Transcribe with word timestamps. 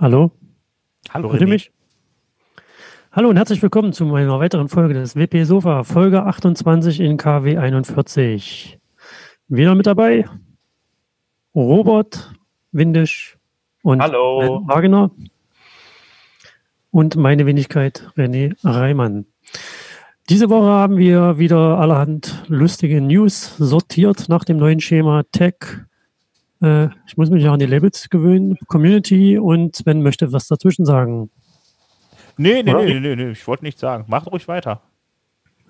Hallo? 0.00 0.30
Hallo, 1.10 1.32
Hört 1.32 1.40
ihr 1.40 1.48
mich? 1.48 1.72
Hallo 3.10 3.30
und 3.30 3.36
herzlich 3.36 3.60
willkommen 3.60 3.92
zu 3.92 4.14
einer 4.14 4.38
weiteren 4.38 4.68
Folge 4.68 4.94
des 4.94 5.16
WP 5.16 5.42
Sofa, 5.42 5.82
Folge 5.82 6.22
28 6.22 7.00
in 7.00 7.16
KW 7.16 7.58
41. 7.58 8.78
Wieder 9.48 9.74
mit 9.74 9.88
dabei 9.88 10.24
Robert 11.52 12.32
Windisch 12.70 13.38
und 13.82 14.00
Hallo. 14.00 14.62
Wagner 14.68 15.10
und 16.92 17.16
meine 17.16 17.44
Wenigkeit 17.46 18.08
René 18.16 18.54
Reimann. 18.62 19.26
Diese 20.28 20.48
Woche 20.48 20.66
haben 20.66 20.96
wir 20.96 21.40
wieder 21.40 21.76
allerhand 21.80 22.44
lustige 22.46 23.00
News 23.00 23.56
sortiert 23.56 24.28
nach 24.28 24.44
dem 24.44 24.58
neuen 24.58 24.78
Schema 24.78 25.24
Tech, 25.32 25.56
äh, 26.62 26.88
ich 27.06 27.16
muss 27.16 27.30
mich 27.30 27.46
auch 27.48 27.52
an 27.52 27.58
die 27.58 27.66
Labels 27.66 28.08
gewöhnen. 28.08 28.58
Community 28.66 29.38
und 29.38 29.76
Sven 29.76 30.02
möchte 30.02 30.32
was 30.32 30.48
dazwischen 30.48 30.84
sagen. 30.84 31.30
Nee, 32.36 32.62
nee, 32.62 32.72
nee, 32.72 33.00
nee, 33.00 33.16
nee, 33.16 33.30
ich 33.30 33.46
wollte 33.46 33.64
nichts 33.64 33.80
sagen. 33.80 34.04
Macht 34.08 34.30
ruhig 34.30 34.46
weiter. 34.46 34.82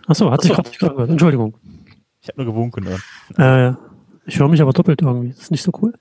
Achso, 0.06 0.30
hat 0.30 0.42
sich 0.42 0.52
gerade 0.52 0.70
gehört. 0.78 1.10
Entschuldigung. 1.10 1.56
Ich 2.20 2.28
habe 2.28 2.42
nur 2.42 2.52
gewunken. 2.52 2.84
Ne? 2.84 2.98
Äh, 3.38 3.74
ich 4.26 4.38
höre 4.38 4.48
mich 4.48 4.60
aber 4.60 4.72
doppelt 4.72 5.00
irgendwie. 5.02 5.30
Das 5.30 5.42
ist 5.42 5.50
nicht 5.50 5.62
so 5.62 5.72
cool. 5.80 5.94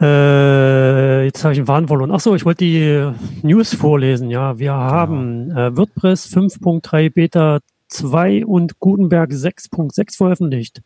Äh, 0.00 1.24
jetzt 1.24 1.44
habe 1.44 1.52
ich 1.52 1.60
einen 1.60 1.68
Wahn 1.68 1.86
verloren. 1.86 2.10
Achso, 2.10 2.34
ich 2.34 2.44
wollte 2.44 2.64
die 2.64 3.12
News 3.42 3.74
vorlesen. 3.74 4.30
Ja, 4.30 4.58
wir 4.58 4.72
haben 4.72 5.50
äh, 5.52 5.76
WordPress 5.76 6.26
5.3 6.34 7.12
Beta 7.12 7.60
2 7.88 8.46
und 8.46 8.80
Gutenberg 8.80 9.30
6.6 9.30 10.16
veröffentlicht. 10.16 10.82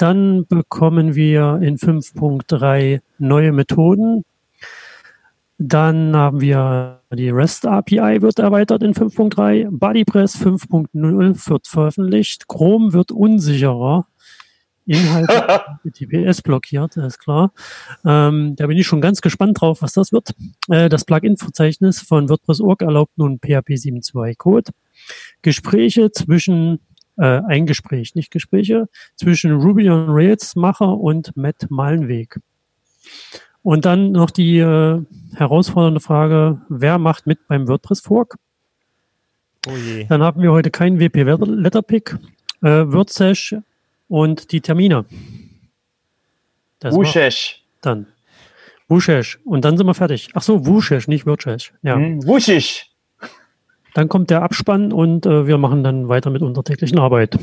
Dann 0.00 0.46
bekommen 0.46 1.14
wir 1.14 1.60
in 1.60 1.76
5.3 1.76 3.02
neue 3.18 3.52
Methoden. 3.52 4.24
Dann 5.58 6.16
haben 6.16 6.40
wir 6.40 7.02
die 7.12 7.28
REST 7.28 7.66
API 7.66 8.22
wird 8.22 8.38
erweitert 8.38 8.82
in 8.82 8.94
5.3. 8.94 9.68
BuddyPress 9.70 10.38
5.0 10.38 11.50
wird 11.50 11.66
veröffentlicht. 11.66 12.48
Chrome 12.48 12.94
wird 12.94 13.12
unsicherer. 13.12 14.06
Inhalte 14.86 15.60
TPS 15.92 16.40
blockiert, 16.40 16.96
ist 16.96 17.18
klar. 17.18 17.52
Ähm, 18.02 18.56
da 18.56 18.68
bin 18.68 18.78
ich 18.78 18.86
schon 18.86 19.02
ganz 19.02 19.20
gespannt 19.20 19.60
drauf, 19.60 19.82
was 19.82 19.92
das 19.92 20.12
wird. 20.12 20.30
Äh, 20.70 20.88
das 20.88 21.04
Plugin-Verzeichnis 21.04 22.00
von 22.00 22.30
WordPress.org 22.30 22.80
erlaubt 22.80 23.18
nun 23.18 23.38
PHP 23.38 23.74
7.2 23.74 24.34
Code. 24.38 24.72
Gespräche 25.42 26.10
zwischen 26.10 26.80
äh, 27.16 27.40
ein 27.46 27.66
Gespräch, 27.66 28.14
nicht 28.14 28.30
Gespräche, 28.30 28.88
zwischen 29.16 29.52
Ruby 29.52 29.90
on 29.90 30.06
Rails 30.08 30.56
Macher 30.56 30.98
und 30.98 31.36
Matt 31.36 31.66
Malenweg. 31.70 32.40
Und 33.62 33.84
dann 33.84 34.12
noch 34.12 34.30
die 34.30 34.58
äh, 34.58 35.02
herausfordernde 35.34 36.00
Frage, 36.00 36.60
wer 36.68 36.98
macht 36.98 37.26
mit 37.26 37.46
beim 37.46 37.68
WordPress 37.68 38.00
Fork? 38.00 38.36
Oh 39.68 39.76
je. 39.76 40.04
Dann 40.04 40.22
haben 40.22 40.42
wir 40.42 40.52
heute 40.52 40.70
keinen 40.70 40.98
WP 40.98 41.22
Letterpick, 41.22 42.16
äh, 42.62 42.84
WordSesh 42.86 43.56
und 44.08 44.52
die 44.52 44.60
Termine. 44.60 45.04
Das 46.78 46.94
Wushesh. 46.94 47.62
Dann. 47.82 48.06
Wushesh. 48.88 49.38
Und 49.44 49.64
dann 49.64 49.76
sind 49.76 49.86
wir 49.86 49.94
fertig. 49.94 50.30
Ach 50.34 50.42
so, 50.42 50.66
Wushesh, 50.66 51.08
nicht 51.08 51.26
WordSesh. 51.26 51.74
Ja. 51.82 51.96
Hm, 51.96 52.26
Wushish. 52.26 52.89
Dann 53.94 54.08
kommt 54.08 54.30
der 54.30 54.42
Abspann 54.42 54.92
und 54.92 55.26
äh, 55.26 55.46
wir 55.46 55.58
machen 55.58 55.82
dann 55.82 56.08
weiter 56.08 56.30
mit 56.30 56.42
unserer 56.42 56.64
täglichen 56.64 56.98
Arbeit. 56.98 57.38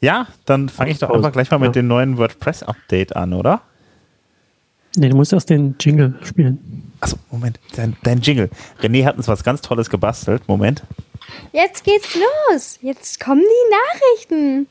Ja, 0.00 0.26
dann 0.46 0.68
fange 0.68 0.90
ich 0.90 0.98
doch 0.98 1.10
einfach 1.10 1.30
gleich 1.30 1.50
mal 1.50 1.58
mit 1.58 1.76
dem 1.76 1.86
neuen 1.86 2.18
WordPress-Update 2.18 3.14
an, 3.14 3.32
oder? 3.34 3.62
Nee, 4.96 5.08
du 5.08 5.16
musst 5.16 5.32
erst 5.32 5.48
den 5.48 5.76
Jingle 5.78 6.14
spielen. 6.22 6.92
Achso, 7.00 7.16
Moment, 7.30 7.58
dein, 7.76 7.96
dein 8.02 8.20
Jingle. 8.20 8.50
René 8.80 9.04
hat 9.04 9.16
uns 9.16 9.28
was 9.28 9.44
ganz 9.44 9.62
Tolles 9.62 9.88
gebastelt. 9.88 10.42
Moment. 10.48 10.82
Jetzt 11.52 11.84
geht's 11.84 12.16
los. 12.50 12.78
Jetzt 12.82 13.20
kommen 13.20 13.42
die 13.42 14.34
Nachrichten. 14.34 14.66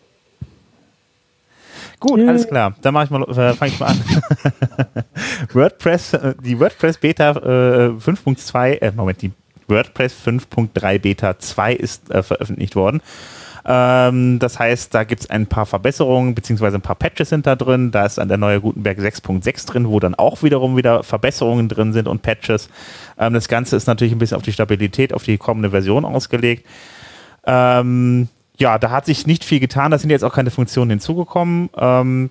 Gut, 2.02 2.20
alles 2.28 2.48
klar. 2.48 2.74
Dann 2.82 2.96
mache 2.96 3.06
ich 3.06 3.10
mal, 3.12 3.22
äh, 3.22 3.54
fange 3.54 3.72
ich 3.72 3.80
mal 3.80 3.86
an. 3.86 4.02
WordPress, 5.54 6.14
äh, 6.14 6.34
die 6.44 6.60
WordPress 6.60 6.98
Beta 6.98 7.30
äh, 7.30 7.90
5.2, 7.92 8.82
äh, 8.82 8.92
Moment, 8.92 9.22
die 9.22 9.32
WordPress 9.68 10.16
5.3 10.26 10.98
Beta 11.00 11.38
2 11.38 11.74
ist 11.74 12.10
äh, 12.10 12.24
veröffentlicht 12.24 12.76
worden. 12.76 13.02
Ähm, 13.66 14.40
das 14.40 14.58
heißt, 14.58 14.96
da 14.96 15.04
gibt 15.04 15.22
es 15.22 15.30
ein 15.30 15.46
paar 15.46 15.68
Verbesserungen, 15.68 16.34
beziehungsweise 16.34 16.80
ein 16.80 16.82
paar 16.82 16.96
Patches 16.96 17.30
sind 17.30 17.46
da 17.46 17.56
drin. 17.56 17.92
Da 17.92 18.08
ist 18.08 18.18
dann 18.18 18.28
der 18.28 18.38
neue 18.38 18.62
Gutenberg 18.62 18.98
6.6 18.98 19.68
drin, 19.68 19.88
wo 19.88 20.00
dann 20.00 20.16
auch 20.16 20.42
wiederum 20.42 20.76
wieder 20.78 21.04
Verbesserungen 21.04 21.70
drin 21.70 21.94
sind 21.94 22.08
und 22.08 22.24
Patches. 22.24 22.68
Ähm, 23.20 23.36
das 23.36 23.48
Ganze 23.48 23.76
ist 23.76 23.86
natürlich 23.86 24.14
ein 24.14 24.18
bisschen 24.18 24.38
auf 24.38 24.44
die 24.44 24.54
Stabilität, 24.54 25.14
auf 25.14 25.22
die 25.22 25.38
kommende 25.38 25.70
Version 25.70 26.04
ausgelegt. 26.04 26.66
Ähm, 27.46 28.28
ja, 28.62 28.78
da 28.78 28.92
hat 28.92 29.06
sich 29.06 29.28
nicht 29.28 29.44
viel 29.44 29.60
getan. 29.60 29.92
Da 29.92 29.98
sind 29.98 30.12
jetzt 30.12 30.24
auch 30.24 30.34
keine 30.34 30.52
Funktionen 30.52 30.92
hinzugekommen. 30.92 31.70
Ähm, 31.76 32.30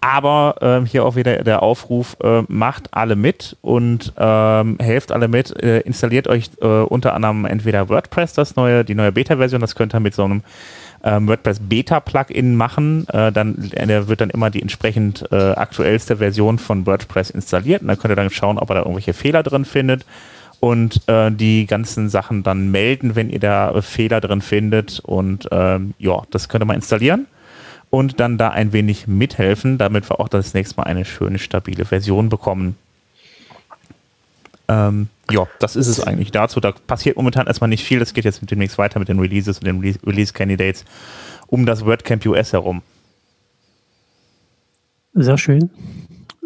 aber 0.00 0.56
ähm, 0.60 0.84
hier 0.84 1.04
auch 1.04 1.16
wieder 1.16 1.42
der 1.44 1.62
Aufruf, 1.62 2.16
äh, 2.22 2.42
macht 2.48 2.92
alle 2.92 3.16
mit 3.16 3.56
und 3.62 4.12
ähm, 4.18 4.76
helft 4.80 5.12
alle 5.12 5.28
mit. 5.28 5.62
Äh, 5.62 5.80
installiert 5.80 6.26
euch 6.28 6.50
äh, 6.60 6.66
unter 6.66 7.14
anderem 7.14 7.44
entweder 7.44 7.88
WordPress, 7.88 8.34
das 8.34 8.56
neue, 8.56 8.84
die 8.84 8.94
neue 8.94 9.12
Beta-Version, 9.12 9.60
das 9.60 9.74
könnt 9.74 9.94
ihr 9.94 10.00
mit 10.00 10.14
so 10.14 10.24
einem 10.24 10.42
ähm, 11.04 11.28
WordPress 11.28 11.60
Beta-Plugin 11.60 12.56
machen. 12.56 13.06
Äh, 13.08 13.30
dann 13.30 13.70
der 13.72 14.08
wird 14.08 14.20
dann 14.20 14.30
immer 14.30 14.50
die 14.50 14.60
entsprechend 14.60 15.24
äh, 15.30 15.52
aktuellste 15.52 16.16
Version 16.16 16.58
von 16.58 16.84
WordPress 16.84 17.30
installiert 17.30 17.82
und 17.82 17.88
dann 17.88 17.98
könnt 17.98 18.12
ihr 18.12 18.16
dann 18.16 18.30
schauen, 18.30 18.58
ob 18.58 18.70
ihr 18.70 18.74
da 18.74 18.80
irgendwelche 18.80 19.14
Fehler 19.14 19.44
drin 19.44 19.64
findet 19.64 20.04
und 20.60 21.00
äh, 21.08 21.30
die 21.30 21.66
ganzen 21.66 22.08
Sachen 22.08 22.42
dann 22.42 22.70
melden, 22.70 23.14
wenn 23.14 23.30
ihr 23.30 23.40
da 23.40 23.80
Fehler 23.82 24.20
drin 24.20 24.40
findet. 24.40 25.00
Und 25.00 25.48
ähm, 25.50 25.94
ja, 25.98 26.22
das 26.30 26.48
könnt 26.48 26.62
ihr 26.62 26.66
mal 26.66 26.74
installieren 26.74 27.26
und 27.90 28.20
dann 28.20 28.38
da 28.38 28.50
ein 28.50 28.72
wenig 28.72 29.06
mithelfen, 29.06 29.78
damit 29.78 30.08
wir 30.10 30.20
auch 30.20 30.28
das 30.28 30.54
nächste 30.54 30.76
Mal 30.76 30.84
eine 30.84 31.04
schöne, 31.04 31.38
stabile 31.38 31.84
Version 31.84 32.28
bekommen. 32.28 32.76
Ähm, 34.68 35.08
ja, 35.30 35.46
das 35.60 35.76
ist 35.76 35.86
es 35.86 36.00
eigentlich 36.00 36.32
dazu. 36.32 36.60
Da 36.60 36.72
passiert 36.72 37.16
momentan 37.16 37.46
erstmal 37.46 37.68
nicht 37.68 37.84
viel. 37.84 37.98
Das 37.98 38.14
geht 38.14 38.24
jetzt 38.24 38.40
demnächst 38.50 38.78
weiter 38.78 38.98
mit 38.98 39.08
den 39.08 39.20
Releases 39.20 39.58
und 39.58 39.66
den 39.66 39.80
Release-Candidates 39.80 40.84
um 41.46 41.66
das 41.66 41.84
WordCamp 41.84 42.26
US 42.26 42.52
herum. 42.52 42.82
Sehr 45.14 45.38
schön. 45.38 45.70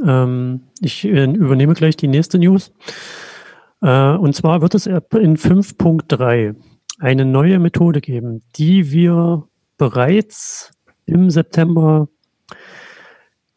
Ähm, 0.07 0.61
ich 0.81 1.05
äh, 1.05 1.25
übernehme 1.25 1.75
gleich 1.75 1.97
die 1.97 2.09
nächste 2.09 2.39
News. 2.39 2.73
Äh, 3.83 4.13
und 4.15 4.35
zwar 4.35 4.63
wird 4.63 4.75
es 4.75 4.87
in 4.87 4.97
5.3 5.37 6.57
eine 6.99 7.25
neue 7.25 7.59
Methode 7.59 8.01
geben, 8.01 8.43
die 8.57 8.91
wir 8.91 9.45
bereits 9.79 10.73
im 11.07 11.31
September 11.31 12.09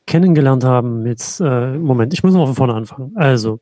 kennengelernt 0.06 0.64
haben. 0.64 1.06
Jetzt, 1.06 1.40
äh, 1.40 1.78
Moment, 1.78 2.14
ich 2.14 2.24
muss 2.24 2.34
noch 2.34 2.46
von 2.46 2.56
vorne 2.56 2.74
anfangen. 2.74 3.12
Also, 3.16 3.60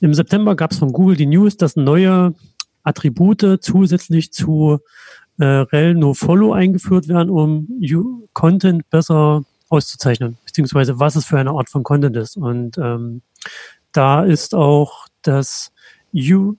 im 0.00 0.14
September 0.14 0.56
gab 0.56 0.72
es 0.72 0.78
von 0.78 0.92
Google 0.92 1.16
die 1.16 1.26
News, 1.26 1.56
dass 1.56 1.76
neue 1.76 2.34
Attribute 2.82 3.58
zusätzlich 3.60 4.32
zu 4.32 4.78
äh, 5.38 5.44
rel 5.44 5.94
nofollow 5.94 6.52
eingeführt 6.52 7.08
werden, 7.08 7.30
um 7.30 7.68
Content 8.32 8.88
besser 8.90 9.44
auszuzeichnen, 9.68 10.38
beziehungsweise 10.44 10.98
was 10.98 11.16
es 11.16 11.26
für 11.26 11.38
eine 11.38 11.50
Art 11.50 11.68
von 11.68 11.82
Content 11.82 12.16
ist. 12.16 12.36
Und 12.36 12.78
ähm, 12.78 13.22
da 13.92 14.24
ist 14.24 14.54
auch 14.54 15.06
das 15.22 15.72
U, 16.14 16.54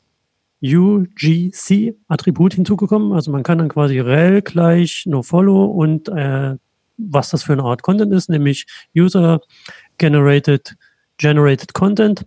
UGC-Attribut 0.61 2.53
hinzugekommen. 2.53 3.13
Also 3.13 3.31
man 3.31 3.43
kann 3.43 3.57
dann 3.59 3.69
quasi 3.69 3.99
rel 3.99 4.41
gleich 4.41 5.05
nofollow 5.05 5.65
und 5.65 6.09
äh, 6.09 6.55
was 6.97 7.29
das 7.29 7.43
für 7.43 7.53
eine 7.53 7.63
Art 7.63 7.81
Content 7.81 8.13
ist, 8.13 8.29
nämlich 8.29 8.65
User 8.95 9.39
Generated 9.97 10.75
Generated 11.17 11.73
Content, 11.73 12.25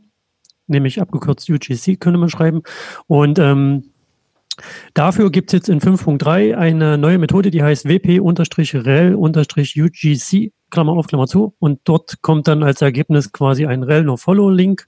nämlich 0.67 1.01
abgekürzt 1.01 1.49
UGC 1.49 1.99
könnte 2.01 2.19
man 2.19 2.31
schreiben. 2.31 2.63
Und 3.07 3.39
ähm, 3.39 3.93
Dafür 4.93 5.31
gibt 5.31 5.49
es 5.51 5.53
jetzt 5.55 5.69
in 5.71 5.81
5.3 5.81 6.55
eine 6.55 6.99
neue 6.99 7.17
Methode, 7.19 7.51
die 7.51 7.63
heißt 7.63 7.87
wp-rel-ugc, 7.87 8.33
Klammer 10.71 10.93
auf, 10.93 11.07
Klammer 11.07 11.27
zu. 11.27 11.55
Und 11.59 11.81
dort 11.85 12.21
kommt 12.21 12.49
dann 12.49 12.63
als 12.63 12.83
Ergebnis 12.83 13.33
quasi 13.33 13.65
ein 13.65 13.83
rel-nofollow-Link 13.83 14.87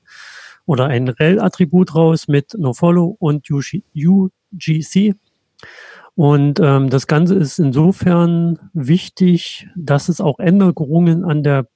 oder 0.66 0.87
ein 0.87 1.08
rel-Attribut 1.08 1.94
raus 1.94 2.28
mit 2.28 2.55
nofollow 2.56 3.16
und 3.19 3.49
UGC. 3.50 5.14
Und 6.14 6.61
ähm, 6.61 6.90
das 6.90 7.06
Ganze 7.06 7.34
ist 7.34 7.58
insofern 7.58 8.70
wichtig, 8.72 9.69
dass 9.75 10.08
es 10.08 10.20
auch 10.20 10.38
Änderungen 10.38 11.25
an 11.25 11.43
der 11.43 11.66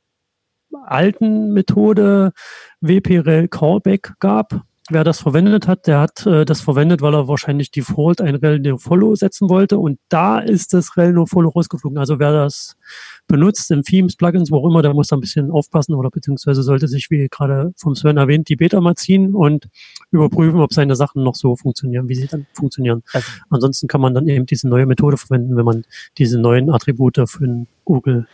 alten 0.85 1.53
Methode 1.53 2.33
WPREL 2.81 3.49
Callback 3.49 4.13
gab. 4.21 4.63
Wer 4.91 5.05
das 5.05 5.21
verwendet 5.21 5.69
hat, 5.69 5.87
der 5.87 6.01
hat 6.01 6.27
äh, 6.27 6.45
das 6.45 6.61
verwendet, 6.61 7.03
weil 7.03 7.15
er 7.15 7.29
wahrscheinlich 7.29 7.71
Default 7.71 8.21
ein 8.21 8.35
rel 8.35 8.59
no 8.61 8.79
follow 8.79 9.15
setzen 9.15 9.49
wollte 9.49 9.79
und 9.79 9.99
da 10.09 10.39
ist 10.39 10.75
das 10.75 10.97
rel 10.97 11.13
no 11.13 11.27
follow 11.27 11.51
rausgeflogen. 11.51 11.99
Also 11.99 12.19
wer 12.19 12.33
das 12.33 12.77
benutzt 13.27 13.71
in 13.71 13.83
Themes, 13.83 14.17
Plugins, 14.17 14.51
wo 14.51 14.59
auch 14.59 14.69
immer, 14.69 14.83
der 14.83 14.95
muss 14.95 15.09
da 15.09 15.17
ein 15.17 15.21
bisschen 15.21 15.51
aufpassen 15.51 15.95
oder 15.95 16.11
beziehungsweise 16.11 16.63
sollte 16.63 16.89
sich, 16.89 17.11
wie 17.11 17.29
gerade 17.31 17.73
vom 17.77 17.95
Sven 17.95 18.17
erwähnt, 18.17 18.49
die 18.49 18.57
Beta 18.57 18.81
mal 18.81 18.95
ziehen 18.95 19.35
und 19.35 19.69
überprüfen, 20.11 20.61
ob 20.61 20.73
seine 20.73 20.97
Sachen 20.97 21.23
noch 21.23 21.35
so 21.35 21.57
funktionieren, 21.57 22.09
wie 22.09 22.15
sie 22.15 22.27
dann 22.27 22.47
funktionieren. 22.53 23.03
Also, 23.13 23.29
Ansonsten 23.51 23.89
kann 23.89 24.01
man 24.01 24.15
dann 24.15 24.29
eben 24.29 24.47
diese 24.47 24.69
neue 24.69 24.87
Methode 24.87 25.17
verwenden, 25.17 25.57
wenn 25.57 25.65
man 25.65 25.85
diese 26.17 26.39
neuen 26.39 26.71
Attribute 26.71 27.21
für 27.27 27.67
Google 27.85 28.27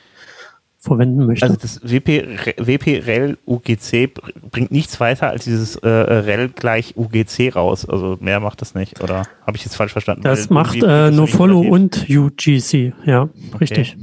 verwenden 0.84 1.24
möchte. 1.24 1.46
Also 1.46 1.56
das 1.56 1.80
WP, 1.82 2.56
WP 2.58 3.06
rel 3.06 3.38
UGC 3.46 4.10
bringt 4.50 4.70
nichts 4.70 5.00
weiter 5.00 5.30
als 5.30 5.44
dieses 5.44 5.76
äh, 5.76 5.88
rel 5.88 6.50
gleich 6.50 6.94
UGC 6.96 7.56
raus. 7.56 7.88
Also 7.88 8.18
mehr 8.20 8.38
macht 8.38 8.60
das 8.60 8.74
nicht, 8.74 9.02
oder 9.02 9.22
habe 9.46 9.56
ich 9.56 9.64
jetzt 9.64 9.76
falsch 9.76 9.92
verstanden? 9.92 10.22
Das 10.22 10.50
Weil 10.50 10.54
macht 10.54 10.82
äh, 10.82 11.10
nur 11.10 11.26
Follow 11.26 11.60
und 11.60 12.06
UGC, 12.08 12.92
ja, 13.06 13.22
okay. 13.22 13.56
richtig. 13.60 13.96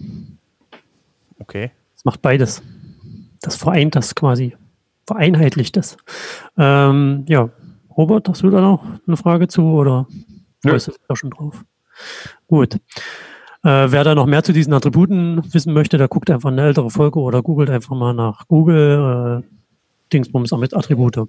Okay. 1.37 1.71
Das 1.93 2.05
macht 2.05 2.21
beides. 2.23 2.63
Das 3.41 3.55
vereint 3.55 3.95
das 3.95 4.15
quasi, 4.15 4.57
vereinheitlicht 5.05 5.77
das. 5.77 5.97
Ähm, 6.57 7.25
ja, 7.27 7.49
Robert, 7.95 8.27
hast 8.27 8.41
du 8.41 8.49
da 8.49 8.59
noch 8.59 8.83
eine 9.05 9.17
Frage 9.17 9.47
zu 9.47 9.63
oder 9.63 10.07
ja. 10.63 10.73
ist 10.73 10.91
da 11.07 11.15
schon 11.15 11.29
drauf? 11.29 11.63
Gut. 12.47 12.79
Äh, 13.63 13.91
wer 13.91 14.03
da 14.03 14.15
noch 14.15 14.25
mehr 14.25 14.43
zu 14.43 14.53
diesen 14.53 14.73
Attributen 14.73 15.41
wissen 15.53 15.73
möchte, 15.73 15.97
der 15.97 16.07
guckt 16.07 16.31
einfach 16.31 16.49
eine 16.49 16.63
ältere 16.63 16.89
Folge 16.89 17.19
oder 17.19 17.43
googelt 17.43 17.69
einfach 17.69 17.95
mal 17.95 18.13
nach 18.13 18.47
Google 18.47 19.43
äh, 19.43 19.47
Dingsbums 20.11 20.51
mit 20.53 20.75
Attribute. 20.75 21.27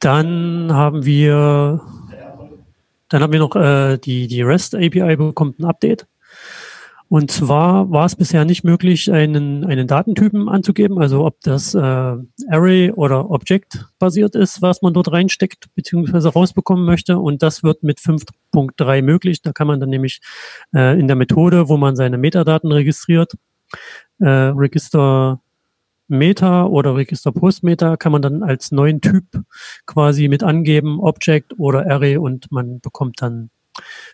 Dann 0.00 0.72
haben 0.72 1.04
wir, 1.04 1.80
dann 3.08 3.22
haben 3.22 3.32
wir 3.32 3.38
noch 3.38 3.54
äh, 3.54 3.98
die, 3.98 4.26
die 4.26 4.42
REST 4.42 4.74
API 4.74 5.16
bekommt 5.16 5.60
ein 5.60 5.64
Update. 5.64 6.06
Und 7.10 7.30
zwar 7.30 7.90
war 7.90 8.04
es 8.04 8.16
bisher 8.16 8.44
nicht 8.44 8.64
möglich, 8.64 9.10
einen, 9.10 9.64
einen 9.64 9.86
Datentypen 9.86 10.48
anzugeben, 10.48 10.98
also 10.98 11.24
ob 11.24 11.40
das 11.40 11.74
äh, 11.74 11.78
Array 11.80 12.92
oder 12.92 13.30
Object 13.30 13.86
basiert 13.98 14.34
ist, 14.34 14.60
was 14.60 14.82
man 14.82 14.92
dort 14.92 15.10
reinsteckt 15.10 15.74
bzw. 15.74 16.28
rausbekommen 16.28 16.84
möchte. 16.84 17.18
Und 17.18 17.42
das 17.42 17.62
wird 17.62 17.82
mit 17.82 17.98
5.3 17.98 19.00
möglich. 19.00 19.40
Da 19.40 19.52
kann 19.52 19.66
man 19.66 19.80
dann 19.80 19.88
nämlich 19.88 20.20
äh, 20.74 21.00
in 21.00 21.06
der 21.06 21.16
Methode, 21.16 21.70
wo 21.70 21.78
man 21.78 21.96
seine 21.96 22.18
Metadaten 22.18 22.70
registriert, 22.70 23.32
äh, 24.20 24.28
Register 24.28 25.40
Meta 26.08 26.64
oder 26.64 26.96
Register 26.96 27.32
Post 27.32 27.62
Meta 27.62 27.96
kann 27.96 28.12
man 28.12 28.22
dann 28.22 28.42
als 28.42 28.72
neuen 28.72 29.00
Typ 29.00 29.24
quasi 29.86 30.28
mit 30.28 30.42
angeben, 30.42 31.00
Object 31.00 31.58
oder 31.58 31.90
Array 31.90 32.16
und 32.16 32.50
man 32.50 32.80
bekommt 32.80 33.20
dann 33.20 33.50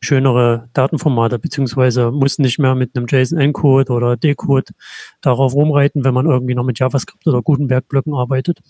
schönere 0.01 0.69
Datenformate, 0.73 1.39
beziehungsweise 1.39 2.11
muss 2.11 2.39
nicht 2.39 2.59
mehr 2.59 2.75
mit 2.75 2.97
einem 2.97 3.07
JSON-Encode 3.09 3.91
oder 3.91 4.17
Decode 4.17 4.73
darauf 5.21 5.55
rumreiten, 5.55 6.05
wenn 6.05 6.15
man 6.15 6.27
irgendwie 6.27 6.55
noch 6.55 6.65
mit 6.65 6.79
JavaScript 6.79 7.27
oder 7.27 7.43
Gutenberg-Blöcken 7.43 8.15
arbeitet. 8.15 8.61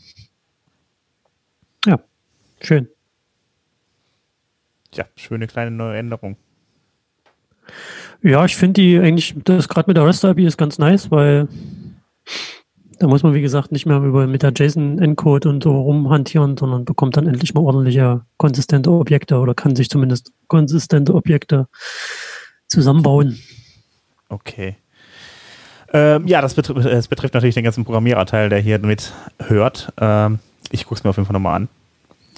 Ja, 1.87 2.00
schön. 2.61 2.88
Ja, 4.94 5.06
schöne 5.17 5.46
kleine 5.46 5.70
neue 5.70 5.99
Änderung. 5.99 6.37
Ja, 8.23 8.44
ich 8.44 8.56
finde 8.56 8.81
die 8.81 8.99
eigentlich, 8.99 9.35
das 9.44 9.69
gerade 9.69 9.88
mit 9.91 9.96
der 9.96 10.06
REST-API 10.06 10.46
ist 10.46 10.56
ganz 10.56 10.79
nice, 10.79 11.11
weil 11.11 11.49
da 12.99 13.06
muss 13.06 13.23
man, 13.23 13.35
wie 13.35 13.41
gesagt, 13.41 13.73
nicht 13.73 13.87
mehr 13.87 13.99
über 13.99 14.26
mit 14.26 14.43
der 14.43 14.52
JSON-Encode 14.55 15.46
und 15.46 15.62
so 15.62 15.81
rumhantieren, 15.81 16.56
sondern 16.56 16.85
bekommt 16.85 17.17
dann 17.17 17.26
endlich 17.26 17.55
mal 17.55 17.62
ordentliche, 17.62 18.23
konsistente 18.37 18.91
Objekte 18.91 19.38
oder 19.38 19.55
kann 19.55 19.76
sich 19.76 19.91
zumindest 19.91 20.32
konsistente 20.49 21.14
Objekte 21.14 21.69
zusammenbauen. 22.69 23.38
Okay. 24.29 24.76
Ähm, 25.93 26.26
ja, 26.26 26.41
das 26.41 26.55
betrifft, 26.55 26.85
das 26.85 27.08
betrifft 27.08 27.35
natürlich 27.35 27.55
den 27.55 27.64
ganzen 27.64 27.85
Programmiererteil, 27.85 28.49
der 28.49 28.58
hier 28.58 28.79
mit 28.81 29.12
hört. 29.38 29.93
Ähm, 30.00 30.41
ich 30.70 30.85
gucke 30.85 30.96
es 30.96 31.05
mir 31.05 31.11
auf 31.11 31.17
jeden 31.17 31.26
Fall 31.26 31.35
nochmal 31.35 31.55
an. 31.55 31.69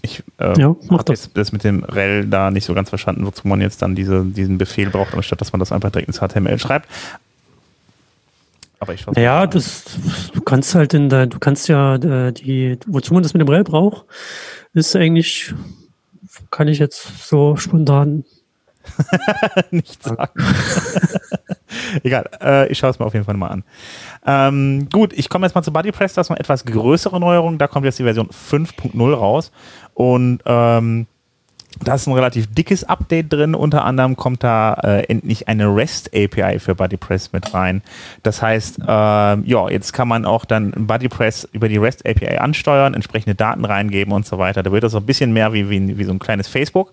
Ich 0.02 0.22
äh, 0.38 0.58
ja, 0.60 0.76
habe 0.90 1.04
das. 1.04 1.32
das 1.32 1.52
mit 1.52 1.64
dem 1.64 1.82
rel 1.82 2.26
da 2.26 2.50
nicht 2.50 2.64
so 2.64 2.74
ganz 2.74 2.90
verstanden, 2.90 3.26
wozu 3.26 3.48
man 3.48 3.60
jetzt 3.60 3.80
dann 3.80 3.94
diese, 3.94 4.24
diesen 4.24 4.58
Befehl 4.58 4.90
braucht, 4.90 5.14
anstatt 5.14 5.40
dass 5.40 5.52
man 5.52 5.60
das 5.60 5.72
einfach 5.72 5.90
direkt 5.90 6.08
ins 6.08 6.18
HTML 6.20 6.58
schreibt. 6.58 6.88
Aber 8.78 8.94
ich 8.94 9.06
Ja, 9.17 9.46
das, 9.46 9.84
du 10.32 10.40
kannst 10.43 10.75
halt 10.75 10.93
in 10.94 11.08
der, 11.08 11.26
du 11.26 11.38
kannst 11.38 11.69
ja 11.69 11.96
äh, 11.96 12.32
die, 12.32 12.78
wozu 12.87 13.14
man 13.14 13.23
das 13.23 13.32
mit 13.32 13.40
dem 13.40 13.49
Rel 13.49 13.64
braucht, 13.64 14.05
ist 14.75 14.94
eigentlich, 14.94 15.55
kann 16.50 16.69
ich 16.69 16.78
jetzt 16.78 17.26
so 17.26 17.56
spontan 17.56 18.25
nicht 19.70 20.02
sagen. 20.02 20.40
Egal, 22.02 22.28
äh, 22.40 22.69
ich 22.69 22.78
schaue 22.78 22.90
es 22.90 22.99
mir 22.99 23.06
auf 23.06 23.14
jeden 23.14 23.25
Fall 23.25 23.37
mal 23.37 23.49
an. 23.49 23.64
Ähm, 24.26 24.88
gut, 24.90 25.12
ich 25.12 25.28
komme 25.28 25.46
jetzt 25.46 25.55
mal 25.55 25.62
zu 25.62 25.73
BuddyPress, 25.73 26.14
das 26.14 26.26
ist 26.26 26.31
eine 26.31 26.40
etwas 26.40 26.64
größere 26.64 27.19
Neuerung. 27.19 27.58
Da 27.58 27.69
kommt 27.69 27.84
jetzt 27.84 27.99
die 27.99 28.05
Version 28.05 28.28
5.0 28.28 29.14
raus. 29.14 29.52
Und 29.94 30.40
ähm, 30.44 31.06
da 31.82 31.94
ist 31.94 32.06
ein 32.06 32.14
relativ 32.14 32.52
dickes 32.52 32.84
Update 32.84 33.32
drin. 33.32 33.55
Unter 33.55 33.84
anderem 33.84 34.17
kommt 34.17 34.43
da 34.43 34.75
äh, 34.75 35.02
endlich 35.08 35.49
eine 35.49 35.75
REST 35.75 36.11
API 36.14 36.58
für 36.58 36.75
BuddyPress 36.75 37.32
mit 37.32 37.52
rein. 37.55 37.82
Das 38.23 38.43
heißt, 38.43 38.81
äh, 38.81 38.84
ja, 38.87 39.69
jetzt 39.69 39.93
kann 39.93 40.08
man 40.08 40.25
auch 40.25 40.44
dann 40.44 40.73
BuddyPress 40.73 41.49
über 41.52 41.69
die 41.69 41.76
REST 41.76 42.06
API 42.08 42.38
ansteuern, 42.38 42.94
entsprechende 42.94 43.34
Daten 43.34 43.64
reingeben 43.64 44.12
und 44.12 44.26
so 44.26 44.38
weiter. 44.38 44.62
Da 44.62 44.73
wird 44.73 44.85
das 44.85 44.92
so 44.92 44.99
ein 44.99 45.06
bisschen 45.06 45.33
mehr 45.33 45.52
wie, 45.52 45.68
wie, 45.68 45.99
wie 45.99 46.04
so 46.04 46.12
ein 46.12 46.18
kleines 46.18 46.49
Facebook. 46.49 46.92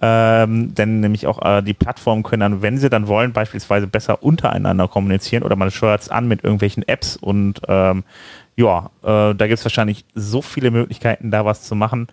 Ähm, 0.00 0.74
denn 0.74 1.00
nämlich 1.00 1.26
auch 1.26 1.44
äh, 1.44 1.62
die 1.62 1.74
Plattformen 1.74 2.22
können 2.22 2.40
dann, 2.40 2.62
wenn 2.62 2.78
sie 2.78 2.90
dann 2.90 3.08
wollen, 3.08 3.32
beispielsweise 3.32 3.86
besser 3.86 4.22
untereinander 4.22 4.88
kommunizieren 4.88 5.42
oder 5.42 5.56
man 5.56 5.70
steuert 5.70 6.02
es 6.02 6.08
an 6.08 6.28
mit 6.28 6.44
irgendwelchen 6.44 6.86
Apps 6.86 7.16
und 7.16 7.60
ähm, 7.66 8.04
ja, 8.56 8.90
äh, 9.02 9.34
da 9.34 9.46
gibt 9.46 9.58
es 9.58 9.64
wahrscheinlich 9.64 10.04
so 10.14 10.42
viele 10.42 10.70
Möglichkeiten, 10.70 11.30
da 11.30 11.44
was 11.44 11.62
zu 11.62 11.74
machen. 11.74 12.08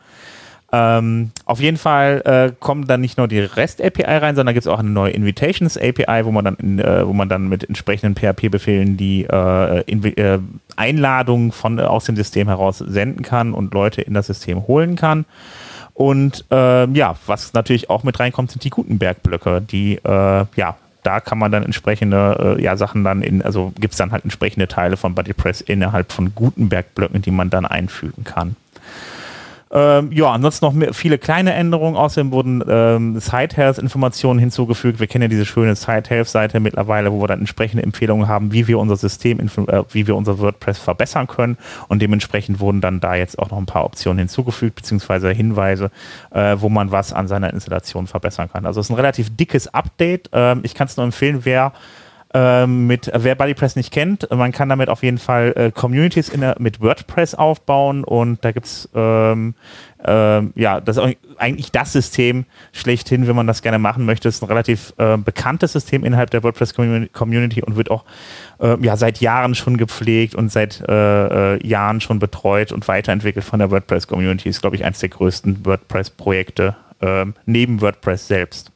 Ähm, 0.71 1.31
auf 1.45 1.59
jeden 1.59 1.77
Fall 1.77 2.21
äh, 2.25 2.51
kommen 2.59 2.87
dann 2.87 2.99
nicht 2.99 3.17
nur 3.17 3.27
die 3.27 3.39
REST-API 3.39 4.17
rein, 4.17 4.35
sondern 4.35 4.53
gibt 4.53 4.65
es 4.65 4.71
auch 4.71 4.79
eine 4.79 4.89
neue 4.89 5.11
Invitations-API, 5.11 6.25
wo 6.25 6.31
man 6.31 6.45
dann 6.45 6.79
äh, 6.79 7.07
wo 7.07 7.13
man 7.13 7.29
dann 7.29 7.47
mit 7.47 7.63
entsprechenden 7.63 8.15
PHP-Befehlen 8.15 8.97
die 8.97 9.25
äh, 9.25 9.79
äh, 9.79 10.39
Einladungen 10.75 11.51
von, 11.51 11.79
äh, 11.79 11.83
aus 11.83 12.05
dem 12.05 12.15
System 12.15 12.47
heraus 12.47 12.79
senden 12.79 13.21
kann 13.21 13.53
und 13.53 13.73
Leute 13.73 14.01
in 14.01 14.13
das 14.13 14.27
System 14.27 14.67
holen 14.67 14.95
kann. 14.95 15.25
Und 15.93 16.43
ähm, 16.51 16.93
ja, 16.95 17.15
was 17.25 17.53
natürlich 17.53 17.89
auch 17.89 18.03
mit 18.03 18.19
reinkommt, 18.19 18.51
sind 18.51 18.63
die 18.63 18.69
Gutenberg-Blöcke, 18.69 19.61
die 19.61 19.95
äh, 20.03 20.45
ja 20.55 20.75
da 21.05 21.19
kann 21.19 21.37
man 21.37 21.51
dann 21.51 21.63
entsprechende 21.63 22.55
äh, 22.57 22.63
ja, 22.63 22.75
Sachen 22.77 23.03
dann 23.03 23.21
in, 23.21 23.43
also 23.43 23.71
gibt 23.79 23.93
es 23.93 23.97
dann 23.97 24.11
halt 24.11 24.23
entsprechende 24.23 24.67
Teile 24.67 24.97
von 24.97 25.13
BuddyPress 25.13 25.61
innerhalb 25.61 26.11
von 26.11 26.33
Gutenberg-Blöcken, 26.33 27.21
die 27.21 27.31
man 27.31 27.51
dann 27.51 27.65
einfügen 27.65 28.23
kann. 28.23 28.55
Ähm, 29.71 30.11
ja, 30.11 30.31
ansonsten 30.31 30.65
noch 30.65 30.73
mehr, 30.73 30.93
viele 30.93 31.17
kleine 31.17 31.53
Änderungen. 31.53 31.97
Außerdem 31.97 32.31
wurden 32.31 32.63
ähm, 32.67 33.19
Side-Health-Informationen 33.19 34.39
hinzugefügt. 34.39 34.99
Wir 34.99 35.07
kennen 35.07 35.23
ja 35.23 35.27
diese 35.27 35.45
schöne 35.45 35.75
Side-Health-Seite 35.75 36.59
mittlerweile, 36.59 37.11
wo 37.11 37.21
wir 37.21 37.27
dann 37.27 37.39
entsprechende 37.39 37.83
Empfehlungen 37.83 38.27
haben, 38.27 38.51
wie 38.51 38.67
wir 38.67 38.77
unser 38.77 38.95
System, 38.95 39.39
äh, 39.39 39.83
wie 39.91 40.07
wir 40.07 40.15
unser 40.15 40.39
WordPress 40.39 40.77
verbessern 40.77 41.27
können. 41.27 41.57
Und 41.87 42.01
dementsprechend 42.01 42.59
wurden 42.59 42.79
dann 42.79 42.99
da 42.99 43.15
jetzt 43.15 43.39
auch 43.39 43.49
noch 43.49 43.57
ein 43.57 43.65
paar 43.65 43.85
Optionen 43.85 44.19
hinzugefügt, 44.19 44.75
beziehungsweise 44.75 45.31
Hinweise, 45.31 45.89
äh, 46.31 46.57
wo 46.59 46.69
man 46.69 46.91
was 46.91 47.11
an 47.11 47.27
seiner 47.27 47.51
Installation 47.51 48.07
verbessern 48.07 48.49
kann. 48.51 48.65
Also 48.65 48.79
es 48.79 48.87
ist 48.87 48.91
ein 48.91 48.95
relativ 48.95 49.35
dickes 49.35 49.73
Update. 49.73 50.29
Ähm, 50.31 50.59
ich 50.63 50.75
kann 50.75 50.87
es 50.87 50.95
nur 50.95 51.05
empfehlen, 51.05 51.39
wer 51.43 51.73
mit, 52.67 53.09
wer 53.13 53.35
BuddyPress 53.35 53.75
nicht 53.75 53.93
kennt, 53.93 54.29
man 54.29 54.51
kann 54.51 54.69
damit 54.69 54.89
auf 54.89 55.03
jeden 55.03 55.19
Fall 55.19 55.53
äh, 55.55 55.71
Communities 55.71 56.31
der, 56.31 56.55
mit 56.59 56.81
WordPress 56.81 57.35
aufbauen 57.35 58.03
und 58.03 58.43
da 58.43 58.51
gibt's 58.51 58.89
ähm, 58.93 59.55
ähm, 60.07 60.53
ja, 60.55 60.81
das 60.81 60.97
ist 60.97 61.17
eigentlich 61.37 61.71
das 61.71 61.91
System 61.91 62.45
schlechthin, 62.73 63.27
wenn 63.27 63.35
man 63.35 63.47
das 63.47 63.61
gerne 63.61 63.79
machen 63.79 64.05
möchte. 64.05 64.27
Es 64.27 64.35
ist 64.35 64.43
ein 64.43 64.47
relativ 64.47 64.93
äh, 64.97 65.17
bekanntes 65.17 65.73
System 65.73 66.03
innerhalb 66.03 66.29
der 66.29 66.43
WordPress-Community 66.43 67.63
und 67.63 67.75
wird 67.75 67.89
auch 67.89 68.05
äh, 68.59 68.77
ja, 68.81 68.97
seit 68.97 69.19
Jahren 69.19 69.55
schon 69.55 69.77
gepflegt 69.77 70.35
und 70.35 70.51
seit 70.51 70.81
äh, 70.87 71.55
äh 71.55 71.67
Jahren 71.67 72.01
schon 72.01 72.19
betreut 72.19 72.71
und 72.71 72.87
weiterentwickelt 72.87 73.45
von 73.45 73.59
der 73.59 73.71
WordPress-Community. 73.71 74.49
Ist, 74.49 74.61
glaube 74.61 74.75
ich, 74.75 74.85
eines 74.85 74.99
der 74.99 75.09
größten 75.09 75.65
WordPress-Projekte 75.65 76.75
ähm, 77.01 77.33
neben 77.45 77.81
WordPress 77.81 78.27
selbst. 78.27 78.71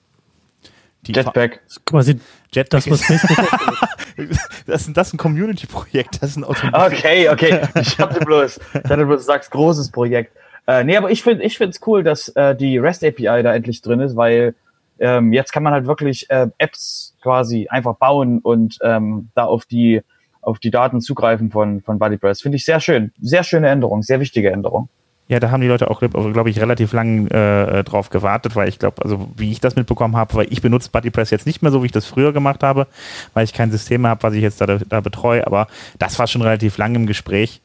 Die 1.10 1.16
Jetpack. 1.16 1.60
Quasi 1.86 2.20
Jetpack 2.52 2.84
das, 2.84 2.90
was 2.92 3.04
Facebook 3.04 3.38
das, 4.68 4.88
ist, 4.88 4.98
das 4.98 5.08
ist 5.08 5.14
ein 5.14 5.18
Community-Projekt, 5.18 6.22
das 6.22 6.32
ist 6.32 6.38
ein 6.38 6.44
Automobil. 6.44 6.98
Okay, 6.98 7.30
okay. 7.30 7.62
Ich 7.82 7.98
hatte 7.98 8.24
bloß, 8.24 8.60
ich 8.84 8.90
hatte 8.90 9.06
bloß 9.06 9.26
sagst, 9.26 9.50
großes 9.52 9.92
Projekt. 9.92 10.36
Äh, 10.68 10.84
nee, 10.84 10.96
aber 10.96 11.10
ich 11.10 11.24
finde 11.24 11.44
ich 11.44 11.58
finde 11.58 11.72
es 11.72 11.88
cool, 11.88 12.04
dass 12.04 12.30
äh, 12.30 12.56
die 12.56 12.78
REST 12.78 13.04
API 13.04 13.42
da 13.42 13.56
endlich 13.56 13.82
drin 13.82 14.00
ist, 14.02 14.16
weil 14.16 14.54
ähm, 15.00 15.34
jetzt 15.34 15.52
kann 15.52 15.64
man 15.64 15.74
halt 15.74 15.88
wirklich 15.88 16.30
äh, 16.30 16.48
Apps 16.60 17.16
quasi 17.24 17.68
einfach 17.70 17.96
bauen 17.96 18.40
und 18.40 18.78
ähm, 18.84 19.30
da 19.34 19.46
auf 19.46 19.66
die 19.66 20.02
auf 20.42 20.60
die 20.60 20.70
Daten 20.70 21.02
zugreifen 21.02 21.50
von 21.50 21.82
von 21.82 21.98
BuddyPress. 21.98 22.42
Finde 22.42 22.58
ich 22.58 22.66
sehr 22.66 22.80
schön, 22.80 23.12
sehr 23.20 23.44
schöne 23.44 23.70
Änderung, 23.70 24.04
sehr 24.04 24.20
wichtige 24.20 24.52
Änderung. 24.52 24.90
Ja, 25.30 25.40
da 25.40 25.52
haben 25.52 25.62
die 25.62 25.68
Leute 25.68 25.92
auch, 25.92 26.00
glaube 26.00 26.50
ich, 26.50 26.60
relativ 26.60 26.92
lang 26.92 27.28
äh, 27.28 27.84
drauf 27.84 28.10
gewartet, 28.10 28.56
weil 28.56 28.68
ich 28.68 28.80
glaube, 28.80 29.04
also 29.04 29.30
wie 29.38 29.52
ich 29.52 29.60
das 29.60 29.76
mitbekommen 29.76 30.18
habe, 30.18 30.34
weil 30.34 30.48
ich 30.50 30.64
benutze 30.64 30.90
BuddyPress 30.90 31.30
jetzt 31.30 31.46
nicht 31.46 31.62
mehr 31.62 31.72
so, 31.72 31.84
wie 31.84 31.86
ich 31.86 31.92
das 31.92 32.08
früher 32.08 32.34
gemacht 32.34 32.64
habe, 32.64 32.88
weil 33.36 33.44
ich 33.44 33.54
kein 33.54 33.70
System 33.70 34.08
habe, 34.08 34.24
was 34.24 34.34
ich 34.34 34.42
jetzt 34.42 34.60
da, 34.60 34.66
da 34.66 35.02
betreue, 35.02 35.46
aber 35.46 35.68
das 36.00 36.18
war 36.18 36.26
schon 36.26 36.42
relativ 36.42 36.80
lang 36.80 36.96
im 36.96 37.06
Gespräch, 37.06 37.62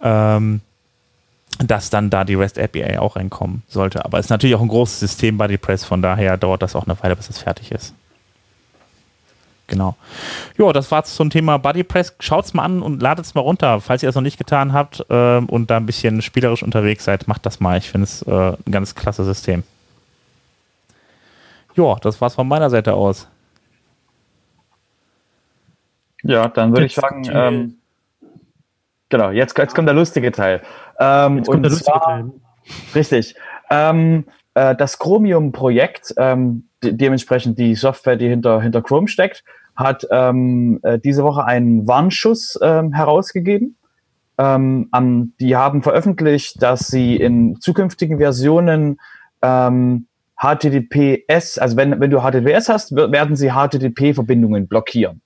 ähm, 0.00 0.60
dass 1.58 1.90
dann 1.90 2.08
da 2.08 2.24
die 2.24 2.34
REST 2.34 2.56
API 2.60 2.98
auch 2.98 3.16
reinkommen 3.16 3.64
sollte. 3.66 4.04
Aber 4.04 4.20
es 4.20 4.26
ist 4.26 4.30
natürlich 4.30 4.54
auch 4.54 4.62
ein 4.62 4.68
großes 4.68 5.00
System 5.00 5.38
BuddyPress, 5.38 5.84
von 5.84 6.02
daher 6.02 6.36
dauert 6.36 6.62
das 6.62 6.76
auch 6.76 6.86
eine 6.86 6.96
Weile, 7.02 7.16
bis 7.16 7.28
es 7.28 7.38
fertig 7.38 7.72
ist. 7.72 7.94
Genau. 9.68 9.96
Ja, 10.58 10.72
das 10.72 10.90
war's 10.90 11.14
zum 11.14 11.30
Thema 11.30 11.58
BuddyPress. 11.58 12.14
Schaut's 12.20 12.54
mal 12.54 12.64
an 12.64 12.82
und 12.82 13.02
ladet 13.02 13.24
es 13.24 13.34
mal 13.34 13.40
runter, 13.40 13.80
falls 13.80 14.02
ihr 14.02 14.08
es 14.08 14.14
noch 14.14 14.22
nicht 14.22 14.38
getan 14.38 14.72
habt 14.72 15.04
äh, 15.10 15.38
und 15.38 15.70
da 15.70 15.76
ein 15.76 15.86
bisschen 15.86 16.22
spielerisch 16.22 16.62
unterwegs 16.62 17.04
seid. 17.04 17.26
Macht 17.26 17.44
das 17.46 17.58
mal. 17.58 17.78
Ich 17.78 17.90
finde 17.90 18.04
es 18.04 18.22
äh, 18.22 18.30
ein 18.30 18.72
ganz 18.72 18.94
klasse 18.94 19.24
System. 19.24 19.64
Ja, 21.74 21.96
das 21.96 22.20
war's 22.20 22.34
von 22.34 22.48
meiner 22.48 22.70
Seite 22.70 22.94
aus. 22.94 23.28
Ja, 26.22 26.48
dann 26.48 26.72
würde 26.72 26.86
ich 26.86 26.94
sagen, 26.94 27.24
ähm, 27.30 27.76
genau, 29.08 29.30
jetzt, 29.30 29.56
jetzt 29.58 29.74
kommt 29.74 29.88
der 29.88 29.94
lustige 29.94 30.32
Teil. 30.32 30.62
Ähm, 30.98 31.38
jetzt 31.38 31.48
kommt 31.48 31.64
der 31.64 31.70
lustige 31.70 32.00
Teil. 32.00 32.30
Richtig. 32.94 33.34
Ähm, 33.70 34.24
äh, 34.56 34.74
das 34.74 34.98
Chromium-Projekt, 34.98 36.14
ähm, 36.16 36.64
de 36.82 36.92
dementsprechend 36.92 37.58
die 37.58 37.74
Software, 37.74 38.16
die 38.16 38.28
hinter, 38.28 38.62
hinter 38.62 38.80
Chrome 38.82 39.06
steckt, 39.06 39.44
hat 39.76 40.06
ähm, 40.10 40.80
äh, 40.82 40.98
diese 40.98 41.22
Woche 41.22 41.44
einen 41.44 41.86
Warnschuss 41.86 42.58
ähm, 42.62 42.94
herausgegeben. 42.94 43.76
Ähm, 44.38 44.88
um, 44.96 45.34
die 45.40 45.56
haben 45.56 45.82
veröffentlicht, 45.82 46.62
dass 46.62 46.88
sie 46.88 47.16
in 47.16 47.60
zukünftigen 47.60 48.18
Versionen 48.18 48.98
ähm, 49.42 50.06
HTTPS, 50.38 51.58
also 51.58 51.76
wenn, 51.76 52.00
wenn 52.00 52.10
du 52.10 52.20
HTTPS 52.20 52.68
hast, 52.70 52.96
werden 52.96 53.36
sie 53.36 53.50
HTTP-Verbindungen 53.50 54.68
blockieren. 54.68 55.20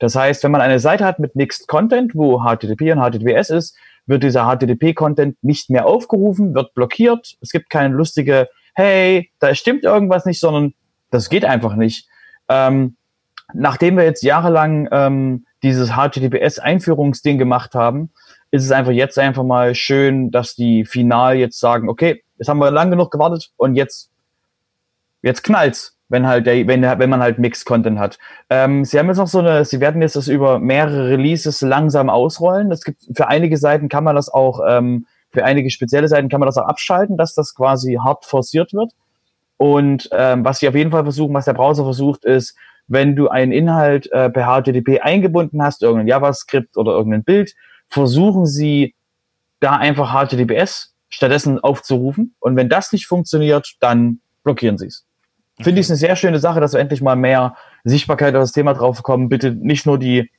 Das 0.00 0.16
heißt, 0.16 0.42
wenn 0.42 0.50
man 0.50 0.60
eine 0.60 0.80
Seite 0.80 1.04
hat 1.04 1.20
mit 1.20 1.36
Mixed 1.36 1.68
Content, 1.68 2.14
wo 2.14 2.40
HTTP 2.40 2.92
und 2.92 3.00
HTTPS 3.00 3.50
ist, 3.50 3.76
wird 4.06 4.24
dieser 4.24 4.44
HTTP-Content 4.44 5.36
nicht 5.42 5.70
mehr 5.70 5.86
aufgerufen, 5.86 6.54
wird 6.54 6.74
blockiert. 6.74 7.36
Es 7.40 7.50
gibt 7.50 7.70
keine 7.70 7.94
lustige, 7.94 8.48
hey, 8.74 9.30
da 9.38 9.54
stimmt 9.54 9.84
irgendwas 9.84 10.26
nicht, 10.26 10.40
sondern 10.40 10.74
das 11.10 11.28
geht 11.28 11.44
einfach 11.44 11.76
nicht. 11.76 12.08
Ähm, 12.48 12.96
nachdem 13.52 13.96
wir 13.96 14.04
jetzt 14.04 14.22
jahrelang 14.22 14.88
ähm, 14.90 15.46
dieses 15.62 15.92
HTTPS-Einführungsding 15.92 17.38
gemacht 17.38 17.74
haben, 17.74 18.10
ist 18.50 18.64
es 18.64 18.70
einfach 18.70 18.92
jetzt 18.92 19.18
einfach 19.18 19.42
mal 19.42 19.74
schön, 19.74 20.30
dass 20.30 20.54
die 20.54 20.84
final 20.84 21.36
jetzt 21.36 21.58
sagen, 21.58 21.88
okay, 21.88 22.22
jetzt 22.38 22.48
haben 22.48 22.58
wir 22.58 22.70
lang 22.70 22.90
genug 22.90 23.10
gewartet 23.10 23.50
und 23.56 23.74
jetzt, 23.74 24.10
jetzt 25.22 25.42
knallt's, 25.42 25.96
wenn 26.08 26.26
halt 26.26 26.46
der, 26.46 26.66
wenn, 26.66 26.82
wenn 26.82 27.10
man 27.10 27.20
halt 27.20 27.38
Mixed 27.38 27.64
Content 27.64 27.98
hat. 27.98 28.18
Ähm, 28.50 28.84
sie 28.84 28.98
haben 28.98 29.08
jetzt 29.08 29.16
noch 29.16 29.26
so 29.26 29.40
eine, 29.40 29.64
sie 29.64 29.80
werden 29.80 30.02
jetzt 30.02 30.16
das 30.16 30.28
über 30.28 30.58
mehrere 30.58 31.08
Releases 31.08 31.62
langsam 31.62 32.10
ausrollen. 32.10 32.70
Es 32.70 32.84
gibt 32.84 33.02
für 33.14 33.28
einige 33.28 33.56
Seiten 33.56 33.88
kann 33.88 34.04
man 34.04 34.14
das 34.14 34.28
auch, 34.28 34.60
ähm, 34.66 35.06
für 35.34 35.44
einige 35.44 35.68
spezielle 35.70 36.08
Seiten 36.08 36.28
kann 36.28 36.40
man 36.40 36.46
das 36.46 36.56
auch 36.56 36.66
abschalten, 36.66 37.16
dass 37.16 37.34
das 37.34 37.54
quasi 37.54 37.98
hart 38.02 38.24
forciert 38.24 38.72
wird. 38.72 38.92
Und 39.56 40.08
ähm, 40.12 40.44
was 40.44 40.60
sie 40.60 40.68
auf 40.68 40.74
jeden 40.74 40.90
Fall 40.90 41.02
versuchen, 41.02 41.34
was 41.34 41.44
der 41.44 41.54
Browser 41.54 41.84
versucht, 41.84 42.24
ist, 42.24 42.56
wenn 42.86 43.16
du 43.16 43.28
einen 43.28 43.52
Inhalt 43.52 44.10
äh, 44.12 44.30
per 44.30 44.46
HTTP 44.46 45.00
eingebunden 45.00 45.62
hast, 45.62 45.82
irgendein 45.82 46.08
JavaScript 46.08 46.76
oder 46.76 46.92
irgendein 46.92 47.24
Bild, 47.24 47.54
versuchen 47.88 48.46
sie 48.46 48.94
da 49.60 49.72
einfach 49.72 50.12
HTTPS 50.12 50.94
stattdessen 51.08 51.58
aufzurufen. 51.58 52.34
Und 52.40 52.56
wenn 52.56 52.68
das 52.68 52.92
nicht 52.92 53.06
funktioniert, 53.06 53.74
dann 53.80 54.20
blockieren 54.42 54.78
sie 54.78 54.86
es. 54.86 55.04
Okay. 55.56 55.64
Finde 55.64 55.80
ich 55.80 55.88
eine 55.88 55.96
sehr 55.96 56.16
schöne 56.16 56.38
Sache, 56.38 56.60
dass 56.60 56.72
wir 56.72 56.80
endlich 56.80 57.00
mal 57.00 57.16
mehr 57.16 57.56
Sichtbarkeit 57.84 58.34
auf 58.34 58.42
das 58.42 58.52
Thema 58.52 58.74
drauf 58.74 59.02
kommen. 59.02 59.28
Bitte 59.28 59.52
nicht 59.52 59.86
nur 59.86 59.98
die, 59.98 60.30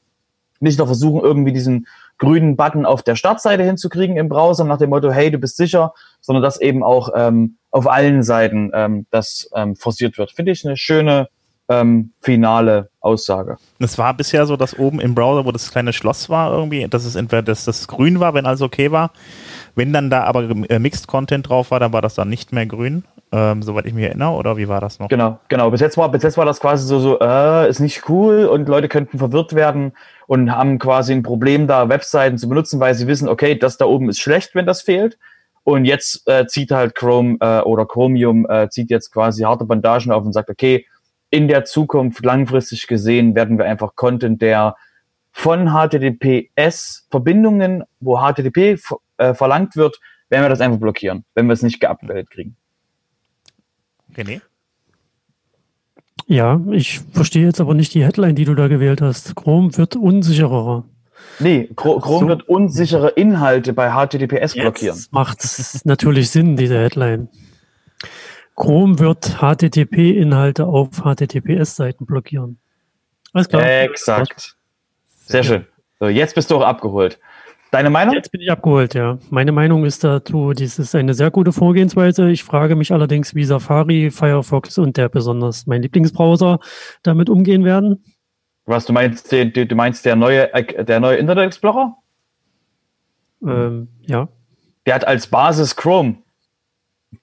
nicht 0.60 0.78
nur 0.78 0.88
versuchen, 0.88 1.22
irgendwie 1.22 1.54
diesen 1.54 1.88
grünen 2.18 2.56
Button 2.56 2.86
auf 2.86 3.04
der 3.04 3.16
Startseite 3.16 3.64
hinzukriegen 3.64 4.18
im 4.18 4.30
Browser 4.30 4.64
nach 4.64 4.78
dem 4.78 4.90
Motto, 4.90 5.12
hey, 5.12 5.32
du 5.32 5.38
bist 5.38 5.58
sicher, 5.58 5.94
sondern 6.22 6.44
dass 6.44 6.60
eben 6.60 6.84
auch 6.84 7.10
ähm, 7.16 7.58
auf 7.72 7.90
allen 7.90 8.24
Seiten 8.24 8.72
ähm, 8.74 9.06
das 9.12 9.50
ähm, 9.54 9.76
forciert 9.76 10.18
wird. 10.18 10.32
Finde 10.32 10.54
ich 10.54 10.66
eine 10.66 10.78
schöne 10.78 11.28
ähm, 11.68 12.12
finale 12.22 12.90
Aussage. 13.02 13.58
Es 13.80 13.98
war 13.98 14.14
bisher 14.14 14.46
so, 14.46 14.56
dass 14.56 14.78
oben 14.78 15.00
im 15.00 15.16
Browser, 15.16 15.46
wo 15.46 15.52
das 15.52 15.72
kleine 15.72 15.94
Schloss 15.94 16.30
war, 16.30 16.54
irgendwie, 16.54 16.88
dass 16.88 17.06
es 17.06 17.16
entweder 17.16 17.42
dass 17.42 17.66
das 17.66 17.88
grün 17.88 18.20
war, 18.20 18.34
wenn 18.34 18.46
alles 18.46 18.62
okay 18.62 18.92
war. 18.92 19.12
Wenn 19.74 19.92
dann 19.92 20.10
da 20.10 20.24
aber 20.24 20.50
äh, 20.70 20.80
Mixed 20.80 21.08
Content 21.08 21.50
drauf 21.50 21.72
war, 21.72 21.80
dann 21.80 21.92
war 21.92 22.02
das 22.02 22.16
dann 22.16 22.30
nicht 22.30 22.54
mehr 22.54 22.66
grün, 22.66 23.04
ähm, 23.32 23.62
soweit 23.62 23.86
ich 23.86 23.94
mich 23.94 24.06
erinnere, 24.06 24.32
oder 24.32 24.58
wie 24.58 24.68
war 24.68 24.82
das 24.82 25.00
noch? 25.00 25.10
Genau, 25.10 25.40
genau. 25.48 25.70
Bis 25.72 25.82
jetzt 25.82 25.98
war, 25.98 26.12
bis 26.12 26.24
jetzt 26.24 26.38
war 26.38 26.46
das 26.46 26.60
quasi 26.60 26.88
so, 26.88 27.00
so, 27.00 27.20
äh, 27.20 27.70
ist 27.70 27.80
nicht 27.80 28.10
cool 28.10 28.46
und 28.46 28.70
Leute 28.70 28.88
könnten 28.88 29.18
verwirrt 29.18 29.56
werden 29.56 29.94
und 30.28 30.52
haben 30.52 30.78
quasi 30.80 31.14
ein 31.14 31.24
Problem, 31.24 31.68
da 31.68 31.90
Webseiten 31.90 32.38
zu 32.38 32.48
benutzen, 32.48 32.80
weil 32.80 32.94
sie 32.96 33.08
wissen, 33.08 33.28
okay, 33.28 33.58
das 33.58 33.78
da 33.78 33.86
oben 33.86 34.08
ist 34.10 34.20
schlecht, 34.20 34.56
wenn 34.56 34.66
das 34.66 34.82
fehlt. 34.82 35.18
Und 35.64 35.86
jetzt 35.86 36.28
äh, 36.28 36.46
zieht 36.46 36.70
halt 36.72 36.94
Chrome 36.94 37.38
äh, 37.40 37.62
oder 37.62 37.88
Chromium 37.88 38.46
äh, 38.48 38.70
zieht 38.70 38.92
jetzt 38.92 39.12
quasi 39.12 39.42
harte 39.44 39.66
Bandagen 39.66 40.12
auf 40.12 40.24
und 40.24 40.32
sagt, 40.32 40.52
okay, 40.52 40.86
in 41.32 41.48
der 41.48 41.66
Zukunft 41.66 42.24
langfristig 42.24 42.86
gesehen 42.88 43.34
werden 43.36 43.58
wir 43.58 43.66
einfach 43.66 43.96
Content, 43.96 44.40
der 44.42 44.76
von 45.32 45.70
HTTPS-Verbindungen, 45.70 47.84
wo 48.00 48.20
HTTP 48.20 48.80
äh, 49.18 49.34
verlangt 49.34 49.76
wird, 49.76 50.00
werden 50.30 50.46
wir 50.46 50.50
das 50.50 50.62
einfach 50.62 50.80
blockieren, 50.80 51.26
wenn 51.34 51.48
wir 51.48 51.54
es 51.54 51.64
nicht 51.64 51.82
geupdatet 51.82 52.30
kriegen. 52.30 52.56
René? 54.16 54.42
Ja, 56.28 56.60
ich 56.72 57.02
verstehe 57.14 57.46
jetzt 57.46 57.62
aber 57.62 57.74
nicht 57.74 57.94
die 57.94 58.04
Headline, 58.04 58.36
die 58.36 58.46
du 58.46 58.56
da 58.56 58.68
gewählt 58.68 59.02
hast. 59.02 59.36
Chrome 59.36 59.78
wird 59.78 59.96
unsicherer. 59.96 60.86
Nee, 61.40 61.70
Chrome 61.76 62.02
so. 62.02 62.28
wird 62.28 62.50
unsichere 62.50 63.10
Inhalte 63.10 63.74
bei 63.74 63.92
HTTPS 63.92 64.54
blockieren. 64.54 64.96
Jetzt 64.96 65.14
macht 65.14 65.40
natürlich 65.86 66.30
Sinn, 66.30 66.56
diese 66.56 66.80
Headline. 66.80 67.30
Chrome 68.56 69.00
wird 69.00 69.38
HTTP-Inhalte 69.40 70.66
auf 70.66 71.04
HTTPS-Seiten 71.04 72.06
blockieren. 72.06 72.58
Alles 73.34 73.50
klar. 73.50 73.64
Exakt. 73.84 74.56
Sehr 75.26 75.44
schön. 75.44 75.66
So, 76.00 76.08
jetzt 76.08 76.36
bist 76.36 76.52
du 76.52 76.56
auch 76.56 76.62
abgeholt. 76.62 77.20
Deine 77.72 77.90
Meinung? 77.90 78.16
Jetzt 78.16 78.32
bin 78.32 78.42
ich 78.42 78.52
abgeholt, 78.52 78.94
ja. 78.94 79.18
Meine 79.30 79.52
Meinung 79.52 79.86
ist 79.86 80.04
dazu, 80.04 80.54
dies 80.54 80.80
ist 80.80 80.96
eine 80.96 81.14
sehr 81.14 81.32
gute 81.32 81.52
Vorgehensweise. 81.52 82.30
Ich 82.30 82.44
frage 82.44 82.76
mich 82.76 82.92
allerdings, 82.92 83.36
wie 83.36 83.44
Safari, 83.44 84.12
Firefox 84.12 84.78
und 84.78 84.98
der 84.98 85.10
besonders 85.10 85.68
mein 85.68 85.82
Lieblingsbrowser 85.82 86.60
damit 87.04 87.30
umgehen 87.30 87.66
werden. 87.66 88.04
Was, 88.66 88.86
du 88.86 88.94
meinst, 88.94 89.32
du, 89.32 89.66
du 89.66 89.76
meinst 89.76 90.06
der 90.06 90.16
neue, 90.16 90.50
der 90.84 91.00
neue 91.00 91.18
Internet 91.18 91.46
Explorer? 91.46 91.98
Ähm, 93.44 93.90
ja. 94.08 94.28
Der 94.86 94.96
hat 94.96 95.08
als 95.08 95.28
Basis 95.28 95.76
Chrome 95.76 96.18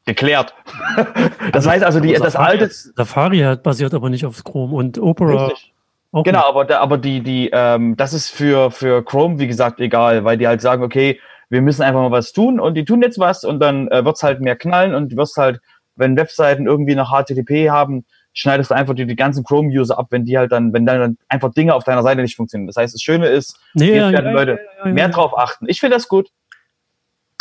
geklärt. 0.06 0.54
das 1.52 1.66
heißt 1.66 1.84
also, 1.84 2.00
die, 2.00 2.12
das 2.12 2.36
alte. 2.36 2.68
Safari 2.68 3.40
hat 3.40 3.62
basiert 3.62 3.94
aber 3.94 4.10
nicht 4.10 4.26
auf 4.26 4.42
Chrome 4.44 4.74
und 4.74 4.98
Opera. 4.98 5.46
Richtig. 5.46 5.72
Genau, 6.12 6.46
aber, 6.46 6.66
da, 6.66 6.80
aber 6.80 6.98
die, 6.98 7.22
die, 7.22 7.50
ähm, 7.52 7.96
das 7.96 8.12
ist 8.12 8.28
für, 8.28 8.70
für 8.70 9.02
Chrome, 9.02 9.38
wie 9.38 9.46
gesagt, 9.46 9.80
egal, 9.80 10.24
weil 10.24 10.36
die 10.36 10.46
halt 10.46 10.60
sagen, 10.60 10.82
okay, 10.82 11.18
wir 11.48 11.62
müssen 11.62 11.82
einfach 11.82 12.00
mal 12.00 12.10
was 12.10 12.32
tun 12.32 12.60
und 12.60 12.74
die 12.74 12.84
tun 12.84 13.02
jetzt 13.02 13.18
was 13.18 13.44
und 13.44 13.60
dann 13.60 13.88
äh, 13.88 14.02
es 14.06 14.22
halt 14.22 14.40
mehr 14.40 14.56
knallen 14.56 14.94
und 14.94 15.12
du 15.12 15.16
wirst 15.16 15.36
halt, 15.36 15.60
wenn 15.96 16.16
Webseiten 16.16 16.66
irgendwie 16.66 16.94
noch 16.94 17.10
HTTP 17.10 17.70
haben, 17.70 18.04
schneidest 18.34 18.70
du 18.70 18.74
einfach 18.74 18.94
die, 18.94 19.06
die 19.06 19.16
ganzen 19.16 19.44
Chrome-User 19.44 19.98
ab, 19.98 20.08
wenn 20.10 20.24
die 20.24 20.36
halt 20.36 20.52
dann, 20.52 20.72
wenn 20.72 20.86
dann 20.86 21.16
einfach 21.28 21.52
Dinge 21.52 21.74
auf 21.74 21.84
deiner 21.84 22.02
Seite 22.02 22.22
nicht 22.22 22.36
funktionieren. 22.36 22.66
Das 22.66 22.76
heißt, 22.76 22.94
das 22.94 23.02
Schöne 23.02 23.28
ist, 23.28 23.58
nee, 23.74 23.86
jetzt 23.86 23.96
ja, 23.96 24.12
werden 24.12 24.26
ja, 24.26 24.32
Leute 24.32 24.58
ja, 24.84 24.90
mehr 24.90 25.08
drauf 25.08 25.36
achten. 25.36 25.66
Ich 25.68 25.80
finde 25.80 25.96
das 25.96 26.08
gut. 26.08 26.30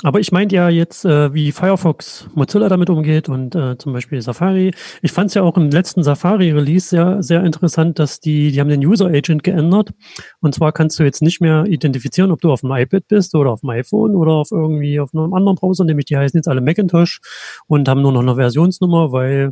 Aber 0.04 0.20
ich 0.20 0.32
meinte 0.32 0.56
ja 0.56 0.70
jetzt, 0.70 1.06
äh, 1.06 1.34
wie 1.34 1.52
Firefox 1.52 2.28
Mozilla 2.34 2.70
damit 2.70 2.90
umgeht 2.90 3.30
und 3.30 3.54
äh, 3.56 3.78
zum 3.78 3.94
Beispiel 3.94 4.22
Safari. 4.22 4.74
Ich 5.02 5.12
fand 5.12 5.30
es 5.30 5.36
ja 5.36 5.44
auch 5.44 5.58
im 5.58 5.70
letzten 5.70 6.04
Safari-Release 6.04 6.90
sehr, 6.90 7.22
sehr 7.22 7.44
interessant, 7.44 8.00
dass 8.00 8.20
die, 8.20 8.52
die 8.52 8.60
haben 8.60 8.70
den 8.70 8.84
User 8.84 9.08
Agent 9.08 9.44
geändert. 9.44 9.92
Und 10.40 10.56
zwar 10.56 10.72
kannst 10.72 10.98
du 11.00 11.04
jetzt 11.04 11.22
nicht 11.22 11.40
mehr 11.40 11.66
identifizieren, 11.66 12.32
ob 12.32 12.42
du 12.42 12.52
auf 12.52 12.62
dem 12.62 12.72
iPad 12.72 13.08
bist 13.08 13.36
oder 13.36 13.52
auf 13.52 13.62
dem 13.62 13.70
iPhone 13.70 14.16
oder 14.16 14.32
auf 14.32 14.52
irgendwie 14.52 15.00
auf 15.00 15.14
einem 15.14 15.34
anderen 15.34 15.56
Browser, 15.56 15.84
nämlich 15.84 16.06
die 16.06 16.18
heißen 16.18 16.38
jetzt 16.38 16.48
alle 16.48 16.62
Macintosh 16.62 17.20
und 17.68 17.88
haben 17.88 18.02
nur 18.02 18.12
noch 18.12 18.22
eine 18.22 18.36
Versionsnummer, 18.36 19.12
weil 19.12 19.52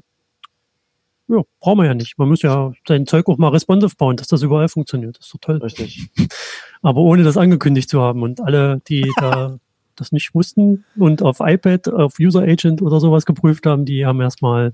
ja, 1.27 1.44
brauchen 1.60 1.77
wir 1.77 1.86
ja 1.86 1.94
nicht. 1.94 2.18
Man 2.18 2.27
muss 2.27 2.41
ja 2.41 2.72
sein 2.88 3.06
Zeug 3.06 3.27
auch 3.27 3.38
mal 3.38 3.50
responsive 3.50 3.96
bauen, 3.96 4.18
dass 4.18 4.27
das 4.27 4.41
überall 4.41 4.68
funktioniert. 4.68 5.20
Das 5.20 5.27
ist 5.27 5.34
doch 5.36 5.39
toll. 5.39 5.58
Richtig. 5.58 6.10
Aber 6.82 7.01
ohne 7.01 7.24
das 7.24 7.38
angekündigt 7.38 7.88
zu 7.88 8.01
haben 8.01 8.24
und 8.24 8.41
alle, 8.41 8.82
die 8.88 9.12
da 9.18 9.60
das 10.00 10.12
nicht 10.12 10.34
wussten 10.34 10.86
und 10.98 11.22
auf 11.22 11.39
iPad, 11.39 11.89
auf 11.89 12.20
User 12.20 12.41
Agent 12.41 12.82
oder 12.82 13.00
sowas 13.00 13.25
geprüft 13.25 13.65
haben, 13.65 13.86
die 13.86 14.06
haben 14.06 14.22
erstmal 14.22 14.74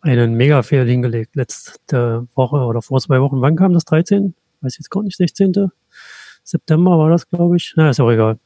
einen 0.00 0.34
Mega-Fehler 0.34 0.84
hingelegt. 0.84 1.34
Letzte 1.34 2.26
Woche 2.34 2.56
oder 2.56 2.82
vor 2.82 3.00
zwei 3.00 3.20
Wochen. 3.20 3.40
Wann 3.40 3.56
kam 3.56 3.72
das? 3.72 3.84
13? 3.86 4.34
Weiß 4.60 4.76
jetzt 4.78 4.90
gar 4.90 5.02
nicht, 5.02 5.16
16. 5.16 5.70
September 6.42 6.98
war 6.98 7.10
das, 7.10 7.28
glaube 7.28 7.56
ich. 7.56 7.72
Na, 7.76 7.90
ist 7.90 8.00
auch 8.00 8.10
egal. 8.10 8.38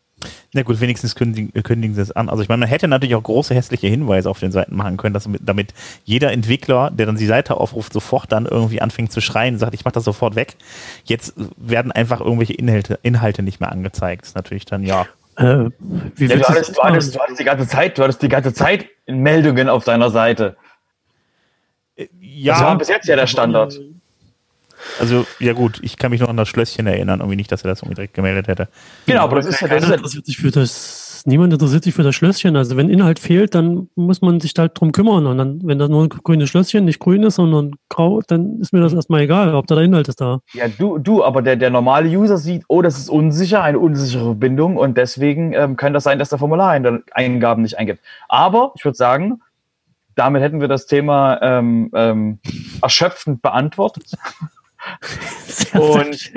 Na 0.53 0.63
gut, 0.63 0.81
wenigstens 0.81 1.15
kündigen, 1.15 1.53
kündigen 1.63 1.95
sie 1.95 2.01
es 2.01 2.11
an. 2.11 2.29
Also 2.29 2.43
ich 2.43 2.49
meine, 2.49 2.61
man 2.61 2.69
hätte 2.69 2.89
natürlich 2.89 3.15
auch 3.15 3.23
große 3.23 3.55
hässliche 3.55 3.87
Hinweise 3.87 4.31
auf 4.31 4.41
den 4.41 4.51
Seiten 4.51 4.75
machen 4.75 4.97
können, 4.97 5.15
dass, 5.15 5.29
damit 5.41 5.75
jeder 6.05 6.33
Entwickler, 6.33 6.91
der 6.91 7.07
dann 7.07 7.17
die 7.17 7.27
Seite 7.27 7.57
aufruft, 7.57 7.93
sofort 7.93 8.33
dann 8.33 8.47
irgendwie 8.47 8.81
anfängt 8.81 9.13
zu 9.13 9.21
schreien 9.21 9.55
und 9.55 9.61
sagt, 9.61 9.75
ich 9.75 9.85
mache 9.85 9.95
das 9.95 10.05
sofort 10.05 10.35
weg. 10.35 10.57
Jetzt 11.05 11.35
werden 11.57 11.93
einfach 11.93 12.21
irgendwelche 12.21 12.55
Inhalte, 12.55 12.99
Inhalte 13.03 13.43
nicht 13.43 13.61
mehr 13.61 13.71
angezeigt. 13.71 14.23
Das 14.23 14.31
ist 14.31 14.37
natürlich 14.37 14.65
dann, 14.65 14.83
ja. 14.83 15.07
Äh, 15.39 15.71
wie 16.17 16.27
ja, 16.27 16.37
du, 16.37 16.49
hattest, 16.49 16.77
du, 16.77 16.83
hattest, 16.83 17.15
du 17.15 17.21
hattest 17.21 17.39
die 17.39 17.45
ganze 17.45 17.69
Zeit, 17.69 17.97
du 17.97 18.03
hattest 18.03 18.21
die 18.23 18.29
ganze 18.29 18.53
Zeit 18.53 18.87
Meldungen 19.07 19.69
auf 19.69 19.85
deiner 19.85 20.11
Seite. 20.11 20.57
Äh, 21.95 22.09
ja. 22.21 22.55
Das 22.55 22.63
war 22.63 22.79
bis 22.79 22.89
jetzt 22.89 23.07
ja 23.07 23.15
der 23.15 23.29
Standard. 23.29 23.79
Also, 24.99 25.27
ja 25.39 25.53
gut, 25.53 25.79
ich 25.83 25.97
kann 25.97 26.11
mich 26.11 26.21
noch 26.21 26.29
an 26.29 26.37
das 26.37 26.49
Schlösschen 26.49 26.87
erinnern, 26.87 27.21
irgendwie 27.21 27.37
nicht, 27.37 27.53
dass 27.53 27.63
er 27.63 27.71
das 27.71 27.81
irgendwie 27.81 27.97
direkt 27.97 28.15
gemeldet 28.15 28.49
hätte. 28.49 28.69
Genau, 29.07 29.23
aber 29.23 29.37
das 29.37 29.47
ist 29.47 29.61
ja, 29.61 29.69
das 29.69 29.85
ist 29.85 29.91
interessiert 29.91 30.27
sich 30.27 30.39
für 30.39 30.51
das, 30.51 31.08
niemand 31.27 31.53
interessiert 31.53 31.85
sich 31.85 31.95
für 31.95 32.03
das 32.03 32.15
Schlösschen. 32.15 32.57
Also 32.57 32.77
wenn 32.77 32.89
Inhalt 32.89 33.19
fehlt, 33.19 33.55
dann 33.55 33.89
muss 33.95 34.21
man 34.21 34.41
sich 34.41 34.53
halt 34.59 34.79
drum 34.79 34.93
kümmern. 34.93 35.27
Und 35.27 35.39
dann, 35.39 35.61
wenn 35.65 35.79
da 35.79 35.89
nur 35.89 36.05
ein 36.05 36.09
grünes 36.09 36.51
Schlösschen 36.51 36.85
nicht 36.85 36.99
grün 36.99 37.23
ist, 37.23 37.37
sondern 37.37 37.73
grau, 37.89 38.21
dann 38.27 38.61
ist 38.61 38.73
mir 38.73 38.81
das 38.81 38.95
erstmal 38.95 39.23
egal, 39.23 39.55
ob 39.55 39.67
da 39.67 39.75
der 39.75 39.85
Inhalt 39.85 40.09
ist 40.09 40.21
da. 40.21 40.41
Ja, 40.53 40.67
du, 40.69 40.99
du, 40.99 41.25
aber 41.25 41.43
der, 41.43 41.57
der 41.57 41.71
normale 41.71 42.09
User 42.09 42.37
sieht, 42.37 42.65
oh, 42.69 42.83
das 42.83 42.99
ist 42.99 43.09
unsicher, 43.09 43.63
eine 43.63 43.79
unsichere 43.79 44.25
Verbindung 44.25 44.77
und 44.77 44.97
deswegen 44.97 45.53
ähm, 45.53 45.77
kann 45.77 45.93
das 45.93 46.05
sein, 46.05 46.19
dass 46.19 46.29
der 46.29 46.39
Formulareingaben 46.39 47.63
nicht 47.63 47.79
eingibt. 47.79 48.01
Aber 48.29 48.73
ich 48.77 48.85
würde 48.85 48.97
sagen, 48.97 49.41
damit 50.15 50.43
hätten 50.43 50.61
wir 50.61 50.69
das 50.69 50.87
Thema 50.87 51.41
ähm, 51.43 51.91
ähm, 51.95 52.39
erschöpfend 52.83 53.41
beantwortet 53.41 54.13
und, 55.75 56.33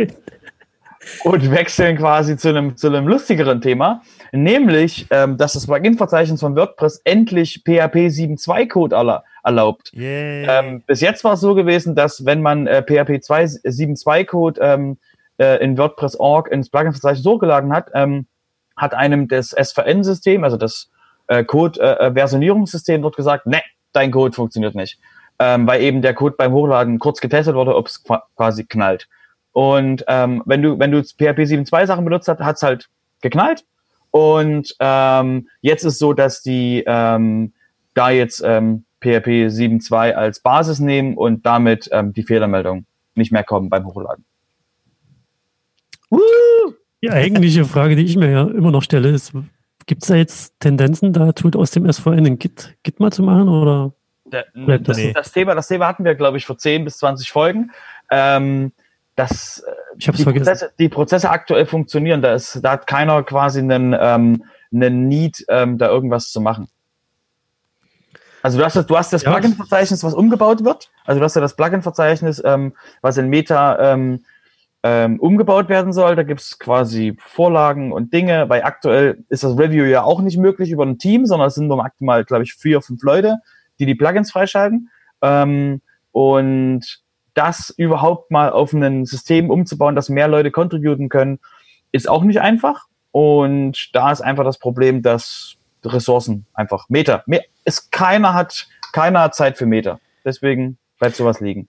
und 1.24 1.52
wechseln 1.52 1.98
quasi 1.98 2.38
zu 2.38 2.50
einem, 2.50 2.78
zu 2.78 2.88
einem 2.88 3.08
lustigeren 3.08 3.62
Thema, 3.62 4.02
nämlich, 4.32 5.08
ähm, 5.10 5.38
dass 5.38 5.54
das 5.54 5.68
Plugin-Verzeichnis 5.68 6.40
von 6.40 6.56
WordPress 6.56 7.02
endlich 7.04 7.64
PHP 7.64 8.08
7.2 8.08 8.68
Code 8.68 8.96
erla 8.96 9.24
erlaubt. 9.44 9.92
Ähm, 10.48 10.84
bis 10.86 11.02
jetzt 11.02 11.24
war 11.24 11.34
es 11.34 11.42
so 11.42 11.56
gewesen, 11.56 11.96
dass 11.96 12.26
wenn 12.26 12.42
man 12.42 12.68
äh, 12.68 12.82
PHP 12.84 13.22
7.2 13.22 14.26
Code 14.26 14.62
ähm, 14.62 14.98
äh, 15.38 15.64
in 15.64 15.78
WordPress.org 15.78 16.50
ins 16.52 16.70
Plugin-Verzeichnis 16.70 17.26
hochgeladen 17.26 17.74
hat, 17.74 17.90
ähm, 17.94 18.28
hat 18.78 18.94
einem 18.94 19.28
das 19.28 19.50
SVN-System, 19.50 20.44
also 20.44 20.58
das 20.58 20.90
äh, 21.28 21.44
Code-Versionierungssystem 21.44 23.00
äh, 23.00 23.02
dort 23.02 23.16
gesagt, 23.16 23.48
ne, 23.48 23.62
dein 23.94 24.12
Code 24.12 24.34
funktioniert 24.34 24.76
nicht 24.76 25.00
ähm, 25.42 25.66
weil 25.66 25.82
eben 25.82 26.04
der 26.04 26.14
Code 26.14 26.36
beim 26.38 26.54
Hochladen 26.54 27.00
kurz 27.00 27.20
getestet 27.20 27.56
wurde, 27.56 27.76
ob 27.76 27.88
es 27.88 28.04
quasi 28.36 28.64
knallt. 28.64 29.08
Und 29.52 30.04
ähm, 30.08 30.44
wenn 30.46 30.62
du 30.62 30.80
wenn 30.80 30.92
du 30.92 31.04
PHP 31.04 31.42
7.2 31.42 31.86
Sachen 31.86 32.06
benutzt 32.06 32.28
hast, 32.28 32.40
hat 32.40 32.56
es 32.56 32.64
halt 32.64 32.90
geknallt. 33.22 33.66
Und 34.12 34.76
ähm, 34.80 35.48
jetzt 35.62 35.84
ist 35.84 36.00
so, 36.00 36.14
dass 36.14 36.42
die 36.42 36.84
ähm, 36.86 37.54
da 37.94 38.10
jetzt 38.10 38.42
ähm, 38.46 38.86
PHP 39.02 39.48
7.2 39.48 40.14
als 40.14 40.40
Basis 40.42 40.80
nehmen 40.80 41.18
und 41.18 41.46
damit 41.46 41.90
ähm, 41.92 42.14
die 42.14 42.24
Fehlermeldung 42.24 42.86
nicht 43.16 43.32
mehr 43.32 43.44
kommen 43.44 43.70
beim 43.70 43.86
Hochladen. 43.86 44.26
Die 47.04 47.10
eigentliche 47.10 47.66
Frage, 47.66 47.96
die 47.96 48.06
ich 48.06 48.16
mir 48.16 48.30
ja 48.30 48.44
immer 48.44 48.72
noch 48.72 48.84
stelle, 48.84 49.10
ist, 49.10 49.34
gibt 49.86 50.04
es 50.04 50.10
da 50.10 50.16
jetzt 50.16 50.60
Tendenzen, 50.60 51.14
da 51.14 51.32
tut 51.32 51.56
aus 51.56 51.72
dem 51.72 51.92
SVN 51.92 52.26
ein 52.26 52.40
Git, 52.40 52.78
Git 52.84 53.00
mal 53.00 53.12
zu 53.12 53.24
machen 53.24 53.50
oder 53.50 53.94
der, 54.26 54.46
das, 54.80 54.98
nee. 54.98 55.14
das, 55.14 55.32
Thema, 55.32 55.56
das 55.56 55.68
Thema 55.68 55.88
hatten 55.88 56.06
wir, 56.06 56.16
glaube 56.16 56.38
ich, 56.38 56.46
vor 56.46 56.58
10 56.58 56.86
bis 56.86 56.98
20 57.00 57.32
Folgen. 57.32 57.72
Ähm, 58.10 58.72
das, 59.22 59.64
äh, 59.66 59.72
ich 59.98 60.08
hab's 60.08 60.18
die, 60.18 60.24
vergessen. 60.24 60.46
Prozesse, 60.46 60.74
die 60.80 60.90
Prozesse 60.90 61.30
aktuell 61.30 61.66
funktionieren. 61.66 62.22
Da, 62.22 62.34
ist, 62.34 62.60
da 62.62 62.72
hat 62.72 62.88
keiner 62.88 63.24
quasi 63.24 63.60
einen, 63.60 63.96
ähm, 64.00 64.44
einen 64.74 65.08
Need, 65.08 65.46
ähm, 65.50 65.78
da 65.78 65.90
irgendwas 65.90 66.32
zu 66.32 66.42
machen. 66.42 66.68
Also 68.44 68.58
du 68.58 68.66
hast 68.66 68.76
das, 68.76 68.88
du 68.88 68.98
hast 68.98 69.14
das 69.14 69.24
ja. 69.24 69.32
Plugin-Verzeichnis, 69.32 70.04
was 70.04 70.14
umgebaut 70.14 70.64
wird. 70.64 70.90
Also 71.06 71.20
du 71.20 71.26
hast 71.26 71.36
ja 71.36 71.42
das 71.42 71.56
Plugin-Verzeichnis, 71.56 72.42
ähm, 72.44 72.74
was 73.02 73.18
in 73.18 73.30
Meta 73.30 73.94
ähm, 73.94 74.26
ähm, 74.84 75.20
umgebaut 75.20 75.70
werden 75.70 75.94
soll. 75.94 76.16
Da 76.16 76.24
gibt's 76.24 76.58
quasi 76.58 77.16
Vorlagen 77.20 77.92
und 77.92 78.14
Dinge, 78.14 78.50
weil 78.50 78.64
aktuell 78.64 79.24
ist 79.30 79.44
das 79.44 79.58
Review 79.58 79.86
ja 79.86 80.02
auch 80.02 80.22
nicht 80.22 80.38
möglich 80.38 80.72
über 80.72 80.86
ein 80.86 80.98
Team, 80.98 81.28
sondern 81.28 81.50
es 81.50 81.56
sind 81.56 81.68
nur 81.68 81.78
maximal, 81.78 82.26
glaube 82.26 82.44
ich, 82.44 82.56
vier, 82.56 82.82
fünf 82.82 83.04
Leute 83.04 83.38
die 83.82 83.86
die 83.88 83.96
Plugins 83.96 84.32
freischalten. 84.32 84.90
Ähm, 85.22 85.82
und 86.12 87.01
das 87.34 87.74
überhaupt 87.78 88.32
mal 88.32 88.52
auf 88.52 88.74
ein 88.74 89.06
System 89.06 89.50
umzubauen, 89.50 89.96
dass 89.96 90.10
mehr 90.10 90.28
Leute 90.28 90.52
contributen 90.52 91.10
können, 91.10 91.40
ist 91.92 92.10
auch 92.10 92.24
nicht 92.24 92.42
einfach. 92.42 92.86
Und 93.12 93.90
da 93.94 94.12
ist 94.12 94.22
einfach 94.22 94.44
das 94.44 94.58
Problem, 94.58 95.02
dass 95.02 95.56
Ressourcen 95.84 96.46
einfach 96.54 96.88
Meter. 96.90 97.24
Es, 97.66 97.90
keiner 97.90 98.34
hat, 98.34 98.68
keiner 98.94 99.22
hat 99.22 99.36
Zeit 99.36 99.58
für 99.58 99.66
Meter. 99.66 100.00
Deswegen 100.24 100.78
bleibt 101.00 101.16
sowas 101.16 101.40
liegen. 101.40 101.68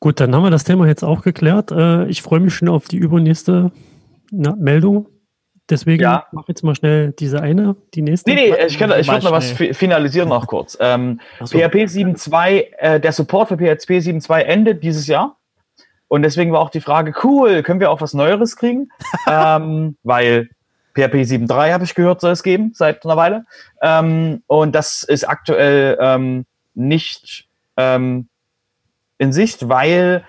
Gut, 0.00 0.18
dann 0.18 0.34
haben 0.34 0.42
wir 0.42 0.50
das 0.50 0.64
Thema 0.64 0.86
jetzt 0.86 1.04
auch 1.04 1.22
geklärt. 1.22 1.70
Äh, 1.70 2.06
ich 2.06 2.22
freue 2.22 2.40
mich 2.40 2.54
schon 2.54 2.68
auf 2.68 2.88
die 2.88 2.96
übernächste 2.96 3.70
Meldung. 4.30 5.08
Deswegen 5.70 6.02
ja. 6.02 6.26
mach 6.32 6.48
jetzt 6.48 6.64
mal 6.64 6.74
schnell 6.74 7.12
diese 7.12 7.40
eine, 7.40 7.76
die 7.94 8.02
nächste. 8.02 8.30
Nee, 8.30 8.50
nee, 8.50 8.66
ich, 8.66 8.78
kann, 8.78 8.90
ich 8.98 9.08
würde 9.08 9.24
noch 9.24 9.32
was 9.32 9.52
finalisieren 9.52 10.28
noch 10.28 10.46
kurz. 10.46 10.76
Ähm, 10.80 11.20
so. 11.38 11.56
PHP 11.56 11.86
7.2, 11.86 12.64
äh, 12.78 13.00
der 13.00 13.12
Support 13.12 13.48
für 13.48 13.56
PHP 13.56 13.90
7.2 13.90 14.40
endet 14.40 14.82
dieses 14.82 15.06
Jahr. 15.06 15.36
Und 16.08 16.22
deswegen 16.22 16.50
war 16.52 16.60
auch 16.60 16.70
die 16.70 16.80
Frage, 16.80 17.14
cool, 17.22 17.62
können 17.62 17.78
wir 17.78 17.90
auch 17.90 18.00
was 18.00 18.14
Neueres 18.14 18.56
kriegen? 18.56 18.88
ähm, 19.28 19.96
weil 20.02 20.48
PHP 20.94 21.14
7.3 21.22 21.72
habe 21.72 21.84
ich 21.84 21.94
gehört, 21.94 22.20
soll 22.20 22.32
es 22.32 22.42
geben 22.42 22.72
seit 22.74 23.04
einer 23.04 23.16
Weile. 23.16 23.44
Ähm, 23.80 24.42
und 24.48 24.74
das 24.74 25.04
ist 25.04 25.28
aktuell 25.28 25.96
ähm, 26.00 26.46
nicht 26.74 27.46
ähm, 27.76 28.28
in 29.18 29.32
Sicht, 29.32 29.68
weil 29.68 30.24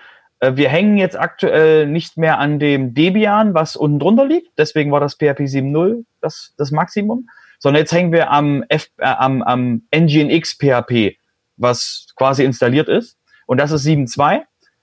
wir 0.50 0.68
hängen 0.68 0.96
jetzt 0.96 1.18
aktuell 1.18 1.86
nicht 1.86 2.16
mehr 2.16 2.38
an 2.38 2.58
dem 2.58 2.94
Debian, 2.94 3.54
was 3.54 3.76
unten 3.76 4.00
drunter 4.00 4.26
liegt. 4.26 4.58
Deswegen 4.58 4.90
war 4.90 5.00
das 5.00 5.14
PHP 5.14 5.42
7.0 5.42 6.04
das, 6.20 6.52
das 6.56 6.72
Maximum. 6.72 7.28
Sondern 7.60 7.82
jetzt 7.82 7.92
hängen 7.92 8.12
wir 8.12 8.30
am, 8.30 8.64
F, 8.68 8.88
äh, 8.98 9.04
am, 9.04 9.42
am 9.42 9.82
Nginx 9.94 10.58
PHP, 10.58 11.16
was 11.56 12.08
quasi 12.16 12.44
installiert 12.44 12.88
ist. 12.88 13.16
Und 13.46 13.58
das 13.58 13.70
ist 13.70 13.86
7.2. 13.86 14.40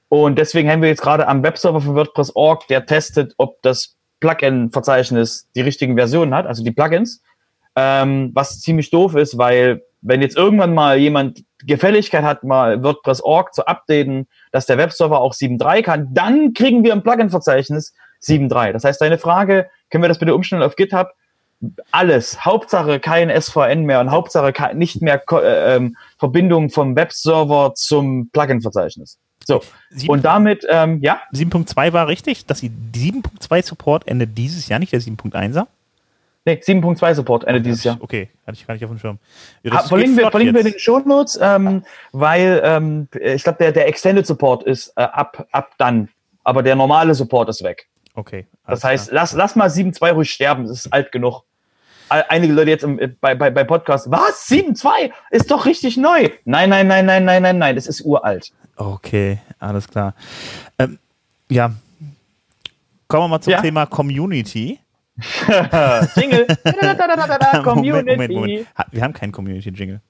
Und 0.08 0.40
deswegen 0.40 0.70
hängen 0.70 0.82
wir 0.82 0.90
jetzt 0.90 1.02
gerade 1.02 1.28
am 1.28 1.44
Webserver 1.44 1.82
von 1.82 1.94
WordPress.org, 1.96 2.68
der 2.68 2.86
testet, 2.86 3.34
ob 3.38 3.62
das 3.62 3.98
Plugin-Verzeichnis 4.22 5.50
die 5.56 5.62
richtigen 5.62 5.98
Versionen 5.98 6.34
hat, 6.34 6.48
also 6.48 6.64
die 6.64 6.72
Plugins. 6.72 7.22
Ähm, 7.76 8.32
was 8.34 8.62
ziemlich 8.62 8.90
doof 8.92 9.16
ist, 9.16 9.38
weil 9.38 9.84
wenn 10.02 10.22
jetzt 10.22 10.38
irgendwann 10.38 10.74
mal 10.74 10.98
jemand 10.98 11.44
Gefälligkeit 11.66 12.24
hat, 12.24 12.44
mal 12.44 12.84
WordPress.org 12.84 13.54
zu 13.54 13.66
updaten, 13.66 14.28
dass 14.52 14.66
der 14.66 14.78
Webserver 14.78 15.20
auch 15.22 15.34
7.3 15.34 15.82
kann, 15.82 16.08
dann 16.14 16.54
kriegen 16.54 16.84
wir 16.84 16.94
im 16.94 17.04
Plugin-Verzeichnis 17.04 17.94
7.3. 18.24 18.72
Das 18.72 18.84
heißt, 18.84 19.02
deine 19.02 19.18
Frage, 19.18 19.70
können 19.90 20.04
wir 20.04 20.10
das 20.10 20.20
bitte 20.20 20.36
umstellen 20.36 20.64
auf 20.64 20.76
GitHub? 20.76 21.10
Alles. 21.92 22.46
Hauptsache 22.46 23.00
kein 23.00 23.30
SVN 23.30 23.84
mehr 23.84 24.00
und 24.00 24.12
Hauptsache 24.12 24.54
nicht 24.76 25.02
mehr 25.02 25.22
äh, 25.32 25.76
ähm, 25.76 25.98
Verbindung 26.18 26.70
vom 26.70 26.96
Webserver 26.96 27.74
zum 27.76 28.30
Plugin-Verzeichnis. 28.32 29.18
So. 29.46 29.62
7. 29.90 30.10
Und 30.10 30.24
damit, 30.24 30.66
ähm, 30.70 31.00
ja? 31.02 31.22
7.2 31.34 31.92
war 31.92 32.08
richtig, 32.08 32.46
dass 32.46 32.62
die 32.62 32.70
7.2 32.70 33.66
Support 33.66 34.08
endet 34.08 34.38
dieses 34.38 34.70
Jahr, 34.70 34.80
nicht 34.80 34.94
der 34.94 35.02
7.1er? 35.02 35.68
Nee, 36.46 36.54
7.2 36.54 37.16
Support 37.16 37.44
Ende 37.44 37.62
dieses 37.62 37.84
Jahr. 37.84 37.98
Okay, 38.00 38.30
hatte 38.48 38.58
ich 38.58 38.66
gar 38.66 38.74
nicht 38.74 38.84
auf 38.84 38.90
dem 38.90 39.00
Schirm. 39.00 39.20
Ja, 39.64 39.74
ah, 39.74 39.84
verlinken 39.84 40.18
wir, 40.18 40.32
verlinken 40.32 40.56
wir 40.56 40.66
in 40.66 40.72
den 40.72 40.80
Show 40.80 41.00
Notes, 41.00 41.38
ähm, 41.42 41.84
weil 42.12 42.62
ähm, 42.64 43.08
ich 43.20 43.44
glaube, 43.44 43.58
der, 43.60 43.72
der 43.72 43.88
Extended 43.88 44.26
Support 44.26 44.64
ist 44.64 44.94
äh, 44.96 45.02
ab, 45.02 45.48
ab 45.52 45.72
dann, 45.78 46.10
aber 46.44 46.64
der 46.64 46.76
normale 46.76 47.14
Support 47.14 47.50
ist 47.50 47.64
weg. 47.64 47.88
Okay. 48.16 48.48
Das 48.66 48.84
heißt, 48.84 49.12
lass, 49.12 49.34
lass 49.34 49.56
mal 49.56 49.70
7.2 49.70 50.12
ruhig 50.12 50.32
sterben, 50.32 50.66
das 50.68 50.86
ist 50.86 50.94
alt 50.94 51.12
genug. 51.12 51.44
Einige 52.10 52.54
Leute 52.54 52.72
jetzt 52.72 52.84
im, 52.84 53.00
bei, 53.22 53.36
bei, 53.36 53.52
bei 53.52 53.64
Podcast, 53.64 54.10
was? 54.10 54.48
7.2 54.50 55.12
ist 55.30 55.52
doch 55.52 55.68
richtig 55.68 55.96
neu. 55.96 56.30
Nein, 56.44 56.70
nein, 56.70 56.88
nein, 56.88 57.06
nein, 57.06 57.24
nein, 57.24 57.44
nein, 57.44 57.58
nein, 57.60 57.76
das 57.76 57.86
ist 57.86 58.02
uralt. 58.02 58.52
Okay, 58.76 59.40
alles 59.60 59.88
klar. 59.88 60.16
Ähm, 60.80 60.98
ja, 61.50 61.72
kommen 63.08 63.26
wir 63.26 63.28
mal 63.28 63.42
zum 63.42 63.52
ja. 63.52 63.62
Thema 63.62 63.86
Community. 63.86 64.80
Jingle. 66.16 66.48
Community. 67.64 67.92
Moment, 67.92 68.08
Moment, 68.08 68.34
Moment. 68.34 68.68
Wir 68.92 69.04
haben 69.04 69.14
keinen 69.14 69.32
Community-Jingle. 69.32 70.02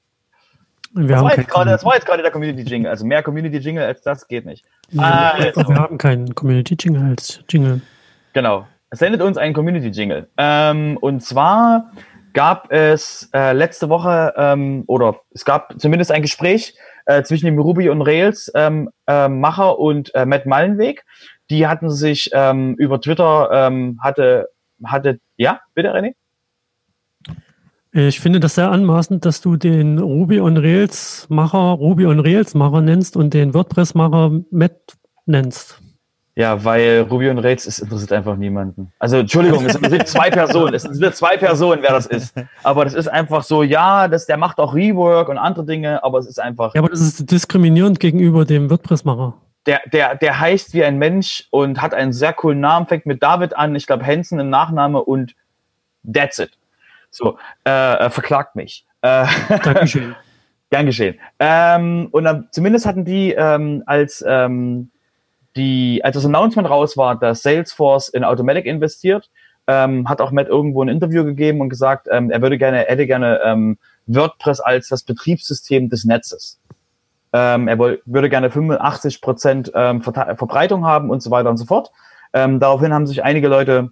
Das 0.93 1.21
war, 1.21 1.35
grade, 1.35 1.69
das, 1.69 1.85
war 1.85 1.93
jetzt 1.95 2.07
gerade 2.07 2.23
der 2.23 2.31
Community-Jingle. 2.31 2.89
Also 2.89 3.05
mehr 3.05 3.21
Community-Jingle 3.21 3.83
als 3.83 4.01
das 4.01 4.27
geht 4.27 4.45
nicht. 4.45 4.65
Ja, 4.89 5.33
also. 5.35 5.67
Wir 5.67 5.75
haben 5.75 5.97
keinen 5.97 6.33
Community-Jingle 6.33 7.11
als 7.11 7.43
Jingle. 7.47 7.81
Genau. 8.33 8.67
Sendet 8.91 9.21
uns 9.21 9.37
einen 9.37 9.53
Community-Jingle. 9.53 10.27
Ähm, 10.37 10.97
und 10.97 11.21
zwar 11.21 11.91
gab 12.33 12.71
es 12.71 13.29
äh, 13.33 13.53
letzte 13.53 13.89
Woche, 13.89 14.33
ähm, 14.35 14.83
oder 14.87 15.17
es 15.31 15.45
gab 15.45 15.79
zumindest 15.79 16.11
ein 16.11 16.23
Gespräch 16.23 16.75
äh, 17.05 17.21
zwischen 17.23 17.45
dem 17.45 17.59
Ruby 17.59 17.89
und 17.89 18.01
Rails 18.01 18.51
ähm, 18.55 18.89
äh, 19.07 19.27
Macher 19.27 19.77
und 19.77 20.13
äh, 20.15 20.25
Matt 20.25 20.45
Mallenweg. 20.47 21.05
Die 21.49 21.67
hatten 21.67 21.89
sich 21.89 22.29
ähm, 22.33 22.75
über 22.75 22.99
Twitter, 23.01 23.49
ähm, 23.51 23.99
hatte 24.01 24.49
hatte, 24.83 25.19
ja, 25.37 25.59
bitte 25.73 25.93
René? 25.93 26.13
Ich 27.91 28.19
finde 28.19 28.39
das 28.39 28.55
sehr 28.55 28.69
anmaßend, 28.69 29.25
dass 29.25 29.41
du 29.41 29.55
den 29.55 29.97
Ruby 29.97 30.39
on 30.39 30.57
Rails 30.57 31.25
Macher 31.29 31.57
Ruby 31.57 32.05
on 32.05 32.19
Rails 32.19 32.53
Macher 32.53 32.81
nennst 32.81 33.17
und 33.17 33.33
den 33.33 33.53
WordPress 33.55 33.95
Macher 33.95 34.31
Matt 34.51 34.97
nennst. 35.25 35.81
Ja, 36.35 36.63
weil 36.63 37.01
Ruby 37.09 37.29
on 37.29 37.39
Rails 37.39 37.65
ist, 37.65 37.79
interessiert 37.79 38.13
einfach 38.13 38.37
niemanden. 38.37 38.93
Also 38.99 39.17
Entschuldigung, 39.17 39.65
es 39.65 39.73
sind 39.73 40.07
zwei 40.07 40.29
Personen, 40.29 40.73
es 40.75 40.83
sind 40.83 41.15
zwei 41.15 41.35
Personen, 41.35 41.81
wer 41.81 41.91
das 41.91 42.05
ist. 42.05 42.35
Aber 42.63 42.85
das 42.85 42.93
ist 42.93 43.07
einfach 43.07 43.43
so, 43.43 43.63
ja, 43.63 44.07
das, 44.07 44.27
der 44.27 44.37
macht 44.37 44.59
auch 44.59 44.75
Rework 44.75 45.27
und 45.27 45.37
andere 45.39 45.65
Dinge, 45.65 46.03
aber 46.03 46.19
es 46.19 46.27
ist 46.27 46.39
einfach. 46.39 46.75
Ja, 46.75 46.81
aber 46.81 46.89
das 46.89 47.01
ist 47.01 47.29
diskriminierend 47.29 47.99
gegenüber 47.99 48.45
dem 48.45 48.69
WordPress-Macher. 48.69 49.33
Der, 49.65 49.81
der, 49.91 50.15
der 50.15 50.39
heißt 50.39 50.73
wie 50.73 50.83
ein 50.83 50.97
Mensch 50.97 51.47
und 51.51 51.81
hat 51.81 51.93
einen 51.93 52.13
sehr 52.13 52.33
coolen 52.33 52.59
Namen, 52.59 52.87
fängt 52.87 53.05
mit 53.05 53.21
David 53.21 53.55
an, 53.55 53.75
ich 53.75 53.87
glaube 53.87 54.05
Hansen 54.05 54.39
im 54.39 54.49
Nachname 54.49 55.03
und 55.03 55.35
that's 56.11 56.39
it. 56.39 56.51
So, 57.11 57.37
äh, 57.65 58.05
äh 58.05 58.09
verklagt 58.09 58.55
mich. 58.55 58.85
Äh, 59.01 59.25
Dankeschön. 59.63 60.15
Gern 60.69 60.85
geschehen. 60.85 61.19
Ähm, 61.39 62.09
und 62.11 62.23
dann, 62.23 62.47
zumindest 62.51 62.85
hatten 62.85 63.03
die 63.03 63.31
ähm, 63.33 63.83
als 63.85 64.23
ähm, 64.27 64.91
die, 65.55 66.01
als 66.03 66.15
das 66.15 66.25
Announcement 66.25 66.69
raus 66.69 66.95
war, 66.95 67.19
dass 67.19 67.41
Salesforce 67.41 68.09
in 68.09 68.23
Automatic 68.23 68.65
investiert, 68.65 69.29
ähm, 69.67 70.07
hat 70.07 70.21
auch 70.21 70.31
Matt 70.31 70.47
irgendwo 70.47 70.83
ein 70.83 70.89
Interview 70.89 71.23
gegeben 71.23 71.61
und 71.61 71.69
gesagt, 71.69 72.07
ähm, 72.09 72.31
er 72.31 72.41
würde 72.41 72.57
gerne, 72.57 72.87
er 72.87 72.93
hätte 72.93 73.07
gerne 73.07 73.39
ähm, 73.43 73.77
WordPress 74.07 74.59
als 74.59 74.87
das 74.87 75.03
Betriebssystem 75.03 75.89
des 75.89 76.05
Netzes. 76.05 76.59
Ähm, 77.31 77.67
er 77.67 77.77
würde 77.77 78.29
gerne 78.29 78.49
85 78.49 79.21
Prozent 79.21 79.71
ähm, 79.75 80.01
Verbreitung 80.01 80.85
haben 80.85 81.09
und 81.09 81.21
so 81.21 81.31
weiter 81.31 81.49
und 81.49 81.57
so 81.57 81.65
fort. 81.65 81.91
Ähm, 82.33 82.59
daraufhin 82.59 82.93
haben 82.93 83.07
sich 83.07 83.23
einige 83.23 83.47
Leute 83.47 83.89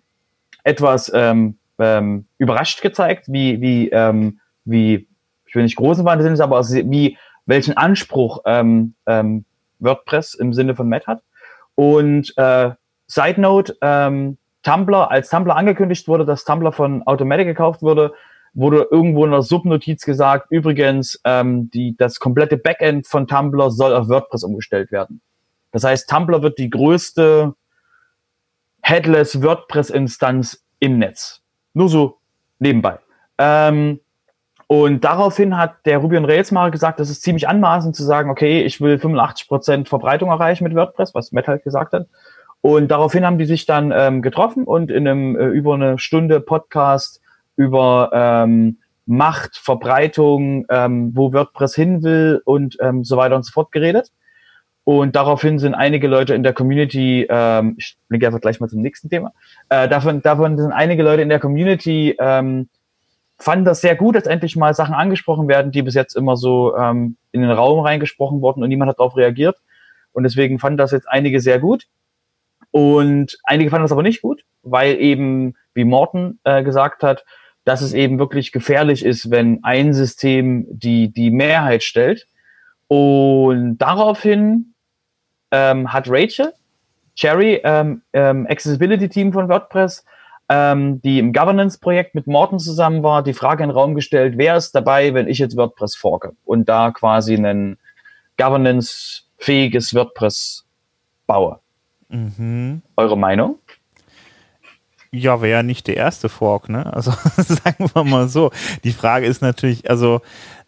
etwas 0.64 1.12
ähm, 1.14 1.58
ähm, 1.80 2.26
überrascht 2.38 2.82
gezeigt, 2.82 3.26
wie, 3.28 3.62
wie, 3.62 3.90
ähm, 3.90 4.40
wie, 4.66 5.08
ich 5.46 5.56
will 5.56 5.64
nicht 5.64 5.76
großen 5.76 6.04
Wahnsinn, 6.06 6.40
aber 6.42 6.62
wie, 6.62 7.18
welchen 7.46 7.78
Anspruch 7.78 8.44
WordPress 9.80 10.34
im 10.34 10.54
Sinne 10.54 10.76
von 10.76 10.90
Matt 10.90 11.08
hat. 11.08 11.22
Und 11.76 12.34
äh, 12.38 12.72
Side 13.06 13.40
Note, 13.40 13.78
Tumblr, 14.68 15.12
als 15.12 15.30
Tumblr 15.30 15.56
angekündigt 15.56 16.08
wurde, 16.10 16.26
dass 16.26 16.44
Tumblr 16.44 16.74
von 16.74 17.04
Automatic 17.08 17.48
gekauft 17.48 17.82
wurde, 17.82 18.14
wurde 18.54 18.88
irgendwo 18.90 19.26
in 19.26 19.32
der 19.32 19.42
Subnotiz 19.42 20.04
gesagt, 20.04 20.48
übrigens, 20.50 21.20
ähm, 21.24 21.70
die, 21.72 21.96
das 21.98 22.20
komplette 22.20 22.58
Backend 22.58 23.08
von 23.08 23.28
Tumblr 23.28 23.72
soll 23.72 23.94
auf 23.94 24.10
WordPress 24.10 24.44
umgestellt 24.44 24.92
werden. 24.92 25.22
Das 25.72 25.84
heißt, 25.84 26.10
Tumblr 26.10 26.42
wird 26.42 26.58
die 26.58 26.70
größte 26.70 27.54
Headless 28.82 29.42
WordPress-Instanz 29.42 30.64
im 30.80 30.98
Netz. 30.98 31.42
Nur 31.74 31.90
so 31.90 32.18
nebenbei. 32.60 33.00
Ähm, 33.38 34.00
und 34.68 35.04
daraufhin 35.04 35.58
hat 35.58 35.86
der 35.86 36.00
Ruby 36.00 36.18
on 36.18 36.26
Rails 36.26 36.52
mal 36.52 36.72
gesagt, 36.72 37.00
das 37.00 37.10
ist 37.10 37.22
ziemlich 37.22 37.48
anmaßend 37.48 37.96
zu 37.96 38.04
sagen, 38.04 38.30
okay, 38.30 38.64
ich 38.64 38.82
will 38.82 38.96
85% 38.96 39.88
Verbreitung 39.88 40.30
erreichen 40.30 40.66
mit 40.66 40.76
WordPress, 40.76 41.16
was 41.16 41.32
Matt 41.32 41.48
halt 41.48 41.64
gesagt 41.64 41.94
hat. 41.94 42.08
Und 42.62 42.90
daraufhin 42.90 43.26
haben 43.26 43.38
die 43.38 43.46
sich 43.46 43.66
dann 43.66 43.94
ähm, 43.96 44.22
getroffen 44.22 44.66
und 44.66 44.92
in 44.92 45.08
einem 45.08 45.38
äh, 45.38 45.46
über 45.46 45.76
eine 45.76 46.00
Stunde 46.00 46.42
Podcast 46.42 47.22
über 47.58 48.10
ähm, 48.14 48.78
Macht, 49.06 49.58
Verbreitung, 49.58 50.66
ähm, 50.70 51.12
wo 51.14 51.34
WordPress 51.34 51.76
hin 51.76 52.04
will 52.04 52.42
und 52.46 52.78
ähm, 52.82 53.04
so 53.04 53.18
weiter 53.18 53.36
und 53.36 53.44
so 53.44 53.52
fort 53.52 53.72
geredet. 53.72 54.12
Und 54.86 55.18
daraufhin 55.18 55.60
sind 55.60 55.76
einige 55.76 56.08
Leute 56.08 56.34
in 56.34 56.44
der 56.44 56.54
Community, 56.54 57.28
ähm, 57.30 57.76
ich 57.78 57.98
blicke 58.08 58.26
einfach 58.26 58.40
gleich 58.40 58.62
mal 58.62 58.70
zum 58.70 58.82
nächsten 58.82 59.10
Thema, 59.10 59.34
äh, 59.68 59.90
davon, 59.90 60.22
davon 60.22 60.58
sind 60.58 60.72
einige 60.72 61.04
Leute 61.04 61.22
in 61.22 61.30
der 61.30 61.40
Community 61.40 62.16
ähm, 62.20 62.70
fand 63.40 63.68
das 63.68 63.82
sehr 63.82 63.96
gut, 63.96 64.16
dass 64.16 64.26
endlich 64.26 64.56
mal 64.56 64.74
Sachen 64.74 64.96
angesprochen 64.96 65.48
werden, 65.48 65.72
die 65.72 65.84
bis 65.84 65.94
jetzt 65.94 66.16
immer 66.16 66.38
so 66.38 66.76
ähm, 66.76 67.18
in 67.32 67.42
den 67.42 67.52
Raum 67.52 67.80
reingesprochen 67.80 68.42
wurden 68.42 68.64
und 68.64 68.70
niemand 68.70 68.90
hat 68.90 69.00
darauf 69.00 69.16
reagiert. 69.16 69.58
Und 70.12 70.24
deswegen 70.24 70.60
fanden 70.60 70.78
das 70.78 70.92
jetzt 70.92 71.08
einige 71.08 71.40
sehr 71.40 71.60
gut. 71.60 71.86
Und 72.72 73.38
einige 73.44 73.70
fanden 73.70 73.84
das 73.84 73.92
aber 73.92 74.04
nicht 74.04 74.22
gut, 74.22 74.44
weil 74.64 75.00
eben, 75.00 75.56
wie 75.74 75.84
Morten 75.84 76.40
äh, 76.44 76.64
gesagt 76.64 77.04
hat, 77.04 77.24
dass 77.68 77.82
es 77.82 77.92
eben 77.92 78.18
wirklich 78.18 78.54
gefährlich 78.54 79.04
ist, 79.04 79.30
wenn 79.30 79.62
ein 79.66 79.92
System 79.92 80.66
die, 80.70 81.12
die 81.12 81.32
Mehrheit 81.32 81.84
stellt. 81.84 82.26
Und 82.88 83.78
daraufhin 83.80 84.74
ähm, 85.52 85.92
hat 85.92 86.06
Rachel, 86.08 86.54
Cherry, 87.16 87.60
ähm, 87.66 88.04
ähm, 88.14 88.48
Accessibility 88.50 89.10
Team 89.10 89.34
von 89.34 89.50
WordPress, 89.50 90.06
ähm, 90.48 91.02
die 91.02 91.20
im 91.20 91.34
Governance-Projekt 91.34 92.16
mit 92.16 92.26
Morten 92.26 92.58
zusammen 92.58 93.04
war, 93.04 93.22
die 93.22 93.34
Frage 93.34 93.64
in 93.64 93.70
den 93.70 93.76
Raum 93.76 93.96
gestellt, 93.96 94.36
wer 94.38 94.56
ist 94.56 94.72
dabei, 94.72 95.14
wenn 95.14 95.28
ich 95.28 95.38
jetzt 95.38 95.58
WordPress 95.58 95.98
forke 95.98 96.38
und 96.46 96.70
da 96.70 96.92
quasi 96.92 97.36
ein 97.36 97.78
governance-fähiges 98.38 99.94
WordPress 99.94 100.66
baue. 101.26 101.60
Mhm. 102.08 102.82
Eure 102.96 103.18
Meinung? 103.18 103.60
Ja, 105.12 105.42
wäre 105.42 105.58
ja 105.58 105.64
nicht 105.64 105.88
der 105.88 105.98
erste 105.98 106.30
Fork, 106.30 106.70
ne? 106.70 106.92
Also 106.94 107.12
sagen 107.38 107.90
wir 107.94 108.04
mal 108.04 108.28
so. 108.28 108.52
Die 108.84 108.92
Frage 108.92 109.26
ist 109.26 109.42
natürlich, 109.42 109.90
also 109.90 110.22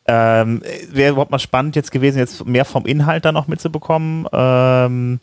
ähm, 0.08 0.62
wäre 0.90 1.12
überhaupt 1.12 1.32
mal 1.32 1.40
spannend 1.40 1.76
jetzt 1.76 1.92
gewesen, 1.92 2.18
jetzt 2.18 2.46
mehr 2.46 2.66
vom 2.66 2.86
Inhalt 2.86 3.26
da 3.26 3.32
noch 3.32 3.48
mitzubekommen. 3.48 4.26
Ähm, 4.32 5.20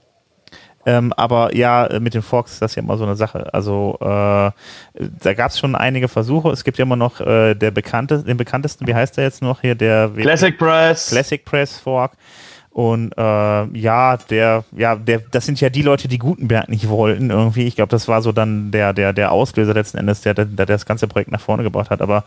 ähm, 0.87 1.13
aber 1.15 1.57
ja, 1.57 1.89
mit 2.01 2.15
den 2.15 2.23
Forks 2.23 2.53
ist 2.53 2.63
das 2.63 2.77
ja 2.77 2.83
immer 2.83 2.97
so 2.97 3.05
eine 3.05 3.17
Sache. 3.17 3.53
Also 3.53 3.97
äh, 4.01 4.05
da 4.05 5.35
gab 5.35 5.51
es 5.51 5.59
schon 5.59 5.75
einige 5.75 6.07
Versuche. 6.07 6.51
Es 6.51 6.63
gibt 6.63 6.79
ja 6.79 6.85
immer 6.85 6.95
noch 6.95 7.21
äh, 7.21 7.55
der 7.57 7.73
bekannte, 7.73 8.23
den 8.23 8.37
bekanntesten, 8.37 8.87
wie 8.87 8.95
heißt 8.95 9.17
der 9.17 9.25
jetzt 9.25 9.43
noch 9.43 9.63
hier? 9.63 9.75
Der 9.75 10.09
Classic 10.17 10.57
Press. 10.57 11.09
Classic 11.09 11.45
Press 11.45 11.79
Fork. 11.79 12.13
Und 12.77 13.13
äh, 13.17 13.65
ja, 13.79 14.19
der, 14.19 14.65
ja, 14.77 14.97
der, 14.97 15.23
das 15.31 15.47
sind 15.47 15.63
ja 15.63 15.71
die 15.71 15.81
Leute, 15.81 16.09
die 16.09 16.19
Gutenberg 16.19 16.69
nicht 16.69 16.91
wollten 16.91 17.31
irgendwie. 17.31 17.67
Ich 17.67 17.75
glaube, 17.75 17.89
das 17.89 18.07
war 18.07 18.21
so 18.21 18.33
dann 18.33 18.71
der, 18.71 18.93
der, 18.93 19.15
der 19.15 19.33
Auslöser 19.33 19.73
letzten 19.73 19.97
Endes, 19.97 20.21
der, 20.21 20.35
der, 20.35 20.45
der 20.45 20.67
das 20.67 20.85
ganze 20.85 21.09
Projekt 21.09 21.33
nach 21.33 21.41
vorne 21.41 21.63
gebracht 21.63 21.89
hat. 21.89 22.03
Aber 22.03 22.25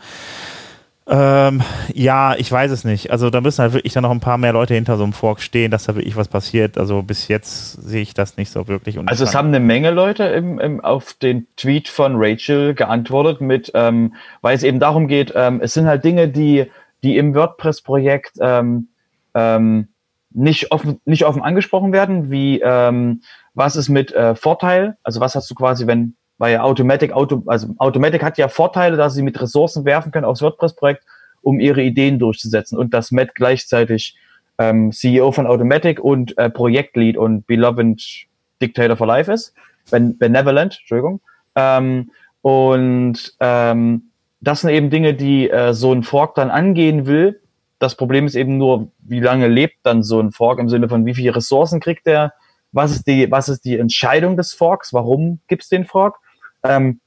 ähm, 1.06 1.62
ja, 1.94 2.34
ich 2.34 2.50
weiß 2.50 2.72
es 2.72 2.82
nicht. 2.82 3.12
Also 3.12 3.30
da 3.30 3.40
müssen 3.40 3.62
halt 3.62 3.74
wirklich 3.74 3.92
dann 3.92 4.02
noch 4.02 4.10
ein 4.10 4.18
paar 4.18 4.38
mehr 4.38 4.52
Leute 4.52 4.74
hinter 4.74 4.96
so 4.96 5.04
einem 5.04 5.12
Fork 5.12 5.40
stehen, 5.40 5.70
dass 5.70 5.84
da 5.84 5.94
wirklich 5.94 6.16
was 6.16 6.26
passiert. 6.26 6.78
Also 6.78 7.02
bis 7.02 7.28
jetzt 7.28 7.74
sehe 7.74 8.02
ich 8.02 8.14
das 8.14 8.36
nicht 8.36 8.50
so 8.50 8.66
wirklich. 8.66 8.98
Also 9.06 9.22
es 9.22 9.36
haben 9.36 9.48
eine 9.48 9.60
Menge 9.60 9.92
Leute 9.92 10.24
im, 10.24 10.58
im, 10.58 10.80
auf 10.80 11.12
den 11.12 11.46
Tweet 11.54 11.86
von 11.86 12.14
Rachel 12.16 12.74
geantwortet 12.74 13.40
mit, 13.40 13.70
ähm, 13.74 14.14
weil 14.40 14.56
es 14.56 14.64
eben 14.64 14.80
darum 14.80 15.06
geht, 15.06 15.32
ähm, 15.36 15.60
es 15.62 15.74
sind 15.74 15.86
halt 15.86 16.02
Dinge, 16.02 16.26
die, 16.26 16.66
die 17.04 17.18
im 17.18 17.36
WordPress-Projekt 17.36 18.32
ähm, 18.40 18.88
ähm, 19.34 19.86
nicht 20.30 20.72
offen, 20.72 21.00
nicht 21.04 21.24
offen 21.24 21.42
angesprochen 21.42 21.92
werden, 21.92 22.30
wie 22.30 22.60
ähm, 22.60 23.22
was 23.54 23.76
ist 23.76 23.88
mit 23.88 24.12
äh, 24.12 24.34
Vorteil, 24.34 24.96
also 25.02 25.20
was 25.20 25.34
hast 25.34 25.50
du 25.50 25.54
quasi, 25.54 25.86
wenn 25.86 26.14
weil 26.40 26.56
Automatic, 26.56 27.12
Auto, 27.12 27.42
also 27.46 27.74
Automatic 27.76 28.22
hat 28.22 28.38
ja 28.38 28.48
Vorteile, 28.48 28.96
dass 28.96 29.12
sie 29.12 29.22
mit 29.22 29.38
Ressourcen 29.38 29.84
werfen 29.84 30.10
können 30.10 30.24
aufs 30.24 30.40
WordPress-Projekt, 30.40 31.04
um 31.42 31.60
ihre 31.60 31.82
Ideen 31.82 32.18
durchzusetzen. 32.18 32.78
Und 32.78 32.94
dass 32.94 33.10
Matt 33.10 33.34
gleichzeitig 33.34 34.16
ähm, 34.56 34.90
CEO 34.90 35.32
von 35.32 35.46
Automatic 35.46 36.00
und 36.00 36.38
äh, 36.38 36.48
Projektlead 36.48 37.18
und 37.18 37.46
Beloved 37.46 38.26
Dictator 38.62 38.96
for 38.96 39.06
Life 39.06 39.30
ist. 39.30 39.52
Ben 39.90 40.16
Benevolent, 40.16 40.78
Entschuldigung. 40.80 41.20
Ähm, 41.56 42.10
und 42.40 43.34
ähm, 43.40 44.10
das 44.40 44.62
sind 44.62 44.70
eben 44.70 44.88
Dinge, 44.88 45.12
die 45.12 45.50
äh, 45.50 45.74
so 45.74 45.92
ein 45.92 46.02
Fork 46.02 46.36
dann 46.36 46.50
angehen 46.50 47.04
will. 47.04 47.42
Das 47.80 47.94
Problem 47.94 48.26
ist 48.26 48.34
eben 48.34 48.58
nur, 48.58 48.92
wie 48.98 49.20
lange 49.20 49.48
lebt 49.48 49.78
dann 49.84 50.02
so 50.02 50.20
ein 50.20 50.32
Fork 50.32 50.60
im 50.60 50.68
Sinne 50.68 50.88
von, 50.88 51.06
wie 51.06 51.14
viele 51.14 51.34
Ressourcen 51.34 51.80
kriegt 51.80 52.06
der? 52.06 52.34
Was 52.72 52.92
ist 52.92 53.06
die, 53.06 53.30
was 53.30 53.48
ist 53.48 53.64
die 53.64 53.78
Entscheidung 53.78 54.36
des 54.36 54.52
Forks? 54.52 54.92
Warum 54.92 55.40
gibt 55.48 55.62
es 55.62 55.70
den 55.70 55.86
Fork? 55.86 56.18
Ähm, 56.62 57.00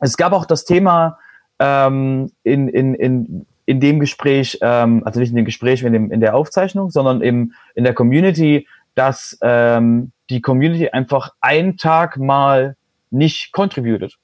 es 0.00 0.16
gab 0.16 0.32
auch 0.32 0.44
das 0.44 0.64
Thema 0.64 1.18
ähm, 1.60 2.32
in, 2.42 2.68
in, 2.68 2.94
in, 2.94 3.46
in 3.66 3.78
dem 3.78 4.00
Gespräch, 4.00 4.58
ähm, 4.62 5.02
also 5.04 5.20
nicht 5.20 5.30
in 5.30 5.36
dem 5.36 5.44
Gespräch, 5.44 5.84
in, 5.84 5.92
dem, 5.92 6.10
in 6.10 6.20
der 6.20 6.34
Aufzeichnung, 6.34 6.90
sondern 6.90 7.22
im, 7.22 7.52
in 7.76 7.84
der 7.84 7.94
Community, 7.94 8.66
dass 8.96 9.38
ähm, 9.42 10.10
die 10.28 10.40
Community 10.40 10.88
einfach 10.88 11.34
einen 11.40 11.76
Tag 11.76 12.18
mal 12.18 12.76
nicht 13.12 13.52
contributed. 13.52 14.18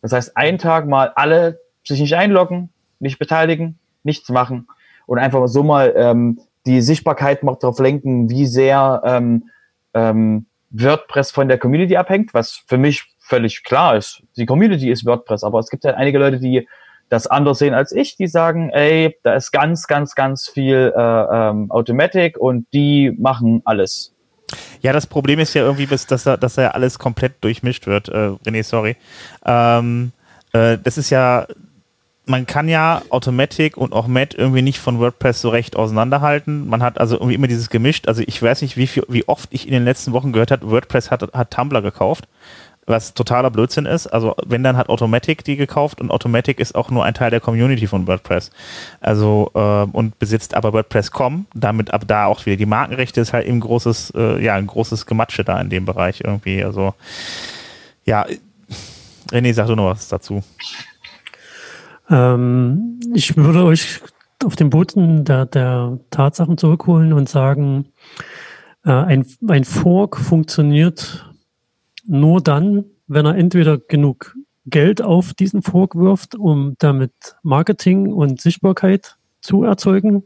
Das 0.00 0.12
heißt, 0.12 0.34
einen 0.38 0.56
Tag 0.56 0.86
mal 0.88 1.12
alle 1.14 1.60
sich 1.86 2.00
nicht 2.00 2.16
einloggen, 2.16 2.70
nicht 3.00 3.18
beteiligen, 3.18 3.78
nichts 4.02 4.30
machen 4.30 4.66
und 5.10 5.18
einfach 5.18 5.48
so 5.48 5.64
mal 5.64 5.92
ähm, 5.96 6.38
die 6.66 6.80
Sichtbarkeit 6.80 7.42
noch 7.42 7.58
darauf 7.58 7.80
lenken, 7.80 8.30
wie 8.30 8.46
sehr 8.46 9.02
ähm, 9.04 9.50
ähm, 9.92 10.46
WordPress 10.70 11.32
von 11.32 11.48
der 11.48 11.58
Community 11.58 11.96
abhängt, 11.96 12.32
was 12.32 12.62
für 12.68 12.78
mich 12.78 13.02
völlig 13.18 13.64
klar 13.64 13.96
ist. 13.96 14.22
Die 14.36 14.46
Community 14.46 14.88
ist 14.88 15.04
WordPress, 15.04 15.42
aber 15.42 15.58
es 15.58 15.68
gibt 15.68 15.82
ja 15.82 15.94
einige 15.94 16.20
Leute, 16.20 16.38
die 16.38 16.68
das 17.08 17.26
anders 17.26 17.58
sehen 17.58 17.74
als 17.74 17.90
ich, 17.90 18.18
die 18.18 18.28
sagen, 18.28 18.70
ey, 18.70 19.16
da 19.24 19.34
ist 19.34 19.50
ganz, 19.50 19.88
ganz, 19.88 20.14
ganz 20.14 20.48
viel 20.48 20.92
äh, 20.96 21.00
ähm, 21.00 21.72
Automatic 21.72 22.38
und 22.38 22.68
die 22.72 23.10
machen 23.18 23.62
alles. 23.64 24.14
Ja, 24.80 24.92
das 24.92 25.08
Problem 25.08 25.40
ist 25.40 25.54
ja 25.54 25.62
irgendwie, 25.62 25.86
dass, 25.86 26.06
dass, 26.06 26.22
da, 26.22 26.36
dass 26.36 26.54
da 26.54 26.62
ja 26.62 26.70
alles 26.70 27.00
komplett 27.00 27.42
durchmischt 27.42 27.88
wird. 27.88 28.08
Äh, 28.10 28.36
René, 28.46 28.62
sorry. 28.62 28.96
Ähm, 29.44 30.12
äh, 30.52 30.78
das 30.78 30.98
ist 30.98 31.10
ja, 31.10 31.48
man 32.30 32.46
kann 32.46 32.68
ja 32.68 33.02
Automatic 33.10 33.76
und 33.76 33.92
auch 33.92 34.06
Matt 34.06 34.34
irgendwie 34.34 34.62
nicht 34.62 34.78
von 34.78 34.98
WordPress 35.00 35.40
so 35.40 35.50
recht 35.50 35.76
auseinanderhalten. 35.76 36.68
Man 36.68 36.82
hat 36.82 36.98
also 36.98 37.16
irgendwie 37.16 37.34
immer 37.34 37.48
dieses 37.48 37.68
gemischt. 37.68 38.08
Also 38.08 38.22
ich 38.26 38.40
weiß 38.40 38.62
nicht, 38.62 38.76
wie, 38.76 38.86
viel, 38.86 39.04
wie 39.08 39.28
oft 39.28 39.48
ich 39.52 39.66
in 39.66 39.72
den 39.72 39.84
letzten 39.84 40.12
Wochen 40.12 40.32
gehört 40.32 40.50
habe, 40.50 40.70
WordPress 40.70 41.10
hat, 41.10 41.22
hat 41.32 41.50
Tumblr 41.50 41.82
gekauft 41.82 42.28
was 42.90 43.14
totaler 43.14 43.50
Blödsinn 43.50 43.86
ist. 43.86 44.06
Also 44.08 44.34
wenn, 44.44 44.62
dann 44.62 44.76
hat 44.76 44.88
Automatic 44.90 45.44
die 45.44 45.56
gekauft 45.56 46.00
und 46.00 46.10
Automatic 46.10 46.60
ist 46.60 46.74
auch 46.74 46.90
nur 46.90 47.04
ein 47.04 47.14
Teil 47.14 47.30
der 47.30 47.40
Community 47.40 47.86
von 47.86 48.06
WordPress. 48.06 48.50
Also 49.00 49.50
äh, 49.54 49.86
und 49.92 50.18
besitzt 50.18 50.54
aber 50.54 50.72
WordPress.com, 50.72 51.46
damit 51.54 51.94
ab 51.94 52.02
da 52.06 52.26
auch 52.26 52.44
wieder 52.44 52.56
die 52.56 52.66
Markenrechte 52.66 53.20
ist 53.20 53.32
halt 53.32 53.46
eben 53.46 53.60
großes, 53.60 54.12
äh, 54.16 54.42
ja, 54.44 54.54
ein 54.54 54.66
großes 54.66 55.06
Gematsche 55.06 55.44
da 55.44 55.58
in 55.60 55.70
dem 55.70 55.86
Bereich 55.86 56.20
irgendwie. 56.22 56.62
Also 56.62 56.94
ja, 58.04 58.26
René, 59.30 59.54
sag 59.54 59.68
du 59.68 59.76
noch 59.76 59.90
was 59.90 60.08
dazu. 60.08 60.42
Ähm, 62.10 63.00
ich 63.14 63.36
würde 63.36 63.64
euch 63.64 64.00
auf 64.44 64.56
den 64.56 64.70
Boden 64.70 65.24
der, 65.24 65.46
der 65.46 65.98
Tatsachen 66.10 66.58
zurückholen 66.58 67.12
und 67.12 67.28
sagen, 67.28 67.86
äh, 68.84 68.90
ein, 68.90 69.26
ein 69.48 69.64
Fork 69.64 70.18
funktioniert 70.18 71.26
nur 72.06 72.40
dann, 72.40 72.84
wenn 73.06 73.26
er 73.26 73.36
entweder 73.36 73.78
genug 73.78 74.36
Geld 74.66 75.02
auf 75.02 75.34
diesen 75.34 75.62
Fork 75.62 75.94
wirft, 75.94 76.34
um 76.34 76.74
damit 76.78 77.12
Marketing 77.42 78.12
und 78.12 78.40
Sichtbarkeit 78.40 79.16
zu 79.40 79.64
erzeugen. 79.64 80.22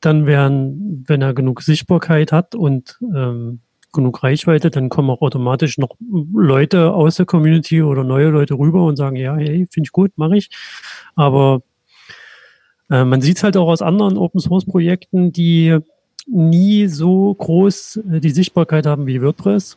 Dann 0.00 0.26
werden, 0.26 1.04
wenn 1.08 1.22
er 1.22 1.34
genug 1.34 1.62
Sichtbarkeit 1.62 2.30
hat 2.32 2.54
und 2.54 2.98
ähm, 3.14 3.60
genug 3.92 4.22
Reichweite, 4.22 4.70
dann 4.70 4.88
kommen 4.88 5.10
auch 5.10 5.20
automatisch 5.20 5.78
noch 5.78 5.96
Leute 6.32 6.92
aus 6.92 7.16
der 7.16 7.26
Community 7.26 7.82
oder 7.82 8.04
neue 8.04 8.28
Leute 8.28 8.54
rüber 8.54 8.84
und 8.84 8.96
sagen, 8.96 9.16
ja, 9.16 9.36
hey, 9.36 9.66
finde 9.70 9.86
ich 9.86 9.92
gut, 9.92 10.12
mache 10.16 10.36
ich. 10.36 10.50
Aber 11.16 11.62
äh, 12.90 13.04
man 13.04 13.20
sieht 13.20 13.38
es 13.38 13.44
halt 13.44 13.56
auch 13.56 13.68
aus 13.68 13.82
anderen 13.82 14.18
Open 14.18 14.40
Source 14.40 14.66
Projekten, 14.66 15.32
die 15.32 15.78
nie 16.26 16.86
so 16.86 17.34
groß 17.34 18.00
äh, 18.12 18.20
die 18.20 18.30
Sichtbarkeit 18.30 18.86
haben 18.86 19.06
wie 19.06 19.22
WordPress 19.22 19.76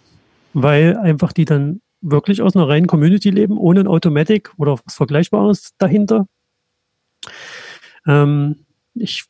weil 0.53 0.97
einfach 0.97 1.31
die 1.33 1.45
dann 1.45 1.81
wirklich 2.01 2.41
aus 2.41 2.55
einer 2.55 2.67
reinen 2.67 2.87
Community 2.87 3.29
leben, 3.29 3.57
ohne 3.57 3.81
ein 3.81 3.87
Automatic 3.87 4.51
oder 4.57 4.77
was 4.83 4.95
Vergleichbares 4.95 5.73
dahinter. 5.77 6.27
Ähm, 8.07 8.65
ich 8.95 9.25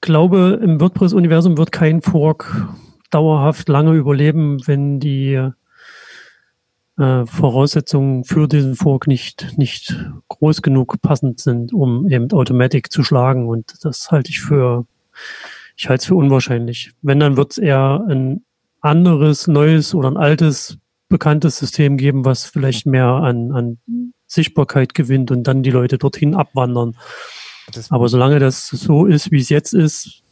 glaube, 0.00 0.58
im 0.62 0.80
WordPress-Universum 0.80 1.58
wird 1.58 1.72
kein 1.72 2.00
Fork 2.00 2.68
dauerhaft 3.10 3.68
lange 3.68 3.94
überleben, 3.94 4.66
wenn 4.66 5.00
die 5.00 5.50
äh, 6.98 7.26
Voraussetzungen 7.26 8.24
für 8.24 8.48
diesen 8.48 8.74
Fork 8.74 9.06
nicht, 9.06 9.56
nicht 9.56 9.96
groß 10.28 10.62
genug 10.62 11.00
passend 11.00 11.40
sind, 11.40 11.72
um 11.72 12.08
eben 12.08 12.30
Automatic 12.32 12.92
zu 12.92 13.04
schlagen. 13.04 13.48
Und 13.48 13.72
das 13.82 14.10
halte 14.10 14.30
ich 14.30 14.40
für, 14.40 14.86
ich 15.76 15.88
halte 15.88 16.02
es 16.02 16.06
für 16.06 16.16
unwahrscheinlich. 16.16 16.92
Wenn, 17.02 17.20
dann 17.20 17.36
wird 17.36 17.52
es 17.52 17.58
eher 17.58 18.04
ein 18.08 18.42
anderes, 18.80 19.46
neues 19.46 19.94
oder 19.94 20.10
ein 20.10 20.16
altes, 20.16 20.78
bekanntes 21.08 21.56
System 21.56 21.96
geben, 21.96 22.24
was 22.24 22.44
vielleicht 22.44 22.84
mehr 22.84 23.06
an, 23.06 23.52
an 23.52 23.78
Sichtbarkeit 24.26 24.94
gewinnt 24.94 25.30
und 25.30 25.44
dann 25.44 25.62
die 25.62 25.70
Leute 25.70 25.96
dorthin 25.98 26.34
abwandern. 26.34 26.96
Das 27.72 27.90
Aber 27.90 28.08
solange 28.08 28.38
das 28.38 28.68
so 28.68 29.06
ist, 29.06 29.30
wie 29.30 29.40
es 29.40 29.48
jetzt 29.48 29.72
ist. 29.72 30.22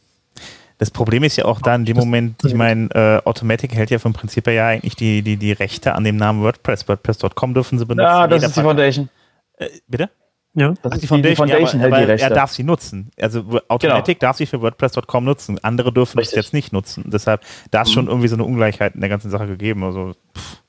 Das 0.77 0.91
Problem 0.91 1.23
ist 1.23 1.37
ja 1.37 1.45
auch 1.45 1.59
da 1.59 1.75
in 1.75 1.85
dem 1.85 1.97
Moment, 1.97 2.43
ich 2.45 2.53
meine, 2.53 2.89
äh, 2.91 3.27
Automatic 3.27 3.73
hält 3.73 3.89
ja 3.89 3.97
vom 3.97 4.13
Prinzip 4.13 4.45
her 4.45 4.53
ja 4.53 4.67
eigentlich 4.67 4.95
die, 4.95 5.23
die, 5.23 5.37
die 5.37 5.51
Rechte 5.51 5.95
an 5.95 6.03
dem 6.03 6.17
Namen 6.17 6.43
WordPress. 6.43 6.87
WordPress.com 6.87 7.53
dürfen 7.55 7.79
sie 7.79 7.85
benutzen. 7.85 8.07
Ja, 8.07 8.27
das 8.27 8.43
ist 8.43 8.57
die 8.57 8.61
Foundation. 8.61 9.09
Äh, 9.57 9.69
bitte? 9.87 10.09
Ja, 10.53 10.69
das 10.69 10.77
Ach, 10.83 10.95
ist 10.95 11.01
die 11.01 11.07
Foundation, 11.07 11.47
die 11.47 11.53
Foundation 11.53 11.81
ja, 11.81 11.87
aber, 11.87 11.97
aber 11.97 12.19
er 12.19 12.29
darf 12.29 12.51
sie 12.51 12.63
nutzen. 12.63 13.11
Also 13.19 13.43
Automatic 13.67 14.19
genau. 14.19 14.29
darf 14.29 14.37
sie 14.37 14.45
für 14.45 14.61
WordPress.com 14.61 15.23
nutzen. 15.23 15.59
Andere 15.63 15.91
dürfen 15.91 16.19
es 16.19 16.31
jetzt 16.31 16.53
nicht 16.53 16.73
nutzen. 16.73 17.05
Deshalb, 17.07 17.41
da 17.71 17.81
ist 17.81 17.89
mhm. 17.89 17.93
schon 17.93 18.07
irgendwie 18.07 18.27
so 18.27 18.35
eine 18.35 18.43
Ungleichheit 18.43 18.95
in 18.95 19.01
der 19.01 19.09
ganzen 19.09 19.29
Sache 19.29 19.47
gegeben. 19.47 19.83
Also 19.83 20.13
pff, 20.35 20.63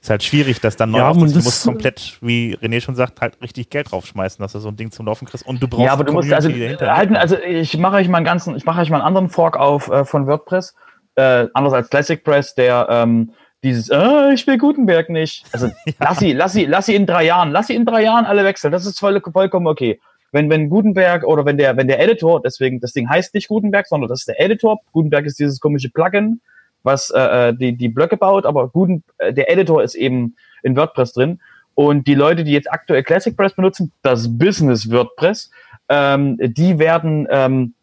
ist 0.00 0.08
halt 0.08 0.22
schwierig, 0.22 0.60
dass 0.60 0.76
dann 0.76 0.94
ja, 0.94 1.12
neu 1.12 1.26
du 1.26 1.34
musst 1.34 1.64
komplett, 1.64 2.18
wie 2.22 2.56
René 2.56 2.80
schon 2.80 2.94
sagt, 2.94 3.20
halt 3.20 3.40
richtig 3.42 3.68
Geld 3.68 3.92
draufschmeißen, 3.92 4.42
dass 4.42 4.52
du 4.52 4.58
so 4.58 4.68
ein 4.68 4.76
Ding 4.76 4.90
zum 4.90 5.06
Laufen 5.06 5.26
kriegst. 5.26 5.46
Und 5.46 5.62
du 5.62 5.68
brauchst 5.68 5.84
Ja, 5.84 5.92
aber 5.92 6.04
du 6.04 6.12
musst 6.14 6.32
also 6.32 6.50
halten, 6.50 7.16
also 7.16 7.36
ich 7.38 7.76
mache 7.76 7.96
euch 7.96 8.08
mal 8.08 8.18
einen 8.18 8.24
ganzen, 8.24 8.56
ich 8.56 8.64
mache 8.64 8.80
euch 8.80 8.88
mal 8.88 8.96
einen 8.96 9.06
anderen 9.06 9.28
Fork 9.28 9.56
auf 9.58 9.88
äh, 9.88 10.04
von 10.04 10.26
WordPress. 10.26 10.74
Äh, 11.16 11.48
anders 11.52 11.74
als 11.74 11.90
Classic 11.90 12.24
Press, 12.24 12.54
der 12.54 12.86
ähm, 12.88 13.32
dieses, 13.62 13.90
äh, 13.90 14.32
ich 14.32 14.46
will 14.46 14.56
Gutenberg 14.56 15.10
nicht. 15.10 15.44
Also 15.52 15.66
ja. 15.84 15.92
lass 15.98 16.18
sie, 16.18 16.32
lass 16.32 16.52
sie, 16.54 16.64
lass 16.64 16.86
sie 16.86 16.94
in 16.94 17.04
drei 17.04 17.24
Jahren, 17.24 17.50
lass 17.50 17.66
sie 17.66 17.74
in 17.74 17.84
drei 17.84 18.02
Jahren 18.02 18.24
alle 18.24 18.44
wechseln. 18.44 18.72
Das 18.72 18.86
ist 18.86 18.98
voll, 18.98 19.20
vollkommen 19.32 19.66
okay. 19.66 20.00
Wenn, 20.32 20.48
wenn 20.48 20.70
Gutenberg 20.70 21.24
oder 21.24 21.44
wenn 21.44 21.58
der, 21.58 21.76
wenn 21.76 21.88
der 21.88 22.00
Editor, 22.00 22.40
deswegen, 22.40 22.80
das 22.80 22.92
Ding 22.92 23.08
heißt 23.08 23.34
nicht 23.34 23.48
Gutenberg, 23.48 23.86
sondern 23.86 24.08
das 24.08 24.20
ist 24.20 24.28
der 24.28 24.40
Editor. 24.40 24.80
Gutenberg 24.92 25.26
ist 25.26 25.38
dieses 25.40 25.60
komische 25.60 25.90
Plugin, 25.90 26.40
was 26.82 27.10
äh, 27.10 27.48
äh 27.48 27.54
die, 27.54 27.72
die 27.76 27.88
Blöcke 27.88 28.16
baut, 28.16 28.46
aber 28.46 28.68
Guten, 28.68 29.02
äh, 29.18 29.32
der 29.32 29.50
Editor 29.50 29.82
ist 29.82 29.94
eben 29.94 30.36
in 30.62 30.76
WordPress 30.76 31.12
drin. 31.12 31.40
Und 31.74 32.06
die 32.06 32.14
Leute, 32.14 32.44
die 32.44 32.52
jetzt 32.52 32.70
aktuell 32.70 33.02
Classic 33.02 33.36
Press 33.36 33.54
benutzen, 33.54 33.92
das 34.02 34.38
Business 34.38 34.90
WordPress, 34.90 35.50
ähm, 35.88 36.36
die 36.38 36.78
werden, 36.78 37.26
ähm, 37.30 37.74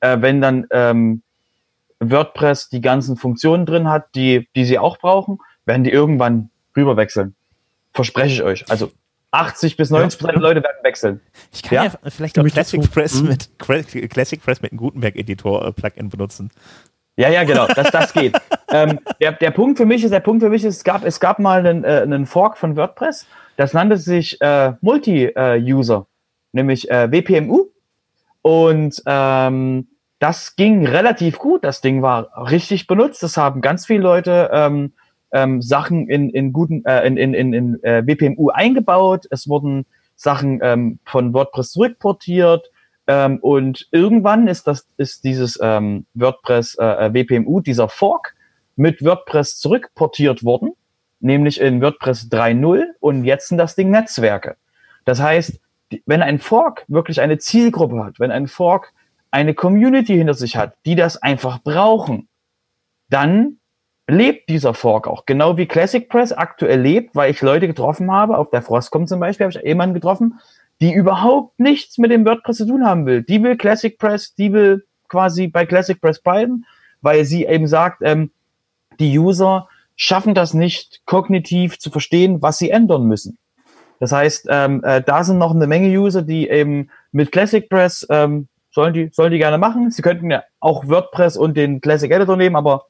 äh, 0.00 0.16
wenn 0.20 0.40
dann 0.40 0.66
ähm, 0.70 1.22
WordPress 2.00 2.68
die 2.68 2.80
ganzen 2.80 3.16
Funktionen 3.16 3.66
drin 3.66 3.88
hat, 3.88 4.14
die, 4.14 4.48
die 4.54 4.64
sie 4.64 4.78
auch 4.78 4.98
brauchen, 4.98 5.38
werden 5.64 5.84
die 5.84 5.90
irgendwann 5.90 6.50
rüberwechseln. 6.76 7.34
Verspreche 7.92 8.34
ich 8.34 8.42
euch. 8.42 8.70
Also 8.70 8.92
80 9.30 9.76
bis 9.76 9.90
90 9.90 10.18
Prozent 10.18 10.36
ja. 10.36 10.40
der 10.40 10.48
Leute 10.48 10.62
werden 10.62 10.84
wechseln. 10.84 11.20
Ich 11.52 11.62
kann 11.62 11.74
ja, 11.74 11.84
ja 11.84 12.10
vielleicht 12.10 12.38
auch 12.38 12.44
Classic 12.44 12.90
Press, 12.90 13.20
hm? 13.20 13.28
mit, 13.28 13.50
Classic 14.10 14.42
Press 14.42 14.62
mit 14.62 14.72
einem 14.72 14.78
Gutenberg-Editor-Plugin 14.78 16.06
äh, 16.06 16.08
benutzen. 16.08 16.50
Ja, 17.18 17.28
ja, 17.30 17.42
genau, 17.42 17.66
das, 17.66 17.90
das 17.90 18.12
geht. 18.12 18.40
ähm, 18.72 19.00
der, 19.20 19.32
der 19.32 19.50
Punkt 19.50 19.76
für 19.76 19.86
mich 19.86 20.04
ist, 20.04 20.12
der 20.12 20.20
Punkt 20.20 20.40
für 20.40 20.50
mich 20.50 20.64
ist, 20.64 20.76
es 20.76 20.84
gab, 20.84 21.04
es 21.04 21.18
gab 21.18 21.40
mal 21.40 21.66
einen, 21.66 21.82
äh, 21.82 22.00
einen 22.02 22.26
Fork 22.26 22.56
von 22.56 22.76
WordPress, 22.76 23.26
das 23.56 23.74
nannte 23.74 23.96
sich 23.96 24.40
äh, 24.40 24.74
Multi-User, 24.82 26.06
nämlich 26.52 26.88
äh, 26.88 27.10
WPMU. 27.10 27.70
Und 28.42 29.02
ähm, 29.04 29.88
das 30.20 30.54
ging 30.54 30.86
relativ 30.86 31.38
gut. 31.38 31.64
Das 31.64 31.80
Ding 31.80 32.02
war 32.02 32.30
richtig 32.50 32.86
benutzt. 32.86 33.20
Das 33.24 33.36
haben 33.36 33.62
ganz 33.62 33.84
viele 33.86 34.02
Leute 34.02 34.50
ähm, 34.52 34.92
ähm, 35.32 35.60
Sachen 35.60 36.08
in, 36.08 36.30
in 36.30 36.52
guten 36.52 36.84
äh, 36.84 37.04
in, 37.04 37.16
in, 37.16 37.34
in, 37.34 37.52
in 37.52 37.82
äh, 37.82 38.06
WPMU 38.06 38.50
eingebaut. 38.50 39.26
Es 39.30 39.48
wurden 39.48 39.86
Sachen 40.14 40.60
ähm, 40.62 41.00
von 41.04 41.34
WordPress 41.34 41.72
zurückportiert. 41.72 42.70
Ähm, 43.08 43.38
und 43.38 43.88
irgendwann 43.90 44.46
ist 44.46 44.66
das 44.66 44.86
ist 44.98 45.24
dieses 45.24 45.58
ähm, 45.60 46.06
WordPress 46.14 46.76
äh, 46.78 47.06
äh 47.06 47.14
WPMU 47.14 47.60
dieser 47.60 47.88
Fork 47.88 48.36
mit 48.76 49.02
WordPress 49.02 49.58
zurückportiert 49.58 50.44
worden, 50.44 50.72
nämlich 51.18 51.60
in 51.60 51.80
WordPress 51.80 52.28
3.0 52.30 52.84
und 53.00 53.24
jetzt 53.24 53.48
sind 53.48 53.58
das 53.58 53.74
Ding 53.74 53.90
Netzwerke. 53.90 54.56
Das 55.06 55.20
heißt, 55.20 55.58
wenn 56.04 56.20
ein 56.20 56.38
Fork 56.38 56.84
wirklich 56.86 57.20
eine 57.22 57.38
Zielgruppe 57.38 58.04
hat, 58.04 58.20
wenn 58.20 58.30
ein 58.30 58.46
Fork 58.46 58.92
eine 59.30 59.54
Community 59.54 60.16
hinter 60.16 60.34
sich 60.34 60.56
hat, 60.56 60.74
die 60.84 60.94
das 60.94 61.16
einfach 61.16 61.62
brauchen, 61.62 62.28
dann 63.08 63.58
lebt 64.06 64.48
dieser 64.50 64.74
Fork 64.74 65.06
auch. 65.08 65.26
Genau 65.26 65.56
wie 65.56 65.66
Classic 65.66 66.08
Press 66.08 66.32
aktuell 66.32 66.80
lebt, 66.80 67.16
weil 67.16 67.30
ich 67.30 67.40
Leute 67.40 67.66
getroffen 67.66 68.10
habe, 68.12 68.36
auf 68.36 68.50
der 68.50 68.62
Frostcom 68.62 69.06
zum 69.06 69.20
Beispiel 69.20 69.46
habe 69.46 69.56
ich 69.56 69.64
jemanden 69.64 69.94
getroffen, 69.94 70.40
die 70.80 70.92
überhaupt 70.92 71.58
nichts 71.58 71.98
mit 71.98 72.10
dem 72.10 72.24
WordPress 72.24 72.58
zu 72.58 72.66
tun 72.66 72.84
haben 72.84 73.06
will. 73.06 73.22
Die 73.22 73.42
will 73.42 73.56
Classic 73.56 73.98
Press, 73.98 74.34
die 74.34 74.52
will 74.52 74.84
quasi 75.08 75.48
bei 75.48 75.66
Classic 75.66 76.00
Press 76.00 76.20
bleiben, 76.20 76.64
weil 77.00 77.24
sie 77.24 77.44
eben 77.46 77.66
sagt, 77.66 78.02
ähm, 78.02 78.30
die 79.00 79.18
User 79.18 79.68
schaffen 79.96 80.34
das 80.34 80.54
nicht 80.54 81.02
kognitiv 81.06 81.78
zu 81.78 81.90
verstehen, 81.90 82.42
was 82.42 82.58
sie 82.58 82.70
ändern 82.70 83.04
müssen. 83.04 83.38
Das 84.00 84.12
heißt, 84.12 84.46
ähm, 84.50 84.84
äh, 84.84 85.02
da 85.02 85.24
sind 85.24 85.38
noch 85.38 85.54
eine 85.54 85.66
Menge 85.66 85.88
User, 85.98 86.22
die 86.22 86.48
eben 86.48 86.90
mit 87.10 87.32
Classic 87.32 87.68
Press 87.68 88.06
ähm, 88.10 88.48
Sollen 88.70 88.94
die, 88.94 89.08
sollen 89.12 89.32
die 89.32 89.38
gerne 89.38 89.58
machen. 89.58 89.90
Sie 89.90 90.02
könnten 90.02 90.30
ja 90.30 90.44
auch 90.60 90.86
WordPress 90.86 91.36
und 91.36 91.56
den 91.56 91.80
Classic 91.80 92.10
Editor 92.10 92.36
nehmen, 92.36 92.54
aber 92.54 92.84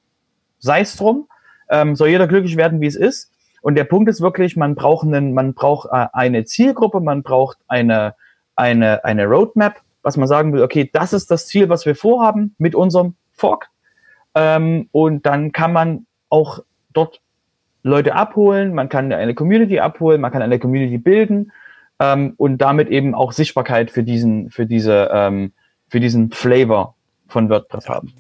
sei 0.59 0.81
es 0.81 0.97
drum. 0.97 1.29
Ähm, 1.71 1.97
soll 1.97 2.09
jeder 2.09 2.27
glücklich 2.27 2.57
werden, 2.57 2.81
wie 2.81 2.87
es 2.87 2.97
ist. 2.97 3.31
Und 3.61 3.75
der 3.75 3.85
Punkt 3.85 4.09
ist 4.09 4.21
wirklich, 4.21 4.57
man 4.57 4.75
braucht 4.75 5.07
einen, 5.07 5.35
man 5.35 5.55
braucht 5.55 5.89
äh, 5.91 6.07
eine 6.13 6.45
Zielgruppe, 6.45 7.01
man 7.01 7.23
braucht 7.23 7.59
eine, 7.69 8.15
eine, 8.57 9.05
eine 9.05 9.27
Roadmap, 9.27 9.81
was 10.03 10.17
man 10.17 10.29
sagen 10.29 10.53
will, 10.53 10.63
okay, 10.63 10.89
das 10.93 11.13
ist 11.13 11.31
das 11.31 11.47
Ziel, 11.47 11.69
was 11.69 11.87
wir 11.87 11.95
vorhaben 11.95 12.55
mit 12.59 12.75
unserem 12.75 13.15
Fork. 13.33 13.69
Ähm, 14.35 14.89
und 14.93 15.27
dann 15.27 15.53
kann 15.53 15.73
man 15.73 16.07
auch 16.29 16.61
dort 16.93 17.21
Leute 17.83 18.15
abholen, 18.15 18.75
man 18.75 18.89
kann 18.89 19.13
eine 19.13 19.35
Community 19.35 19.81
abholen, 19.81 20.21
man 20.21 20.33
kann 20.33 20.43
eine 20.43 20.59
Community 20.59 20.99
bilden 20.99 21.53
ähm, 21.99 22.35
und 22.37 22.59
damit 22.59 22.89
eben 22.89 23.15
auch 23.15 23.33
Sichtbarkeit 23.33 23.91
für 23.91 24.03
diesen, 24.03 24.51
für 24.51 24.67
diese 24.67 25.11
ähm, 25.13 25.53
für 25.89 26.01
diesen 26.01 26.31
Flavor 26.31 26.95
von 27.29 27.49
WordPress 27.49 27.89
haben. 27.89 28.13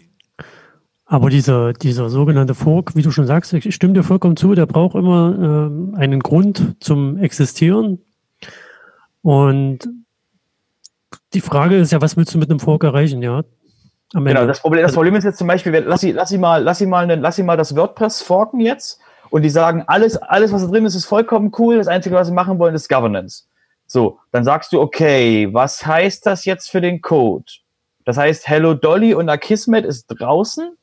Aber 1.10 1.30
dieser, 1.30 1.72
dieser 1.72 2.10
sogenannte 2.10 2.54
Fork, 2.54 2.94
wie 2.94 3.00
du 3.00 3.10
schon 3.10 3.26
sagst, 3.26 3.54
ich 3.54 3.74
stimme 3.74 3.94
dir 3.94 4.02
vollkommen 4.02 4.36
zu, 4.36 4.54
der 4.54 4.66
braucht 4.66 4.94
immer 4.94 5.34
ähm, 5.38 5.94
einen 5.96 6.20
Grund 6.20 6.76
zum 6.80 7.16
Existieren. 7.16 8.04
Und 9.22 9.88
die 11.32 11.40
Frage 11.40 11.76
ist 11.76 11.92
ja, 11.92 12.02
was 12.02 12.18
willst 12.18 12.34
du 12.34 12.38
mit 12.38 12.50
einem 12.50 12.60
Fork 12.60 12.84
erreichen, 12.84 13.22
ja? 13.22 13.42
Genau, 14.12 14.46
das 14.46 14.60
Problem, 14.60 14.82
das 14.82 14.92
Problem 14.92 15.14
ist 15.14 15.24
jetzt 15.24 15.38
zum 15.38 15.46
Beispiel, 15.46 15.72
lass 15.86 16.02
sie, 16.02 16.12
lass 16.12 16.30
mal, 16.32 16.62
lass 16.62 16.78
sie 16.78 16.86
mal, 16.86 17.06
lass 17.18 17.36
sie 17.36 17.42
mal 17.42 17.56
das 17.56 17.74
WordPress 17.74 18.20
forken 18.20 18.60
jetzt 18.60 19.00
und 19.30 19.42
die 19.42 19.50
sagen, 19.50 19.84
alles, 19.86 20.16
alles, 20.18 20.52
was 20.52 20.62
da 20.62 20.68
drin 20.68 20.84
ist, 20.84 20.94
ist 20.94 21.06
vollkommen 21.06 21.52
cool. 21.58 21.78
Das 21.78 21.88
Einzige, 21.88 22.16
was 22.16 22.28
sie 22.28 22.34
machen 22.34 22.58
wollen, 22.58 22.74
ist 22.74 22.88
Governance. 22.88 23.44
So, 23.86 24.18
dann 24.30 24.44
sagst 24.44 24.72
du, 24.74 24.80
okay, 24.80 25.48
was 25.52 25.86
heißt 25.86 26.26
das 26.26 26.44
jetzt 26.44 26.70
für 26.70 26.82
den 26.82 27.00
Code? 27.00 27.46
Das 28.04 28.18
heißt, 28.18 28.46
Hello 28.46 28.74
Dolly 28.74 29.14
und 29.14 29.30
Akismet 29.30 29.86
ist 29.86 30.06
draußen. 30.08 30.76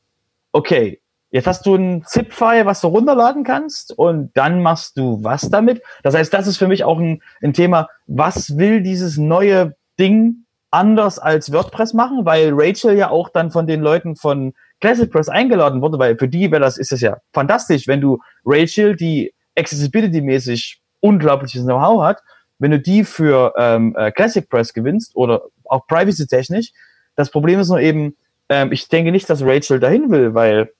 Okay, 0.55 1.01
jetzt 1.31 1.47
hast 1.47 1.65
du 1.65 1.75
ein 1.75 2.05
ZIP-File, 2.05 2.65
was 2.65 2.79
du 2.79 2.87
runterladen 2.87 3.43
kannst 3.43 3.91
und 3.91 4.31
dann 4.35 4.61
machst 4.61 4.97
du 4.97 5.21
was 5.21 5.49
damit. 5.49 5.81
Das 6.01 6.15
heißt, 6.15 6.33
das 6.33 6.47
ist 6.47 6.55
für 6.55 6.69
mich 6.69 6.85
auch 6.85 6.97
ein, 6.97 7.21
ein 7.43 7.51
Thema, 7.51 7.89
was 8.07 8.57
will 8.57 8.81
dieses 8.81 9.17
neue 9.17 9.75
Ding 9.99 10.45
anders 10.71 11.19
als 11.19 11.51
WordPress 11.51 11.93
machen, 11.93 12.23
weil 12.23 12.51
Rachel 12.53 12.95
ja 12.95 13.09
auch 13.09 13.27
dann 13.27 13.51
von 13.51 13.67
den 13.67 13.81
Leuten 13.81 14.15
von 14.15 14.53
Classic 14.79 15.11
Press 15.11 15.27
eingeladen 15.27 15.81
wurde, 15.81 15.99
weil 15.99 16.17
für 16.17 16.29
die 16.29 16.49
wäre 16.51 16.61
das, 16.61 16.77
ist 16.77 16.93
es 16.93 17.01
ja 17.01 17.17
fantastisch, 17.33 17.85
wenn 17.89 17.99
du 17.99 18.19
Rachel, 18.45 18.95
die 18.95 19.33
Accessibility-mäßig 19.57 20.79
unglaubliches 21.01 21.63
Know-how 21.63 22.01
hat, 22.01 22.21
wenn 22.59 22.71
du 22.71 22.79
die 22.79 23.03
für 23.03 23.53
ähm, 23.57 23.93
äh, 23.97 24.09
Classic 24.13 24.47
Press 24.49 24.73
gewinnst 24.73 25.17
oder 25.17 25.41
auch 25.65 25.85
Privacy-technisch. 25.87 26.71
Das 27.17 27.29
Problem 27.29 27.59
ist 27.59 27.67
nur 27.67 27.81
eben, 27.81 28.15
ähm, 28.49 28.71
ich 28.71 28.87
denke 28.87 29.11
nicht, 29.11 29.29
dass 29.29 29.43
Rachel 29.43 29.79
dahin 29.79 30.11
will, 30.11 30.33
weil 30.33 30.71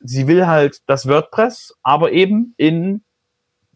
sie 0.00 0.26
will 0.26 0.46
halt 0.46 0.80
das 0.86 1.08
WordPress, 1.08 1.74
aber 1.82 2.12
eben 2.12 2.54
in 2.56 3.02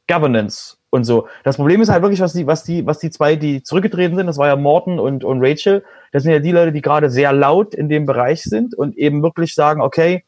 Governance 0.09 0.77
und 0.91 1.05
so. 1.05 1.29
Das 1.45 1.57
Problem 1.57 1.81
ist 1.83 1.91
halt 1.91 2.03
wirklich, 2.03 2.21
was 2.21 2.33
die, 2.33 2.47
was 2.47 2.65
die, 2.65 2.87
was 2.87 2.99
die 2.99 3.11
zwei, 3.11 3.37
die 3.37 3.63
zurückgetreten 3.63 4.17
sind, 4.17 4.27
das 4.27 4.39
war 4.39 4.49
ja 4.49 4.57
Morton 4.57 4.99
und, 4.99 5.25
und 5.25 5.41
Rachel, 5.43 5.85
das 6.13 6.23
sind 6.23 6.33
ja 6.33 6.39
die 6.39 6.53
Leute, 6.53 6.73
die 6.73 6.83
gerade 6.83 7.11
sehr 7.11 7.33
laut 7.33 7.75
in 7.75 7.89
dem 7.89 8.07
Bereich 8.07 8.43
sind 8.43 8.75
und 8.75 8.97
eben 8.97 9.23
wirklich 9.23 9.55
sagen, 9.55 9.81
okay, 9.81 10.25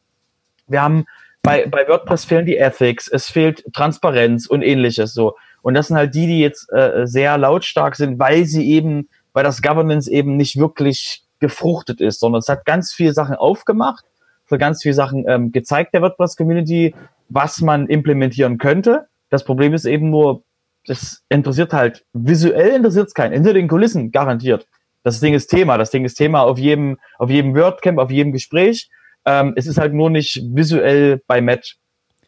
wir 0.67 0.81
haben 0.81 1.05
bei, 1.43 1.65
bei 1.65 1.87
WordPress 1.87 2.25
fehlen 2.25 2.45
die 2.45 2.57
Ethics, 2.57 3.07
es 3.07 3.29
fehlt 3.29 3.63
Transparenz 3.73 4.45
und 4.45 4.61
ähnliches 4.61 5.13
so. 5.13 5.35
Und 5.63 5.73
das 5.73 5.87
sind 5.87 5.97
halt 5.97 6.13
die, 6.15 6.27
die 6.27 6.39
jetzt 6.39 6.71
äh, 6.71 7.05
sehr 7.05 7.37
lautstark 7.37 7.95
sind, 7.95 8.19
weil 8.19 8.45
sie 8.45 8.69
eben, 8.71 9.09
weil 9.33 9.43
das 9.43 9.61
Governance 9.61 10.09
eben 10.09 10.37
nicht 10.37 10.57
wirklich 10.57 11.23
gefruchtet 11.41 11.99
ist, 11.99 12.21
sondern 12.21 12.39
es 12.39 12.47
hat 12.47 12.63
ganz 12.65 12.93
viele 12.93 13.13
Sachen 13.13 13.35
aufgemacht, 13.35 14.05
für 14.45 14.57
ganz 14.57 14.81
viele 14.81 14.95
Sachen 14.95 15.25
ähm, 15.27 15.51
gezeigt 15.51 15.93
der 15.93 16.01
WordPress-Community, 16.01 16.95
was 17.29 17.61
man 17.61 17.87
implementieren 17.87 18.57
könnte. 18.57 19.07
Das 19.29 19.43
Problem 19.43 19.73
ist 19.73 19.85
eben 19.85 20.09
nur, 20.09 20.43
das 20.85 21.23
interessiert 21.29 21.73
halt, 21.73 22.05
visuell 22.13 22.75
interessiert 22.75 23.07
es 23.07 23.13
keinen, 23.13 23.33
hinter 23.33 23.53
den 23.53 23.67
Kulissen 23.67 24.11
garantiert. 24.11 24.67
Das 25.03 25.19
Ding 25.19 25.33
ist 25.33 25.47
Thema, 25.47 25.77
das 25.77 25.89
Ding 25.89 26.05
ist 26.05 26.15
Thema 26.15 26.41
auf 26.41 26.59
jedem, 26.59 26.97
auf 27.17 27.29
jedem 27.29 27.55
WordCamp, 27.55 27.97
auf 27.97 28.11
jedem 28.11 28.31
Gespräch. 28.31 28.89
Ähm, 29.25 29.53
es 29.55 29.67
ist 29.67 29.77
halt 29.77 29.93
nur 29.93 30.09
nicht 30.09 30.41
visuell 30.53 31.21
bei 31.27 31.41
Matt 31.41 31.75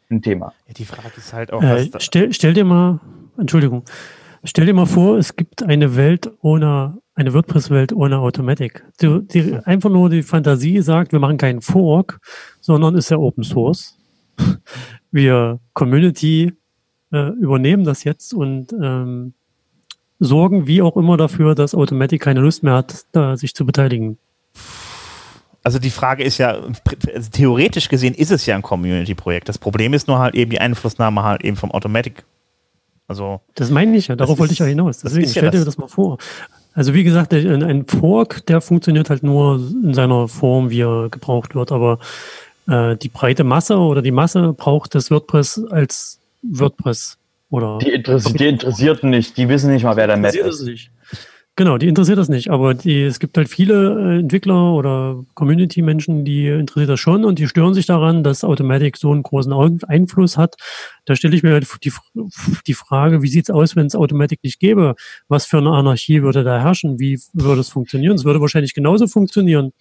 ein 0.10 0.21
Thema. 0.21 0.54
Ja, 0.67 0.73
die 0.73 0.86
Frage 0.86 1.13
ist 1.17 1.34
halt 1.34 1.54
auch. 1.54 1.62
Äh, 1.62 1.89
stell, 1.97 2.34
stell 2.34 2.54
dir 2.54 2.65
mal, 2.65 2.99
Entschuldigung, 3.38 3.84
stell 4.43 4.65
dir 4.65 4.73
mal 4.73 4.86
vor, 4.86 5.17
es 5.17 5.36
gibt 5.36 5.63
eine 5.63 5.95
Welt 5.95 6.32
ohne, 6.41 6.97
eine 7.15 7.34
WordPress-Welt 7.34 7.93
ohne 7.93 8.19
Automatic. 8.19 8.84
Die, 9.01 9.27
die, 9.27 9.56
einfach 9.65 9.89
nur 9.89 10.10
die 10.10 10.23
Fantasie 10.23 10.82
sagt, 10.82 11.12
wir 11.12 11.19
machen 11.19 11.38
keinen 11.38 11.62
Fork, 11.62 12.19
sondern 12.60 12.95
ist 12.95 13.10
ja 13.10 13.17
Open 13.17 13.43
Source. 13.43 13.97
Wir 15.12 15.60
Community 15.73 16.53
äh, 17.12 17.29
übernehmen 17.34 17.84
das 17.84 18.03
jetzt 18.03 18.34
und 18.34 18.73
ähm, 18.73 19.36
sorgen 20.17 20.65
wie 20.65 20.82
auch 20.82 20.97
immer 20.97 21.17
dafür, 21.17 21.53
dass 21.53 21.75
Automatic 21.75 22.21
keine 22.21 22.39
Lust 22.39 22.63
mehr 22.63 22.73
hat, 22.73 23.06
da 23.12 23.38
sich 23.38 23.53
zu 23.53 23.63
beteiligen. 23.63 24.17
Also 25.63 25.79
die 25.79 25.91
Frage 25.91 26.23
ist 26.23 26.39
ja, 26.39 26.58
also 27.13 27.29
theoretisch 27.32 27.88
gesehen 27.88 28.15
ist 28.15 28.32
es 28.32 28.45
ja 28.45 28.56
ein 28.56 28.62
Community-Projekt. 28.62 29.47
Das 29.47 29.58
Problem 29.58 29.93
ist 29.93 30.08
nur 30.08 30.19
halt 30.19 30.36
eben 30.36 30.51
die 30.51 30.60
Einflussnahme 30.60 31.23
halt 31.23 31.43
eben 31.43 31.56
vom 31.56 31.71
Automatic. 31.71 32.25
Also 33.08 33.42
das 33.56 33.70
meine 33.70 33.98
ich 33.98 34.08
ja, 34.08 34.16
darauf 34.16 34.39
wollte 34.39 34.54
ich 34.54 34.60
ja 34.60 34.66
hinaus. 34.66 35.00
Deswegen 35.00 35.28
stell 35.30 35.52
dir 35.52 35.66
das 35.66 35.78
mal 35.78 35.88
vor. 35.88 36.18
Also 36.74 36.94
wie 36.94 37.04
gesagt, 37.04 37.34
ein 37.34 37.86
Fork, 37.88 38.46
der 38.48 38.62
funktioniert 38.62 39.10
halt 39.10 39.24
nur 39.24 39.56
in 39.84 39.94
seiner 39.94 40.28
Form, 40.28 40.70
wie 40.72 40.82
er 40.82 41.10
gebraucht 41.10 41.54
wird, 41.54 41.72
aber 41.72 42.00
äh, 42.68 42.96
die 42.98 43.10
breite 43.10 43.44
Masse 43.44 43.78
oder 43.78 44.02
die 44.02 44.12
Masse 44.12 44.54
braucht 44.54 44.96
das 44.96 45.12
WordPress 45.12 45.66
als 45.70 46.20
WordPress 46.42 47.18
oder. 47.50 47.78
Die, 47.80 47.92
interessiert, 47.92 48.39
die 48.39 48.48
interessierten 48.48 49.10
nicht, 49.12 49.38
die 49.38 49.50
wissen 49.50 49.72
nicht 49.72 49.84
mal, 49.84 49.96
wer 49.96 50.08
der 50.08 50.18
Matt 50.18 50.36
ist. 50.36 50.63
Nicht. 50.63 50.89
Genau, 51.56 51.78
die 51.78 51.88
interessiert 51.88 52.18
das 52.18 52.30
nicht, 52.30 52.50
aber 52.50 52.74
die, 52.74 53.04
es 53.04 53.20
gibt 53.20 53.38
halt 53.38 53.48
viele 53.48 54.16
äh, 54.16 54.20
Entwickler 54.22 54.74
oder 54.74 55.24
Community-Menschen, 55.36 56.26
die 56.26 56.48
interessiert 56.48 56.89
das 56.89 57.00
schon 57.00 57.24
und 57.26 57.38
die 57.38 57.48
stören 57.48 57.76
sich 57.76 57.86
daran, 57.86 58.24
dass 58.24 58.44
Automatic 58.44 58.98
so 58.98 59.12
einen 59.12 59.22
großen 59.22 59.54
Einfluss 59.88 60.36
hat. 60.36 60.56
Da 61.06 61.16
stelle 61.16 61.36
ich 61.36 61.44
mir 61.44 61.52
halt 61.52 61.68
die, 61.84 61.94
die 62.66 62.74
Frage, 62.74 63.22
wie 63.22 63.28
sieht's 63.28 63.52
aus, 63.52 63.76
wenn 63.76 63.86
es 63.86 63.96
Automatic 63.96 64.39
nicht 64.42 64.60
gäbe? 64.60 64.96
Was 65.28 65.46
für 65.46 65.60
eine 65.60 65.70
Anarchie 65.70 66.24
würde 66.24 66.44
da 66.44 66.60
herrschen? 66.60 66.98
Wie 66.98 67.20
würde 67.34 67.62
es 67.62 67.70
funktionieren? 67.70 68.16
Es 68.16 68.26
würde 68.26 68.42
wahrscheinlich 68.42 68.74
genauso 68.74 69.06
funktionieren. 69.06 69.74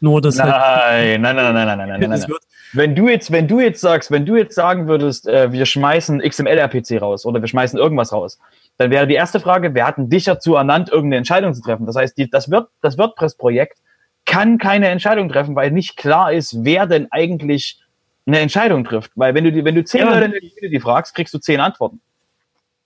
Nur 0.00 0.20
dass 0.20 0.34
nein, 0.34 0.52
halt, 0.52 1.20
nein, 1.20 1.36
nein, 1.36 1.54
nein, 1.54 1.54
nein, 1.54 1.54
nein, 1.54 1.78
nein, 1.78 2.00
nein, 2.00 2.10
nein. 2.10 2.20
nein. 2.20 2.38
Wenn 2.72 2.94
du 2.94 3.08
jetzt, 3.08 3.32
wenn 3.32 3.48
du 3.48 3.58
jetzt 3.58 3.80
sagst, 3.80 4.10
wenn 4.10 4.24
du 4.24 4.36
jetzt 4.36 4.54
sagen 4.54 4.86
würdest, 4.86 5.26
äh, 5.26 5.50
wir 5.50 5.66
schmeißen 5.66 6.20
XML-RPC 6.20 7.00
raus 7.00 7.26
oder 7.26 7.40
wir 7.40 7.48
schmeißen 7.48 7.78
irgendwas 7.78 8.12
raus, 8.12 8.38
dann 8.76 8.90
wäre 8.90 9.06
die 9.06 9.14
erste 9.14 9.40
Frage, 9.40 9.74
wer 9.74 9.86
hat 9.86 9.98
denn 9.98 10.08
dich 10.08 10.24
dazu 10.24 10.54
ernannt, 10.54 10.88
irgendeine 10.88 11.19
Entscheidung 11.20 11.54
zu 11.54 11.62
treffen? 11.62 11.86
Das 11.86 11.96
heißt, 11.96 12.18
die, 12.18 12.28
das, 12.28 12.50
Word, 12.50 12.68
das 12.82 12.98
WordPress-Projekt 12.98 13.78
kann 14.24 14.58
keine 14.58 14.88
Entscheidung 14.88 15.28
treffen, 15.28 15.56
weil 15.56 15.70
nicht 15.70 15.96
klar 15.96 16.32
ist, 16.32 16.64
wer 16.64 16.86
denn 16.86 17.08
eigentlich 17.10 17.80
eine 18.26 18.40
Entscheidung 18.40 18.84
trifft. 18.84 19.12
Weil 19.14 19.34
wenn 19.34 19.44
du, 19.44 19.52
die, 19.52 19.64
wenn 19.64 19.74
du 19.74 19.84
zehn 19.84 20.02
ja. 20.02 20.10
Leute 20.10 20.26
in 20.26 20.32
der 20.32 20.40
Community 20.40 20.80
fragst, 20.80 21.14
kriegst 21.14 21.34
du 21.34 21.38
zehn 21.38 21.60
Antworten. 21.60 22.00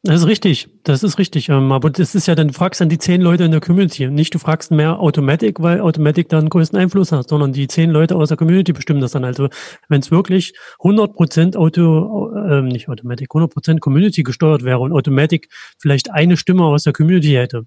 Das 0.07 0.20
ist 0.20 0.27
richtig, 0.27 0.68
das 0.83 1.03
ist 1.03 1.18
richtig. 1.18 1.49
Ähm, 1.49 1.73
aber 1.73 1.88
das 1.88 2.14
ist 2.14 2.27
ja 2.27 2.35
dann, 2.35 2.49
du 2.49 2.55
fragst 2.55 2.79
dann 2.79 2.90
die 2.90 2.99
zehn 2.99 3.23
Leute 3.23 3.44
in 3.44 3.53
der 3.53 3.62
Community. 3.62 4.07
Nicht 4.09 4.35
du 4.35 4.38
fragst 4.38 4.70
mehr 4.70 5.01
Automatic, 5.01 5.62
weil 5.62 5.81
Automatic 5.81 6.29
dann 6.29 6.51
größten 6.51 6.79
Einfluss 6.79 7.11
hat, 7.11 7.27
sondern 7.27 7.55
die 7.55 7.68
zehn 7.68 7.88
Leute 7.88 8.14
aus 8.14 8.29
der 8.29 8.37
Community 8.37 8.75
bestimmen 8.75 9.01
das 9.01 9.12
dann. 9.12 9.25
Also 9.25 9.49
wenn 9.88 10.03
es 10.03 10.11
wirklich 10.11 10.53
100% 10.81 11.57
Auto, 11.57 12.35
äh, 12.37 12.61
nicht 12.61 12.90
Automatic, 12.90 13.31
100% 13.31 13.81
Community 13.81 14.23
gesteuert 14.25 14.62
wäre 14.62 14.81
und 14.81 14.92
Automatic 14.92 15.49
vielleicht 15.79 16.11
eine 16.11 16.37
Stimme 16.37 16.64
aus 16.64 16.83
der 16.83 16.92
Community 16.92 17.33
hätte, 17.33 17.64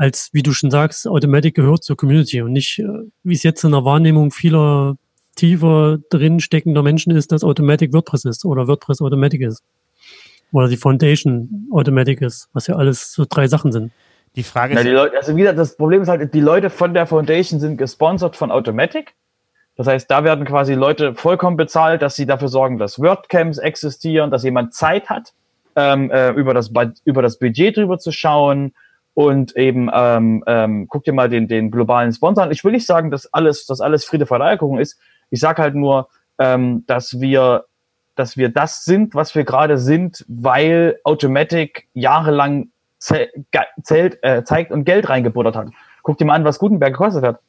als, 0.00 0.30
wie 0.32 0.42
du 0.42 0.54
schon 0.54 0.70
sagst, 0.70 1.06
Automatic 1.06 1.54
gehört 1.54 1.84
zur 1.84 1.94
Community 1.94 2.40
und 2.40 2.52
nicht, 2.52 2.78
äh, 2.78 2.88
wie 3.22 3.34
es 3.34 3.42
jetzt 3.42 3.62
in 3.64 3.72
der 3.72 3.84
Wahrnehmung 3.84 4.30
vieler 4.30 4.96
tiefer 5.36 5.98
drin 6.08 6.40
steckender 6.40 6.82
Menschen 6.82 7.14
ist, 7.14 7.32
dass 7.32 7.44
Automatic 7.44 7.92
WordPress 7.92 8.24
ist 8.24 8.46
oder 8.46 8.66
WordPress 8.66 9.02
Automatic 9.02 9.42
ist 9.42 9.62
oder 10.52 10.68
die 10.68 10.78
Foundation 10.78 11.68
Automatic 11.70 12.22
ist, 12.22 12.48
was 12.54 12.66
ja 12.66 12.76
alles 12.76 13.12
so 13.12 13.26
drei 13.28 13.46
Sachen 13.46 13.72
sind. 13.72 13.92
Die 14.36 14.42
Frage 14.42 14.72
ist. 14.72 14.78
Na, 14.78 14.84
die 14.84 14.94
Leute, 14.94 15.18
also 15.18 15.36
wieder, 15.36 15.52
das 15.52 15.76
Problem 15.76 16.00
ist 16.00 16.08
halt, 16.08 16.32
die 16.32 16.40
Leute 16.40 16.70
von 16.70 16.94
der 16.94 17.06
Foundation 17.06 17.60
sind 17.60 17.76
gesponsert 17.76 18.36
von 18.36 18.50
Automatic. 18.50 19.12
Das 19.76 19.86
heißt, 19.86 20.10
da 20.10 20.24
werden 20.24 20.46
quasi 20.46 20.72
Leute 20.72 21.14
vollkommen 21.14 21.58
bezahlt, 21.58 22.00
dass 22.00 22.16
sie 22.16 22.24
dafür 22.24 22.48
sorgen, 22.48 22.78
dass 22.78 22.98
WordCamps 22.98 23.58
existieren, 23.58 24.30
dass 24.30 24.44
jemand 24.44 24.72
Zeit 24.72 25.10
hat, 25.10 25.34
ähm, 25.76 26.10
äh, 26.10 26.30
über, 26.30 26.54
das, 26.54 26.70
über 27.04 27.20
das 27.20 27.38
Budget 27.38 27.76
drüber 27.76 27.98
zu 27.98 28.12
schauen 28.12 28.72
und 29.14 29.56
eben 29.56 29.90
ähm, 29.92 30.44
ähm, 30.46 30.86
guck 30.88 31.04
dir 31.04 31.12
mal 31.12 31.28
den, 31.28 31.48
den 31.48 31.70
globalen 31.70 32.12
Sponsor 32.12 32.44
an. 32.44 32.52
Ich 32.52 32.64
will 32.64 32.72
nicht 32.72 32.86
sagen, 32.86 33.10
dass 33.10 33.32
alles, 33.32 33.66
dass 33.66 33.80
alles 33.80 34.04
Friede 34.04 34.24
der 34.24 34.40
Eierkuchen 34.40 34.78
ist. 34.78 34.98
Ich 35.30 35.40
sage 35.40 35.62
halt 35.62 35.74
nur, 35.74 36.08
ähm, 36.38 36.84
dass 36.86 37.20
wir 37.20 37.64
dass 38.16 38.36
wir 38.36 38.50
das 38.50 38.84
sind, 38.84 39.14
was 39.14 39.34
wir 39.34 39.44
gerade 39.44 39.78
sind, 39.78 40.26
weil 40.28 40.98
Automatic 41.04 41.88
jahrelang 41.94 42.68
zählt, 42.98 44.18
äh, 44.22 44.44
zeigt 44.44 44.72
und 44.72 44.84
Geld 44.84 45.08
reingebuttert 45.08 45.56
hat. 45.56 45.68
Guck 46.02 46.18
dir 46.18 46.26
mal 46.26 46.34
an, 46.34 46.44
was 46.44 46.58
Gutenberg 46.58 46.92
gekostet 46.92 47.24
hat. 47.24 47.40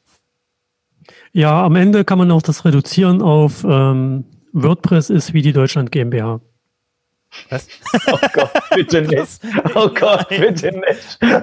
Ja, 1.34 1.64
am 1.66 1.76
Ende 1.76 2.06
kann 2.06 2.18
man 2.18 2.32
auch 2.32 2.42
das 2.42 2.64
reduzieren 2.64 3.22
auf 3.22 3.66
ähm, 3.66 4.26
WordPress 4.54 5.10
ist 5.10 5.34
wie 5.34 5.42
die 5.42 5.54
Deutschland 5.54 5.92
GmbH. 5.92 6.40
Was? 7.50 7.68
Oh 8.08 8.18
Gott, 8.34 8.52
bitte 8.76 9.02
nicht. 9.08 9.40
Oh 9.76 9.90
Gott, 9.90 10.28
bitte 10.30 10.72
nicht. 10.72 11.20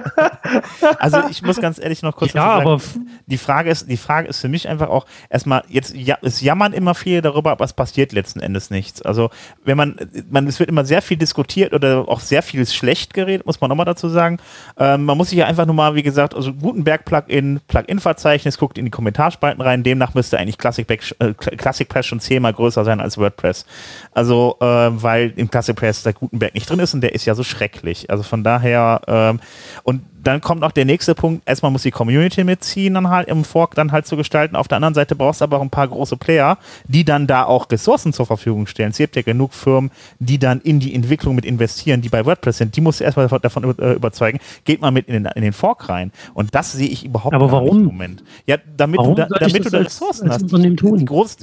Also 0.97 1.21
ich 1.29 1.41
muss 1.41 1.61
ganz 1.61 1.77
ehrlich 1.77 2.01
noch 2.01 2.15
kurz 2.15 2.33
Ja, 2.33 2.43
aber 2.43 2.81
die 3.27 3.37
Frage 3.37 3.69
ist, 3.69 3.89
die 3.89 3.97
Frage 3.97 4.27
ist 4.27 4.39
für 4.39 4.47
mich 4.47 4.67
einfach 4.67 4.89
auch 4.89 5.05
erstmal 5.29 5.63
jetzt 5.67 5.95
ja, 5.95 6.17
es 6.21 6.41
jammern 6.41 6.73
immer 6.73 6.95
viele 6.95 7.21
darüber, 7.21 7.51
aber 7.51 7.65
es 7.65 7.73
passiert 7.73 8.11
letzten 8.11 8.39
Endes 8.39 8.69
nichts. 8.69 9.01
Also 9.01 9.29
wenn 9.63 9.77
man 9.77 9.99
man 10.29 10.47
es 10.47 10.59
wird 10.59 10.69
immer 10.69 10.85
sehr 10.85 11.01
viel 11.01 11.17
diskutiert 11.17 11.73
oder 11.73 12.07
auch 12.07 12.19
sehr 12.19 12.41
viel 12.41 12.65
schlecht 12.65 13.13
geredet, 13.13 13.45
muss 13.45 13.61
man 13.61 13.69
nochmal 13.69 13.85
dazu 13.85 14.09
sagen. 14.09 14.37
Ähm, 14.77 15.05
man 15.05 15.17
muss 15.17 15.29
sich 15.29 15.37
ja 15.37 15.45
einfach 15.45 15.65
nur 15.65 15.75
mal, 15.75 15.95
wie 15.95 16.03
gesagt, 16.03 16.33
also 16.33 16.53
Gutenberg 16.53 17.05
Plugin, 17.05 17.61
Plugin-Verzeichnis, 17.67 18.57
guckt 18.57 18.77
in 18.77 18.85
die 18.85 18.91
Kommentarspalten 18.91 19.61
rein. 19.61 19.83
Demnach 19.83 20.13
müsste 20.13 20.39
eigentlich 20.39 20.57
Classic, 20.57 20.85
Back, 20.87 21.15
äh, 21.19 21.33
Classic 21.33 21.87
Press 21.87 22.05
schon 22.05 22.19
zehnmal 22.19 22.53
größer 22.53 22.83
sein 22.83 22.99
als 22.99 23.17
WordPress. 23.17 23.65
Also 24.13 24.57
äh, 24.59 24.65
weil 24.65 25.33
im 25.35 25.49
Classic 25.49 25.75
Press 25.79 26.03
der 26.03 26.11
Gutenberg 26.11 26.53
nicht 26.53 26.69
drin 26.69 26.79
ist 26.79 26.93
und 26.93 26.99
der 26.99 27.13
ist 27.13 27.25
ja 27.25 27.35
so 27.35 27.43
schrecklich. 27.43 28.09
Also 28.09 28.23
von 28.23 28.43
daher 28.43 29.01
ähm, 29.07 29.39
und 29.83 30.01
dann 30.23 30.41
kommt 30.41 30.61
noch 30.61 30.71
der 30.71 30.85
nächste 30.85 31.15
Punkt. 31.15 31.47
Erstmal 31.47 31.71
muss 31.71 31.83
die 31.83 31.91
Community 31.91 32.43
mitziehen, 32.43 32.93
dann 32.95 33.09
halt 33.09 33.27
im 33.27 33.43
Fork 33.43 33.75
dann 33.75 33.91
halt 33.91 34.05
zu 34.05 34.17
gestalten. 34.17 34.55
Auf 34.55 34.67
der 34.67 34.75
anderen 34.77 34.93
Seite 34.93 35.15
brauchst 35.15 35.41
du 35.41 35.43
aber 35.45 35.57
auch 35.57 35.61
ein 35.61 35.69
paar 35.69 35.87
große 35.87 36.17
Player, 36.17 36.57
die 36.87 37.05
dann 37.05 37.27
da 37.27 37.45
auch 37.45 37.69
Ressourcen 37.71 38.11
zur 38.13 38.25
Verfügung 38.25 38.67
stellen. 38.67 38.91
Es 38.91 38.97
gibt 38.97 39.15
ja 39.15 39.21
genug 39.21 39.53
Firmen, 39.53 39.91
die 40.19 40.37
dann 40.39 40.61
in 40.61 40.79
die 40.79 40.93
Entwicklung 40.93 41.35
mit 41.35 41.45
investieren, 41.45 42.01
die 42.01 42.09
bei 42.09 42.25
WordPress 42.25 42.57
sind. 42.57 42.75
Die 42.75 42.81
musst 42.81 42.99
du 42.99 43.03
erstmal 43.05 43.27
davon 43.27 43.75
äh, 43.79 43.93
überzeugen. 43.93 44.39
Geht 44.65 44.81
mal 44.81 44.91
mit 44.91 45.07
in 45.07 45.13
den, 45.23 45.31
in 45.35 45.41
den 45.41 45.53
Fork 45.53 45.89
rein. 45.89 46.11
Und 46.33 46.53
das 46.53 46.71
sehe 46.73 46.87
ich 46.89 47.05
überhaupt 47.05 47.33
Aber 47.35 47.47
gar 47.47 47.61
nicht 47.61 47.67
warum? 47.71 47.79
im 47.81 47.85
Moment. 47.85 48.23
Ja, 48.45 48.57
damit 48.75 48.99
Warum 48.99 49.15
du, 49.15 49.27
da, 49.27 49.39
damit 49.39 49.65
du 49.65 49.69
da 49.69 49.77
als- 49.79 49.87
Ressourcen 49.87 50.25
als 50.29 50.35
hast. 50.35 50.43
Unternehmen 50.43 50.77
tun? 50.77 51.05
Groß, 51.05 51.37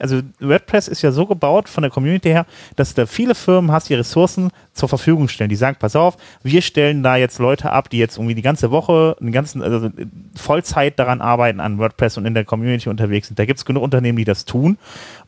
also 0.00 0.20
WordPress 0.40 0.88
ist 0.88 1.02
ja 1.02 1.12
so 1.12 1.26
gebaut 1.26 1.68
von 1.68 1.82
der 1.82 1.90
Community 1.90 2.28
her, 2.30 2.46
dass 2.76 2.94
da 2.94 3.06
viele 3.06 3.34
Firmen 3.34 3.70
hast, 3.72 3.88
die 3.88 3.94
Ressourcen 3.94 4.50
zur 4.72 4.88
Verfügung 4.88 5.28
stellen. 5.28 5.50
Die 5.50 5.56
sagen, 5.56 5.76
pass 5.78 5.96
auf, 5.96 6.16
wir 6.42 6.62
stellen 6.62 7.02
da 7.02 7.16
jetzt 7.16 7.38
Leute 7.38 7.70
ab, 7.72 7.90
die 7.90 7.98
jetzt 7.98 8.16
irgendwie 8.16 8.34
die 8.34 8.42
ganze 8.42 8.70
Woche, 8.70 9.16
den 9.20 9.32
ganzen, 9.32 9.62
also 9.62 9.90
Vollzeit 10.34 10.98
daran 10.98 11.20
arbeiten 11.20 11.60
an 11.60 11.78
WordPress 11.78 12.16
und 12.16 12.26
in 12.26 12.34
der 12.34 12.44
Community 12.44 12.88
unterwegs 12.88 13.28
sind. 13.28 13.38
Da 13.38 13.44
gibt 13.44 13.58
es 13.58 13.64
genug 13.64 13.82
Unternehmen, 13.82 14.16
die 14.16 14.24
das 14.24 14.44
tun. 14.44 14.78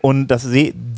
Und 0.01 0.29
das 0.29 0.49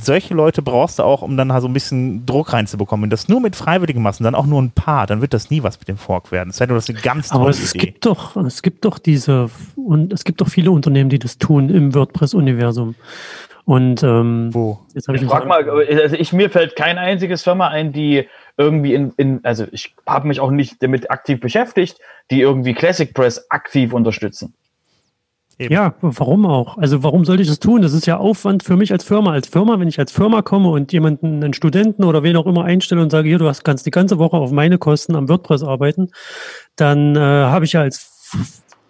solche 0.02 0.34
Leute 0.34 0.62
brauchst 0.62 0.98
du 0.98 1.02
auch, 1.02 1.22
um 1.22 1.36
dann 1.36 1.52
halt 1.52 1.62
so 1.62 1.68
ein 1.68 1.72
bisschen 1.72 2.24
Druck 2.26 2.52
reinzubekommen. 2.52 3.04
Wenn 3.04 3.10
das 3.10 3.28
nur 3.28 3.40
mit 3.40 3.56
Freiwilligen 3.56 4.02
machst 4.02 4.20
und 4.20 4.24
dann 4.24 4.34
auch 4.34 4.46
nur 4.46 4.62
ein 4.62 4.70
paar, 4.70 5.06
dann 5.06 5.20
wird 5.20 5.34
das 5.34 5.50
nie 5.50 5.62
was 5.62 5.78
mit 5.78 5.88
dem 5.88 5.96
Fork 5.98 6.30
werden. 6.32 6.52
Denn, 6.58 6.68
du 6.68 6.74
hast 6.74 6.88
eine 6.88 7.00
ganz 7.00 7.32
Aber 7.32 7.44
tolle 7.44 7.54
es 7.54 7.74
Idee. 7.74 7.86
gibt 7.86 8.06
doch, 8.06 8.36
es 8.36 8.62
gibt 8.62 8.84
doch 8.84 8.98
diese, 8.98 9.50
und 9.76 10.12
es 10.12 10.24
gibt 10.24 10.40
doch 10.40 10.48
viele 10.48 10.70
Unternehmen, 10.70 11.10
die 11.10 11.18
das 11.18 11.38
tun 11.38 11.68
im 11.68 11.94
WordPress-Universum. 11.94 12.94
Und 13.66 14.04
ähm, 14.04 14.54
Wo? 14.54 14.78
jetzt 14.94 15.08
habe 15.08 15.16
ich 15.16 15.24
Ich 15.24 15.28
frag 15.28 15.44
mal, 15.46 15.68
also 15.68 16.14
ich, 16.14 16.32
mir 16.32 16.50
fällt 16.50 16.76
kein 16.76 16.98
einziges 16.98 17.42
Firma 17.42 17.66
ein, 17.66 17.92
die 17.92 18.28
irgendwie 18.56 18.94
in, 18.94 19.12
in 19.16 19.40
also 19.42 19.66
ich 19.72 19.92
habe 20.06 20.28
mich 20.28 20.38
auch 20.38 20.52
nicht 20.52 20.80
damit 20.84 21.10
aktiv 21.10 21.40
beschäftigt, 21.40 21.98
die 22.30 22.40
irgendwie 22.40 22.74
Classic 22.74 23.12
Press 23.12 23.50
aktiv 23.50 23.92
unterstützen. 23.92 24.54
Eben. 25.58 25.74
Ja, 25.74 25.94
warum 26.00 26.46
auch? 26.46 26.78
Also 26.78 27.02
warum 27.02 27.24
sollte 27.24 27.42
ich 27.42 27.48
das 27.48 27.58
tun? 27.58 27.82
Das 27.82 27.92
ist 27.92 28.06
ja 28.06 28.18
Aufwand 28.18 28.62
für 28.62 28.76
mich 28.76 28.92
als 28.92 29.02
Firma. 29.02 29.32
Als 29.32 29.48
Firma, 29.48 29.80
wenn 29.80 29.88
ich 29.88 29.98
als 29.98 30.12
Firma 30.12 30.42
komme 30.42 30.68
und 30.68 30.92
jemanden, 30.92 31.42
einen 31.42 31.52
Studenten 31.52 32.04
oder 32.04 32.22
wen 32.22 32.36
auch 32.36 32.46
immer 32.46 32.64
einstelle 32.64 33.02
und 33.02 33.10
sage, 33.10 33.28
hier, 33.28 33.38
du 33.38 33.48
hast, 33.48 33.64
kannst 33.64 33.84
die 33.84 33.90
ganze 33.90 34.18
Woche 34.18 34.36
auf 34.36 34.52
meine 34.52 34.78
Kosten 34.78 35.16
am 35.16 35.28
WordPress 35.28 35.64
arbeiten, 35.64 36.12
dann 36.76 37.16
äh, 37.16 37.18
habe 37.18 37.64
ich 37.64 37.72
ja 37.72 37.80
als 37.80 38.12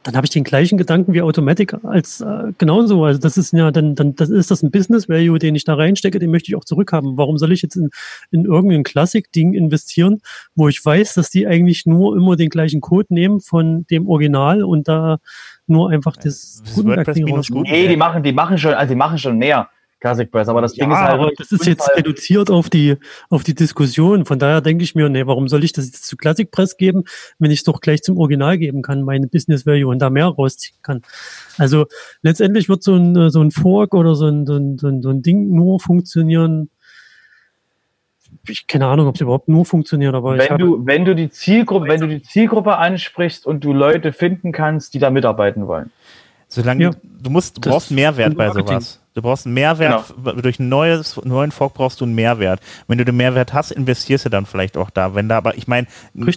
dann 0.06 0.14
habe 0.14 0.24
ich 0.24 0.30
den 0.30 0.44
gleichen 0.44 0.78
Gedanken 0.78 1.14
wie 1.14 1.20
Automatic 1.20 1.74
als 1.82 2.20
äh, 2.20 2.52
genauso. 2.58 3.02
Also 3.04 3.18
das 3.18 3.36
ist 3.36 3.52
ja 3.52 3.72
dann, 3.72 3.96
dann 3.96 4.14
das 4.14 4.30
ist 4.30 4.52
das 4.52 4.62
ein 4.62 4.70
Business 4.70 5.08
Value, 5.08 5.40
den 5.40 5.56
ich 5.56 5.64
da 5.64 5.74
reinstecke, 5.74 6.20
den 6.20 6.30
möchte 6.30 6.48
ich 6.48 6.54
auch 6.54 6.64
zurückhaben. 6.64 7.18
Warum 7.18 7.38
soll 7.38 7.50
ich 7.50 7.62
jetzt 7.62 7.74
in, 7.74 7.90
in 8.30 8.44
irgendein 8.44 8.84
Klassik-Ding 8.84 9.52
investieren, 9.54 10.20
wo 10.54 10.68
ich 10.68 10.84
weiß, 10.84 11.14
dass 11.14 11.30
die 11.30 11.48
eigentlich 11.48 11.86
nur 11.86 12.16
immer 12.16 12.36
den 12.36 12.50
gleichen 12.50 12.80
Code 12.80 13.12
nehmen 13.12 13.40
von 13.40 13.84
dem 13.90 14.08
Original 14.08 14.62
und 14.62 14.86
da 14.86 15.18
nur 15.66 15.90
einfach 15.90 16.16
das 16.16 16.62
Das 16.64 16.74
Gutenberg-Ding 16.74 16.96
WordPress 16.96 17.24
minus? 17.24 17.48
Gutenberg. 17.48 17.76
Nee, 17.76 17.88
die 17.88 17.96
machen, 17.96 18.22
die 18.22 18.32
machen 18.32 18.58
schon, 18.58 18.74
also 18.74 18.94
die 18.94 18.98
machen 18.98 19.18
schon 19.18 19.38
mehr 19.38 19.68
Classic 19.98 20.30
Press, 20.30 20.48
aber 20.48 20.60
das 20.60 20.74
Ding 20.74 20.90
Ja, 20.90 20.94
ist 20.96 21.00
halt. 21.10 21.20
aber 21.20 21.30
das 21.36 21.50
ist 21.52 21.64
jetzt 21.66 21.86
halt- 21.88 21.96
reduziert 21.98 22.50
auf 22.50 22.68
die, 22.68 22.96
auf 23.30 23.44
die 23.44 23.54
Diskussion. 23.54 24.26
Von 24.26 24.38
daher 24.38 24.60
denke 24.60 24.84
ich 24.84 24.94
mir, 24.94 25.08
nee, 25.08 25.26
warum 25.26 25.48
soll 25.48 25.64
ich 25.64 25.72
das 25.72 25.86
jetzt 25.86 26.04
zu 26.06 26.16
Classic 26.18 26.50
Press 26.50 26.76
geben, 26.76 27.04
wenn 27.38 27.50
ich 27.50 27.60
es 27.60 27.64
doch 27.64 27.80
gleich 27.80 28.02
zum 28.02 28.18
Original 28.18 28.58
geben 28.58 28.82
kann, 28.82 29.02
meine 29.02 29.26
Business 29.26 29.64
Value 29.64 29.88
und 29.90 29.98
da 30.00 30.10
mehr 30.10 30.26
rausziehen 30.26 30.76
kann. 30.82 31.02
Also 31.56 31.86
letztendlich 32.22 32.68
wird 32.68 32.82
so 32.82 32.94
ein, 32.94 33.30
so 33.30 33.40
ein 33.40 33.50
Fork 33.50 33.94
oder 33.94 34.14
so 34.14 34.26
ein, 34.26 34.46
so 34.46 34.56
ein, 34.56 34.78
so 34.78 34.88
ein, 34.88 35.00
so 35.02 35.08
ein 35.08 35.22
Ding 35.22 35.50
nur 35.54 35.80
funktionieren. 35.80 36.68
Ich 38.48 38.66
keine 38.66 38.86
Ahnung, 38.86 39.08
ob 39.08 39.14
es 39.14 39.20
überhaupt 39.20 39.48
nur 39.48 39.64
funktioniert, 39.64 40.14
aber 40.14 40.36
ich 40.36 40.48
wenn 40.50 40.58
du, 40.58 40.86
wenn 40.86 41.04
du 41.04 41.14
die 41.14 41.30
Zielgruppe, 41.30 41.88
wenn 41.88 42.00
du 42.00 42.06
die 42.08 42.22
Zielgruppe 42.22 42.76
ansprichst 42.76 43.46
und 43.46 43.64
du 43.64 43.72
Leute 43.72 44.12
finden 44.12 44.52
kannst, 44.52 44.94
die 44.94 44.98
da 44.98 45.10
mitarbeiten 45.10 45.66
wollen. 45.66 45.90
Solange 46.48 46.84
Ja. 46.84 46.90
du 47.02 47.30
musst, 47.30 47.56
du 47.56 47.70
brauchst 47.70 47.90
Mehrwert 47.90 48.36
bei 48.36 48.50
sowas. 48.50 49.00
Du 49.16 49.22
brauchst 49.22 49.46
einen 49.46 49.54
Mehrwert 49.54 50.12
durch 50.42 50.60
einen 50.60 50.68
neues, 50.68 51.18
neuen 51.24 51.50
Fork 51.50 51.72
brauchst 51.72 52.02
du 52.02 52.04
einen 52.04 52.14
Mehrwert. 52.14 52.60
Wenn 52.86 52.98
du 52.98 53.04
den 53.06 53.16
Mehrwert 53.16 53.54
hast, 53.54 53.70
investierst 53.70 54.26
du 54.26 54.28
dann 54.28 54.44
vielleicht 54.44 54.76
auch 54.76 54.90
da. 54.90 55.14
Wenn 55.14 55.26
da, 55.26 55.38
aber 55.38 55.56
ich 55.56 55.66
meine, 55.66 55.86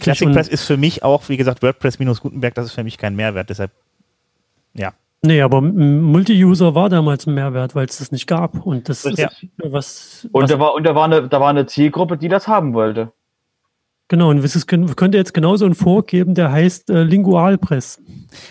Classic 0.00 0.32
Press 0.32 0.48
ist 0.48 0.64
für 0.64 0.78
mich 0.78 1.02
auch, 1.02 1.28
wie 1.28 1.36
gesagt, 1.36 1.62
WordPress 1.62 1.98
minus 1.98 2.22
Gutenberg, 2.22 2.54
das 2.54 2.64
ist 2.66 2.72
für 2.72 2.82
mich 2.82 2.96
kein 2.96 3.14
Mehrwert. 3.16 3.50
Deshalb, 3.50 3.70
ja. 4.72 4.94
nee, 5.20 5.42
aber 5.42 5.60
Multi-User 5.60 6.74
war 6.74 6.88
damals 6.88 7.26
ein 7.26 7.34
Mehrwert, 7.34 7.74
weil 7.74 7.84
es 7.84 7.98
das 7.98 8.12
nicht 8.12 8.26
gab 8.26 8.64
und 8.64 8.88
das 8.88 9.04
Richtig. 9.04 9.26
ist 9.26 9.72
was, 9.72 10.28
Und 10.32 10.44
was 10.44 10.50
da 10.50 10.58
war, 10.58 10.72
und 10.72 10.84
da 10.84 10.94
war 10.94 11.04
eine, 11.04 11.28
da 11.28 11.38
war 11.38 11.50
eine 11.50 11.66
Zielgruppe, 11.66 12.16
die 12.16 12.28
das 12.28 12.48
haben 12.48 12.72
wollte. 12.72 13.12
Genau, 14.08 14.30
und 14.30 14.38
es 14.42 14.66
könnt- 14.66 14.96
könnte 14.96 15.18
jetzt 15.18 15.34
genauso 15.34 15.66
einen 15.66 15.74
Fork 15.74 16.06
geben, 16.06 16.34
der 16.34 16.50
heißt 16.50 16.88
äh, 16.88 17.02
Lingualpress. 17.02 18.00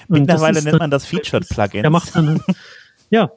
Mittlerweile 0.08 0.62
nennt 0.62 0.78
man 0.78 0.92
das 0.92 1.06
Featured-Plugin. 1.06 1.82
Der 1.82 1.90
macht 1.90 2.16
dann, 2.16 2.40
ja. 3.10 3.32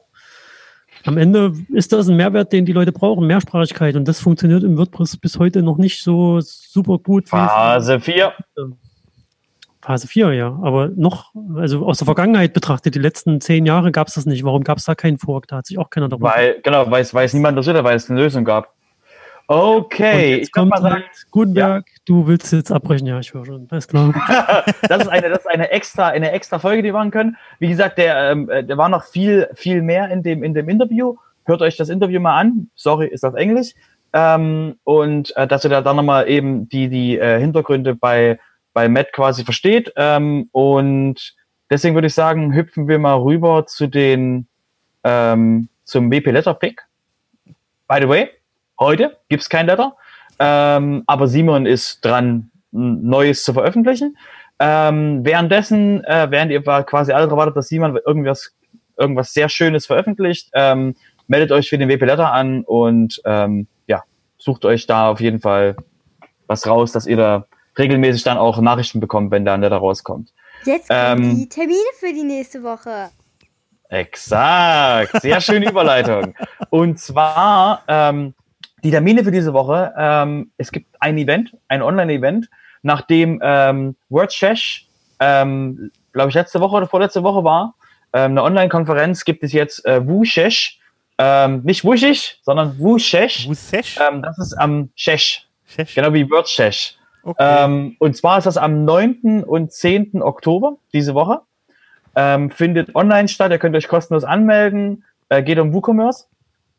Am 1.05 1.17
Ende 1.17 1.53
ist 1.73 1.91
das 1.91 2.07
ein 2.07 2.15
Mehrwert, 2.15 2.53
den 2.53 2.65
die 2.65 2.71
Leute 2.71 2.91
brauchen, 2.91 3.27
Mehrsprachigkeit. 3.27 3.95
Und 3.95 4.07
das 4.07 4.21
funktioniert 4.21 4.63
im 4.63 4.77
WordPress 4.77 5.17
bis 5.17 5.37
heute 5.37 5.61
noch 5.61 5.77
nicht 5.77 6.01
so 6.01 6.39
super 6.41 6.97
gut. 6.97 7.27
Phase 7.27 7.99
4. 7.99 8.31
Phase 9.81 10.07
4, 10.07 10.33
ja. 10.33 10.57
Aber 10.61 10.89
noch, 10.95 11.33
also 11.55 11.85
aus 11.85 11.97
der 11.97 12.05
Vergangenheit 12.05 12.53
betrachtet, 12.53 12.95
die 12.95 12.99
letzten 12.99 13.41
zehn 13.41 13.65
Jahre 13.65 13.91
gab 13.91 14.07
es 14.07 14.13
das 14.13 14.25
nicht. 14.25 14.45
Warum 14.45 14.63
gab 14.63 14.77
es 14.77 14.85
da 14.85 14.95
keinen 14.95 15.17
Fork? 15.17 15.47
Da 15.47 15.57
hat 15.57 15.65
sich 15.65 15.77
auch 15.77 15.89
keiner 15.89 16.07
darum 16.07 16.23
Weil, 16.23 16.61
genau, 16.63 16.89
weil 16.89 17.01
es, 17.01 17.33
niemand 17.33 17.57
interessiert, 17.57 17.83
weil 17.83 17.97
es 17.97 18.09
eine 18.09 18.21
Lösung 18.21 18.45
gab. 18.45 18.73
Okay, 19.47 20.35
ich 20.35 20.51
kommt 20.51 20.69
mal 20.69 20.81
sagen, 20.81 21.03
Gutenberg, 21.31 21.85
du 22.05 22.25
willst 22.27 22.53
jetzt 22.53 22.71
abbrechen, 22.71 23.07
ja, 23.07 23.19
ich 23.19 23.33
höre 23.33 23.45
schon, 23.45 23.67
alles 23.69 23.87
klar. 23.87 24.13
das 24.87 25.01
ist 25.01 25.09
eine, 25.09 25.29
das 25.29 25.39
ist 25.39 25.47
eine 25.47 25.69
extra, 25.69 26.07
eine 26.07 26.31
extra 26.31 26.59
Folge, 26.59 26.81
die 26.81 26.89
wir 26.89 26.93
machen 26.93 27.11
können. 27.11 27.37
Wie 27.59 27.67
gesagt, 27.67 27.97
der, 27.97 28.31
ähm, 28.31 28.49
äh, 28.49 28.63
der 28.63 28.77
war 28.77 28.87
noch 28.89 29.03
viel, 29.03 29.49
viel 29.53 29.81
mehr 29.81 30.09
in 30.09 30.23
dem, 30.23 30.43
in 30.43 30.53
dem 30.53 30.69
Interview. 30.69 31.17
Hört 31.45 31.61
euch 31.61 31.75
das 31.75 31.89
Interview 31.89 32.21
mal 32.21 32.39
an. 32.39 32.69
Sorry, 32.75 33.07
ist 33.07 33.25
auf 33.25 33.35
Englisch. 33.35 33.73
Ähm, 34.13 34.77
und 34.85 35.35
äh, 35.35 35.45
dass 35.47 35.63
ihr 35.65 35.69
da 35.69 35.81
dann 35.81 35.97
nochmal 35.97 36.29
eben 36.29 36.69
die, 36.69 36.87
die 36.87 37.17
äh, 37.17 37.39
Hintergründe 37.39 37.95
bei, 37.95 38.39
bei 38.71 38.87
Matt 38.87 39.11
quasi 39.11 39.43
versteht. 39.43 39.91
Ähm, 39.97 40.47
und 40.51 41.35
deswegen 41.69 41.95
würde 41.95 42.07
ich 42.07 42.13
sagen, 42.13 42.53
hüpfen 42.53 42.87
wir 42.87 42.99
mal 42.99 43.15
rüber 43.15 43.65
zu 43.65 43.87
den, 43.87 44.47
ähm, 45.03 45.67
zum 45.83 46.11
WP 46.11 46.31
Letter 46.31 46.53
Pick. 46.53 46.81
By 47.87 47.97
the 48.01 48.07
way, 48.07 48.29
heute 48.79 49.17
gibt's 49.29 49.49
kein 49.49 49.67
Letter. 49.67 49.95
Ähm, 50.39 51.03
aber 51.07 51.27
Simon 51.27 51.65
ist 51.65 52.03
dran, 52.03 52.51
Neues 52.71 53.43
zu 53.43 53.53
veröffentlichen. 53.53 54.17
Ähm, 54.59 55.23
währenddessen, 55.23 56.03
äh, 56.05 56.27
während 56.29 56.51
ihr 56.51 56.61
quasi 56.61 57.11
alle 57.11 57.25
darauf 57.25 57.39
wartet, 57.39 57.57
dass 57.57 57.67
Simon 57.67 57.97
irgendwas, 58.05 58.55
irgendwas 58.97 59.33
sehr 59.33 59.49
Schönes 59.49 59.85
veröffentlicht, 59.85 60.49
ähm, 60.53 60.95
meldet 61.27 61.51
euch 61.51 61.69
für 61.69 61.77
den 61.77 61.89
WP 61.89 62.05
Letter 62.05 62.31
an 62.31 62.63
und 62.63 63.21
ähm, 63.25 63.67
ja, 63.87 64.03
sucht 64.37 64.65
euch 64.65 64.85
da 64.87 65.09
auf 65.09 65.19
jeden 65.19 65.39
Fall 65.39 65.75
was 66.47 66.67
raus, 66.67 66.91
dass 66.91 67.07
ihr 67.07 67.17
da 67.17 67.45
regelmäßig 67.77 68.23
dann 68.23 68.37
auch 68.37 68.59
Nachrichten 68.59 68.99
bekommt, 68.99 69.31
wenn 69.31 69.45
da 69.45 69.53
ein 69.53 69.61
Letter 69.61 69.77
rauskommt. 69.77 70.33
Jetzt 70.65 70.89
kommen 70.89 71.23
Ähm, 71.23 71.37
die 71.37 71.49
Termine 71.49 71.79
für 71.99 72.13
die 72.13 72.23
nächste 72.23 72.63
Woche. 72.63 73.09
Exakt, 73.89 75.21
sehr 75.21 75.41
schöne 75.41 75.69
Überleitung. 75.69 76.35
Und 76.69 76.99
zwar 76.99 77.83
ähm, 77.87 78.33
die 78.83 78.91
Termine 78.91 79.23
für 79.23 79.31
diese 79.31 79.53
Woche. 79.53 79.93
Ähm, 79.97 80.51
es 80.57 80.71
gibt 80.71 80.95
ein 80.99 81.17
Event, 81.17 81.55
ein 81.67 81.81
Online-Event, 81.81 82.49
nachdem 82.81 83.39
ähm, 83.41 83.95
WordShash, 84.09 84.87
ähm, 85.19 85.91
glaube 86.11 86.29
ich, 86.29 86.35
letzte 86.35 86.59
Woche 86.59 86.75
oder 86.75 86.87
vorletzte 86.87 87.23
Woche 87.23 87.43
war, 87.43 87.75
ähm, 88.13 88.31
eine 88.31 88.43
Online-Konferenz, 88.43 89.25
gibt 89.25 89.43
es 89.43 89.53
jetzt 89.53 89.85
äh, 89.85 90.05
WooShash. 90.05 90.79
Ähm, 91.17 91.61
nicht 91.63 91.83
Wushig, 91.85 92.39
sondern 92.41 92.77
WooShash. 92.79 93.47
Wusesh? 93.47 93.99
Ähm, 93.99 94.21
das 94.21 94.39
ist 94.39 94.53
am 94.53 94.89
Shesh, 94.95 95.47
Shesh? 95.65 95.95
genau 95.95 96.11
wie 96.13 96.29
WordShash. 96.29 96.95
Okay. 97.23 97.63
Ähm, 97.63 97.95
und 97.99 98.17
zwar 98.17 98.37
ist 98.37 98.45
das 98.45 98.57
am 98.57 98.83
9. 98.83 99.43
und 99.43 99.71
10. 99.71 100.21
Oktober 100.21 100.77
diese 100.91 101.13
Woche. 101.13 101.41
Ähm, 102.15 102.49
findet 102.51 102.95
online 102.95 103.27
statt. 103.27 103.51
Ihr 103.51 103.59
könnt 103.59 103.75
euch 103.75 103.87
kostenlos 103.87 104.23
anmelden. 104.23 105.03
Äh, 105.29 105.41
geht 105.41 105.57
um 105.59 105.73
WooCommerce. 105.73 106.27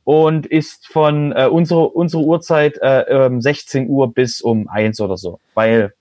Und 0.05 0.46
ist 0.46 0.86
von 0.86 1.32
äh, 1.32 1.46
unsere, 1.46 1.88
unsere 1.88 2.22
Uhrzeit 2.22 2.78
äh, 2.80 3.02
ähm, 3.02 3.40
16 3.40 3.88
Uhr 3.88 4.12
bis 4.12 4.40
um 4.40 4.68
1 4.68 5.00
oder 5.00 5.16
so, 5.16 5.40
weil 5.55 5.94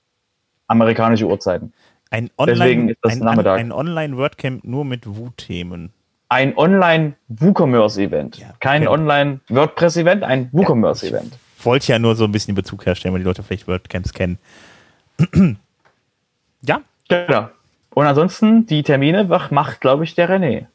amerikanische 0.68 1.26
Uhrzeiten. 1.28 1.74
Ein 2.10 2.30
Deswegen 2.40 2.62
Online, 2.62 2.92
ist 2.92 3.00
das 3.02 3.14
ein, 3.14 3.20
Nachmittag. 3.20 3.60
ein 3.60 3.72
Online-WordCamp 3.72 4.64
nur 4.64 4.86
mit 4.86 5.08
Wut-Themen. 5.08 5.92
Ein 6.30 6.58
Online-WooCommerce-Event. 6.58 8.38
Ja, 8.38 8.54
Kein 8.60 8.88
okay. 8.88 8.94
Online-WordPress-Event, 8.94 10.24
ein 10.24 10.50
WooCommerce-Event. 10.52 11.38
Wollte 11.64 11.92
ja 11.92 12.00
nur 12.00 12.16
so 12.16 12.26
ein 12.26 12.32
bisschen 12.32 12.56
Bezug 12.56 12.86
herstellen, 12.86 13.14
weil 13.14 13.22
die 13.22 13.26
Leute 13.26 13.42
vielleicht 13.42 13.68
WordCamps 13.68 14.14
kennen. 14.14 14.38
ja, 16.62 16.82
Genau. 17.08 17.50
Und 17.94 18.08
ansonsten, 18.08 18.66
die 18.66 18.84
Termine 18.84 19.24
macht, 19.52 19.82
glaube 19.82 20.04
ich, 20.04 20.16
der 20.16 20.30
René. 20.30 20.66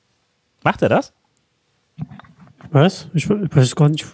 macht 0.63 0.83
er 0.83 0.89
das? 0.89 1.13
Was? 2.71 3.09
Ich, 3.15 3.29
we- 3.29 3.47
ich 3.51 3.57
weiß 3.57 3.75
gar 3.77 3.89
nicht. 3.89 4.05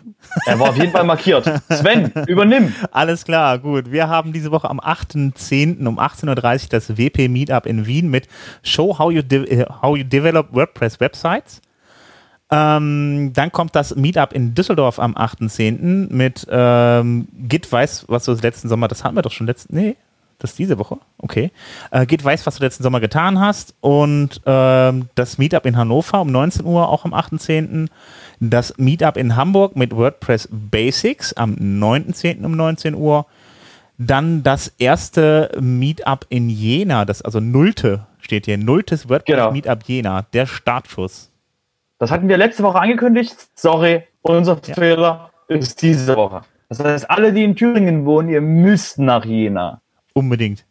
Er 0.46 0.58
war 0.58 0.70
auf 0.70 0.76
jeden 0.76 0.90
Fall 0.92 1.04
markiert. 1.04 1.44
Sven, 1.70 2.10
übernimm. 2.26 2.72
Alles 2.92 3.24
klar, 3.24 3.58
gut. 3.58 3.90
Wir 3.92 4.08
haben 4.08 4.32
diese 4.32 4.50
Woche 4.50 4.68
am 4.70 4.80
8.10. 4.80 5.86
um 5.86 5.98
18.30 5.98 6.62
Uhr 6.64 6.68
das 6.70 6.96
WP 6.96 7.28
Meetup 7.28 7.66
in 7.66 7.86
Wien 7.86 8.08
mit 8.10 8.28
Show 8.62 8.98
How 8.98 9.12
You, 9.12 9.22
de 9.22 9.44
äh, 9.48 9.66
how 9.82 9.96
you 9.96 10.04
Develop 10.04 10.48
WordPress 10.54 10.98
Websites. 11.00 11.60
Ähm, 12.50 13.32
dann 13.34 13.50
kommt 13.52 13.74
das 13.74 13.96
Meetup 13.96 14.32
in 14.32 14.54
Düsseldorf 14.54 14.98
am 14.98 15.14
8.10. 15.14 16.12
mit 16.12 16.46
ähm, 16.50 17.26
Git 17.48 17.70
weiß, 17.70 18.04
was 18.08 18.24
du 18.24 18.32
letzten 18.32 18.68
Sommer, 18.68 18.86
das 18.88 19.02
hatten 19.02 19.16
wir 19.16 19.22
doch 19.22 19.32
schon 19.32 19.46
letzten, 19.46 19.74
nee, 19.76 19.96
das 20.44 20.50
ist 20.50 20.58
diese 20.58 20.78
Woche, 20.78 20.98
okay. 21.16 21.50
Äh, 21.90 22.04
Git 22.04 22.22
weiß, 22.22 22.44
was 22.44 22.56
du 22.56 22.64
letzten 22.64 22.82
Sommer 22.82 23.00
getan 23.00 23.40
hast 23.40 23.74
und 23.80 24.42
ähm, 24.44 25.08
das 25.14 25.38
Meetup 25.38 25.64
in 25.64 25.78
Hannover 25.78 26.20
um 26.20 26.30
19 26.30 26.66
Uhr, 26.66 26.86
auch 26.90 27.06
am 27.06 27.14
8.10. 27.14 27.88
Das 28.40 28.76
Meetup 28.76 29.16
in 29.16 29.36
Hamburg 29.36 29.74
mit 29.74 29.96
WordPress 29.96 30.50
Basics 30.52 31.32
am 31.32 31.54
9.10. 31.54 32.44
um 32.44 32.52
19 32.52 32.94
Uhr. 32.94 33.24
Dann 33.96 34.42
das 34.42 34.68
erste 34.78 35.50
Meetup 35.58 36.26
in 36.28 36.50
Jena, 36.50 37.06
das 37.06 37.22
also 37.22 37.40
nullte, 37.40 38.04
steht 38.20 38.44
hier, 38.44 38.58
nulltes 38.58 39.08
WordPress 39.08 39.36
Genau. 39.36 39.50
Meetup 39.50 39.84
Jena, 39.86 40.26
der 40.34 40.44
Startschuss. 40.44 41.30
Das 41.98 42.10
hatten 42.10 42.28
wir 42.28 42.36
letzte 42.36 42.62
Woche 42.64 42.80
angekündigt. 42.80 43.34
Sorry, 43.54 44.02
unser 44.20 44.60
Ja. 44.66 44.74
Fehler 44.74 45.30
ist 45.48 45.80
diese 45.80 46.14
Woche. 46.16 46.42
Das 46.68 46.80
heißt, 46.80 47.08
alle, 47.08 47.32
die 47.32 47.44
in 47.44 47.56
Thüringen 47.56 48.04
wohnen, 48.04 48.28
ihr 48.28 48.42
müsst 48.42 48.98
nach 48.98 49.24
Jena. 49.24 49.80
Unbedingt. 50.14 50.64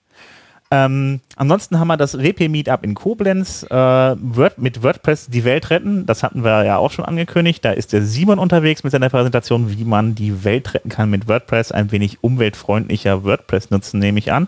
Ähm, 0.71 1.19
ansonsten 1.35 1.79
haben 1.79 1.87
wir 1.87 1.97
das 1.97 2.17
WP-Meetup 2.17 2.83
in 2.83 2.95
Koblenz 2.95 3.61
äh, 3.69 3.75
Word, 3.75 4.57
mit 4.57 4.81
WordPress 4.81 5.27
die 5.27 5.43
Welt 5.43 5.69
retten. 5.69 6.07
Das 6.07 6.23
hatten 6.23 6.43
wir 6.43 6.63
ja 6.63 6.77
auch 6.77 6.89
schon 6.89 7.05
angekündigt. 7.05 7.63
Da 7.63 7.73
ist 7.73 7.93
der 7.93 8.01
Simon 8.01 8.39
unterwegs 8.39 8.83
mit 8.83 8.91
seiner 8.91 9.09
Präsentation, 9.09 9.69
wie 9.69 9.83
man 9.83 10.15
die 10.15 10.43
Welt 10.43 10.73
retten 10.73 10.89
kann 10.89 11.11
mit 11.11 11.27
WordPress. 11.27 11.71
Ein 11.71 11.91
wenig 11.91 12.23
umweltfreundlicher 12.23 13.23
WordPress 13.23 13.69
nutzen, 13.69 13.99
nehme 13.99 14.17
ich 14.17 14.31
an. 14.31 14.47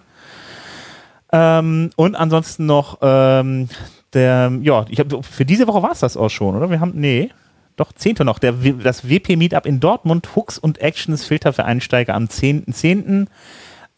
Ähm, 1.32 1.92
und 1.96 2.16
ansonsten 2.16 2.66
noch 2.66 2.98
ähm, 3.04 3.70
der, 4.14 4.52
ja, 4.64 4.86
ich 4.90 5.00
hab, 5.00 5.24
für 5.24 5.46
diese 5.46 5.68
Woche 5.68 5.84
war 5.84 5.92
es 5.92 6.00
das 6.00 6.18
auch 6.18 6.30
schon, 6.30 6.56
oder? 6.56 6.72
Wir 6.72 6.80
haben, 6.80 6.94
nee, 6.96 7.30
doch, 7.76 7.92
10. 7.92 8.16
noch, 8.22 8.40
der, 8.40 8.54
das 8.54 9.08
WP-Meetup 9.08 9.68
in 9.68 9.80
Dortmund, 9.80 10.36
Hooks 10.36 10.58
und 10.58 10.80
Actions, 10.80 11.24
Filter 11.26 11.54
für 11.54 11.66
Einsteiger 11.66 12.16
am 12.16 12.26
10.10. 12.26 13.28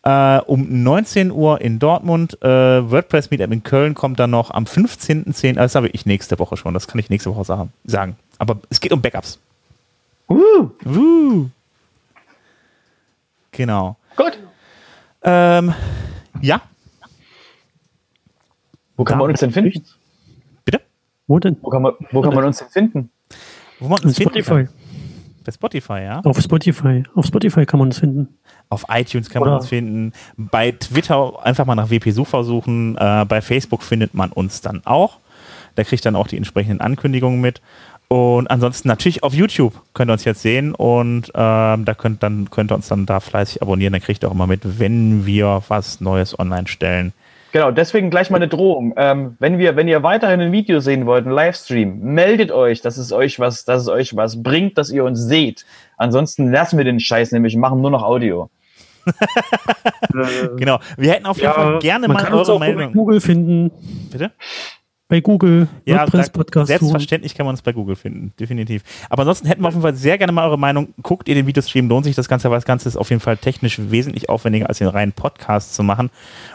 Äh, 0.08 0.39
um 0.45 0.84
19 0.84 1.32
Uhr 1.32 1.60
in 1.60 1.80
Dortmund. 1.80 2.41
Äh, 2.41 2.47
WordPress 2.89 3.30
Meetup 3.30 3.51
in 3.51 3.64
Köln 3.64 3.93
kommt 3.93 4.20
dann 4.22 4.30
noch 4.30 4.51
am 4.51 4.64
15.10. 4.64 5.55
Das 5.55 5.76
habe 5.76 5.89
ich 5.89 6.05
nächste 6.05 6.39
Woche 6.39 6.55
schon. 6.55 6.74
Das 6.74 6.88
kann 6.88 6.97
ich 6.99 7.10
nächste 7.10 7.30
Woche 7.36 7.43
sagen. 7.43 7.74
sagen. 7.84 8.16
Aber 8.38 8.58
es 8.70 8.80
geht 8.80 8.93
um 8.93 9.01
Backups. 9.01 9.38
Uh, 10.30 10.70
Uh. 10.86 11.49
Genau. 13.51 13.97
gut. 14.16 14.38
Ähm, 15.24 15.74
ja, 16.41 16.62
Wo 18.95 19.03
kann 19.03 19.18
man 19.18 19.30
uns 19.30 19.39
denn 19.41 19.51
finden? 19.51 19.84
bitte? 20.64 20.80
Wo 21.28 21.39
denn? 21.39 21.58
Wo 21.62 21.70
kann 21.70 21.82
man, 21.82 21.93
wo 22.12 22.22
kann 22.22 22.34
man 22.34 22.45
uns 22.45 22.60
denn 22.60 22.70
finden? 22.70 23.10
Wo 23.80 23.88
man 23.89 23.97
Auf 23.99 24.05
uns 24.05 24.16
finden 24.16 24.32
Spotify. 24.41 24.66
kann. 24.66 24.74
Bei 25.43 25.51
Spotify, 25.51 25.99
ja. 26.03 26.22
Auf 26.24 26.39
Spotify. 26.39 27.03
Auf 27.16 27.26
Spotify 27.26 27.66
kann 27.66 27.80
man 27.80 27.89
es 27.89 27.99
finden. 27.99 28.38
Auf 28.70 28.86
iTunes 28.89 29.30
kann 29.30 29.41
man 29.41 29.49
Oder- 29.49 29.57
uns 29.57 29.68
finden. 29.68 30.13
Bei 30.38 30.72
Twitter 30.72 31.45
einfach 31.45 31.65
mal 31.65 31.76
nach 31.76 31.89
WP 31.89 32.11
Sucher 32.11 32.43
suchen. 32.43 32.97
Äh, 32.97 33.26
bei 33.26 33.41
Facebook 33.41 33.84
findet 33.84 34.13
man 34.13 34.32
uns 34.32 34.61
dann 34.61 34.82
auch. 34.86 35.20
Da 35.76 35.84
kriegt 35.84 36.05
dann 36.05 36.15
auch 36.15 36.28
die 36.28 36.38
entsprechenden 36.38 36.82
Ankündigungen 36.82 37.39
mit. 37.39 37.61
Und 38.09 38.49
ansonsten 38.49 38.88
natürlich 38.88 39.24
auf 39.24 39.34
YouTube 39.34 39.74
könnt 39.93 40.09
ihr 40.09 40.13
uns 40.13 40.24
jetzt 40.24 40.41
sehen 40.41 40.74
und 40.74 41.30
ähm, 41.36 41.84
da 41.84 41.93
könnt, 41.93 42.24
dann, 42.24 42.49
könnt 42.49 42.72
ihr 42.72 42.76
uns 42.76 42.88
dann 42.88 43.05
da 43.05 43.20
fleißig 43.20 43.61
abonnieren. 43.61 43.91
Dann 43.93 44.01
kriegt 44.01 44.24
ihr 44.24 44.30
auch 44.30 44.34
immer 44.34 44.47
mit, 44.47 44.80
wenn 44.80 45.26
wir 45.26 45.61
was 45.68 45.99
Neues 45.99 46.38
online 46.39 46.68
stellen. 46.68 47.11
Genau, 47.51 47.72
deswegen 47.72 48.09
gleich 48.09 48.30
mal 48.30 48.38
eine 48.38 48.47
Drohung. 48.47 48.93
Ähm, 48.97 49.36
wenn 49.39 49.57
wir, 49.57 49.76
wenn 49.76 49.88
ihr 49.88 50.03
weiterhin 50.03 50.39
ein 50.41 50.51
Video 50.51 50.80
sehen 50.80 51.05
wollt, 51.05 51.26
ein 51.26 51.32
Livestream, 51.32 51.99
meldet 51.99 52.51
euch, 52.51 52.82
dass 52.82 52.97
es 52.97 53.11
euch 53.11 53.39
was, 53.39 53.65
dass 53.65 53.82
es 53.82 53.88
euch 53.88 54.15
was 54.15 54.41
bringt, 54.41 54.78
dass 54.78 54.89
ihr 54.89 55.03
uns 55.03 55.20
seht. 55.20 55.65
Ansonsten 55.97 56.51
lassen 56.51 56.78
wir 56.78 56.86
den 56.86 56.99
Scheiß 56.99 57.32
nämlich 57.32 57.55
machen 57.57 57.82
nur 57.82 57.91
noch 57.91 58.03
Audio. 58.03 58.49
Genau. 60.58 60.80
Wir 60.97 61.12
hätten 61.12 61.26
auf 61.26 61.38
jeden 61.39 61.53
Fall 61.53 61.80
gerne 61.80 62.08
mal 62.08 62.34
eure 62.34 62.60
Meinung. 62.60 62.93
Google 62.93 63.22
finden. 63.22 63.72
Bitte? 64.12 64.32
Bei 65.10 65.22
Google. 65.22 65.70
Ja, 65.86 66.01
WordPress 66.01 66.32
Podcast. 66.32 66.68
selbstverständlich 66.68 67.34
kann 67.34 67.45
man 67.45 67.53
uns 67.53 67.62
bei 67.62 67.72
Google 67.72 67.95
finden, 67.95 68.34
definitiv. 68.38 68.84
Aber 69.10 69.22
ansonsten 69.22 69.47
hätten 69.47 69.62
wir 69.62 69.70
auf 69.70 69.74
jeden 69.74 69.82
Fall 69.82 69.95
sehr 69.95 70.18
gerne 70.18 70.34
mal 70.34 70.45
eure 70.45 70.60
Meinung. 70.60 70.89
Guckt 71.01 71.30
ihr 71.30 71.36
den 71.36 71.47
Videostream, 71.47 71.88
lohnt 71.88 72.03
sich 72.03 72.16
das 72.16 72.28
Ganze, 72.28 72.49
weil 72.49 72.58
das 72.58 72.66
Ganze 72.66 72.89
ist 72.89 72.97
auf 72.97 73.10
jeden 73.10 73.22
Fall 73.22 73.38
technisch 73.38 73.80
wesentlich 73.80 74.28
aufwendiger 74.28 74.68
als 74.68 74.80
den 74.80 74.88
reinen 74.89 75.14
Podcast 75.14 75.76
zu 75.76 75.84
machen. 75.84 76.10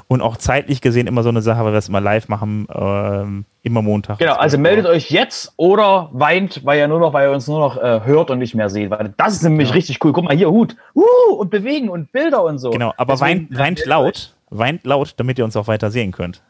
Und 0.06 0.20
auch 0.20 0.36
zeitlich 0.36 0.82
gesehen 0.82 1.06
immer 1.06 1.22
so 1.22 1.30
eine 1.30 1.40
Sache, 1.40 1.60
weil 1.60 1.72
wir 1.72 1.76
das 1.76 1.88
immer 1.88 2.02
live 2.02 2.28
machen, 2.28 2.66
ähm, 2.74 3.46
immer 3.62 3.80
Montag. 3.80 4.18
Genau, 4.18 4.34
also 4.34 4.58
meldet 4.58 4.84
euch 4.84 5.10
jetzt 5.10 5.54
oder 5.56 6.10
weint, 6.12 6.60
weil 6.62 6.78
ihr 6.78 6.88
nur 6.88 7.00
noch, 7.00 7.14
weil 7.14 7.30
ihr 7.30 7.34
uns 7.34 7.48
nur 7.48 7.58
noch 7.58 7.78
äh, 7.78 8.00
hört 8.04 8.30
und 8.30 8.38
nicht 8.38 8.54
mehr 8.54 8.68
seht. 8.68 8.90
Weil 8.90 9.14
das 9.16 9.32
ist 9.32 9.44
nämlich 9.44 9.68
Ja. 9.70 9.74
richtig 9.76 10.04
cool. 10.04 10.12
Guck 10.12 10.24
mal 10.24 10.36
hier, 10.36 10.50
Hut. 10.50 10.76
Uh, 10.94 11.36
und 11.36 11.48
bewegen 11.50 11.88
und 11.88 12.12
Bilder 12.12 12.44
und 12.44 12.58
so. 12.58 12.68
Genau, 12.68 12.92
aber 12.98 13.14
Deswegen 13.14 13.48
weint, 13.48 13.58
weint 13.58 13.86
laut, 13.86 14.34
weint 14.50 14.84
laut, 14.84 15.14
damit 15.16 15.38
ihr 15.38 15.46
uns 15.46 15.56
auch 15.56 15.68
weiter 15.68 15.90
sehen 15.90 16.12
könnt. 16.12 16.42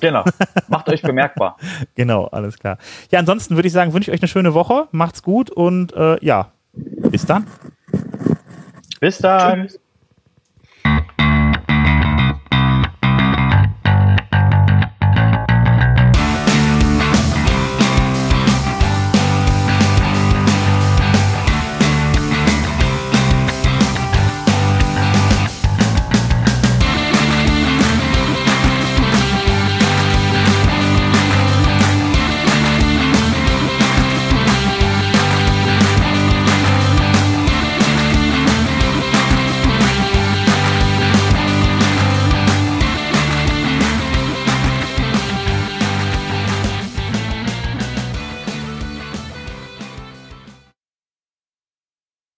Genau. 0.00 0.24
Macht 0.68 0.88
euch 0.88 1.02
bemerkbar. 1.02 1.56
Genau, 1.94 2.26
alles 2.26 2.58
klar. 2.58 2.78
Ja, 3.10 3.18
ansonsten 3.18 3.56
würde 3.56 3.66
ich 3.66 3.72
sagen, 3.72 3.92
wünsche 3.92 4.10
ich 4.10 4.14
euch 4.16 4.22
eine 4.22 4.28
schöne 4.28 4.54
Woche, 4.54 4.88
macht's 4.92 5.22
gut 5.22 5.50
und 5.50 5.92
äh, 5.94 6.24
ja, 6.24 6.52
bis 6.72 7.26
dann. 7.26 7.46
Bis 9.00 9.18
dann. 9.18 9.66
Tschüss. 9.68 9.80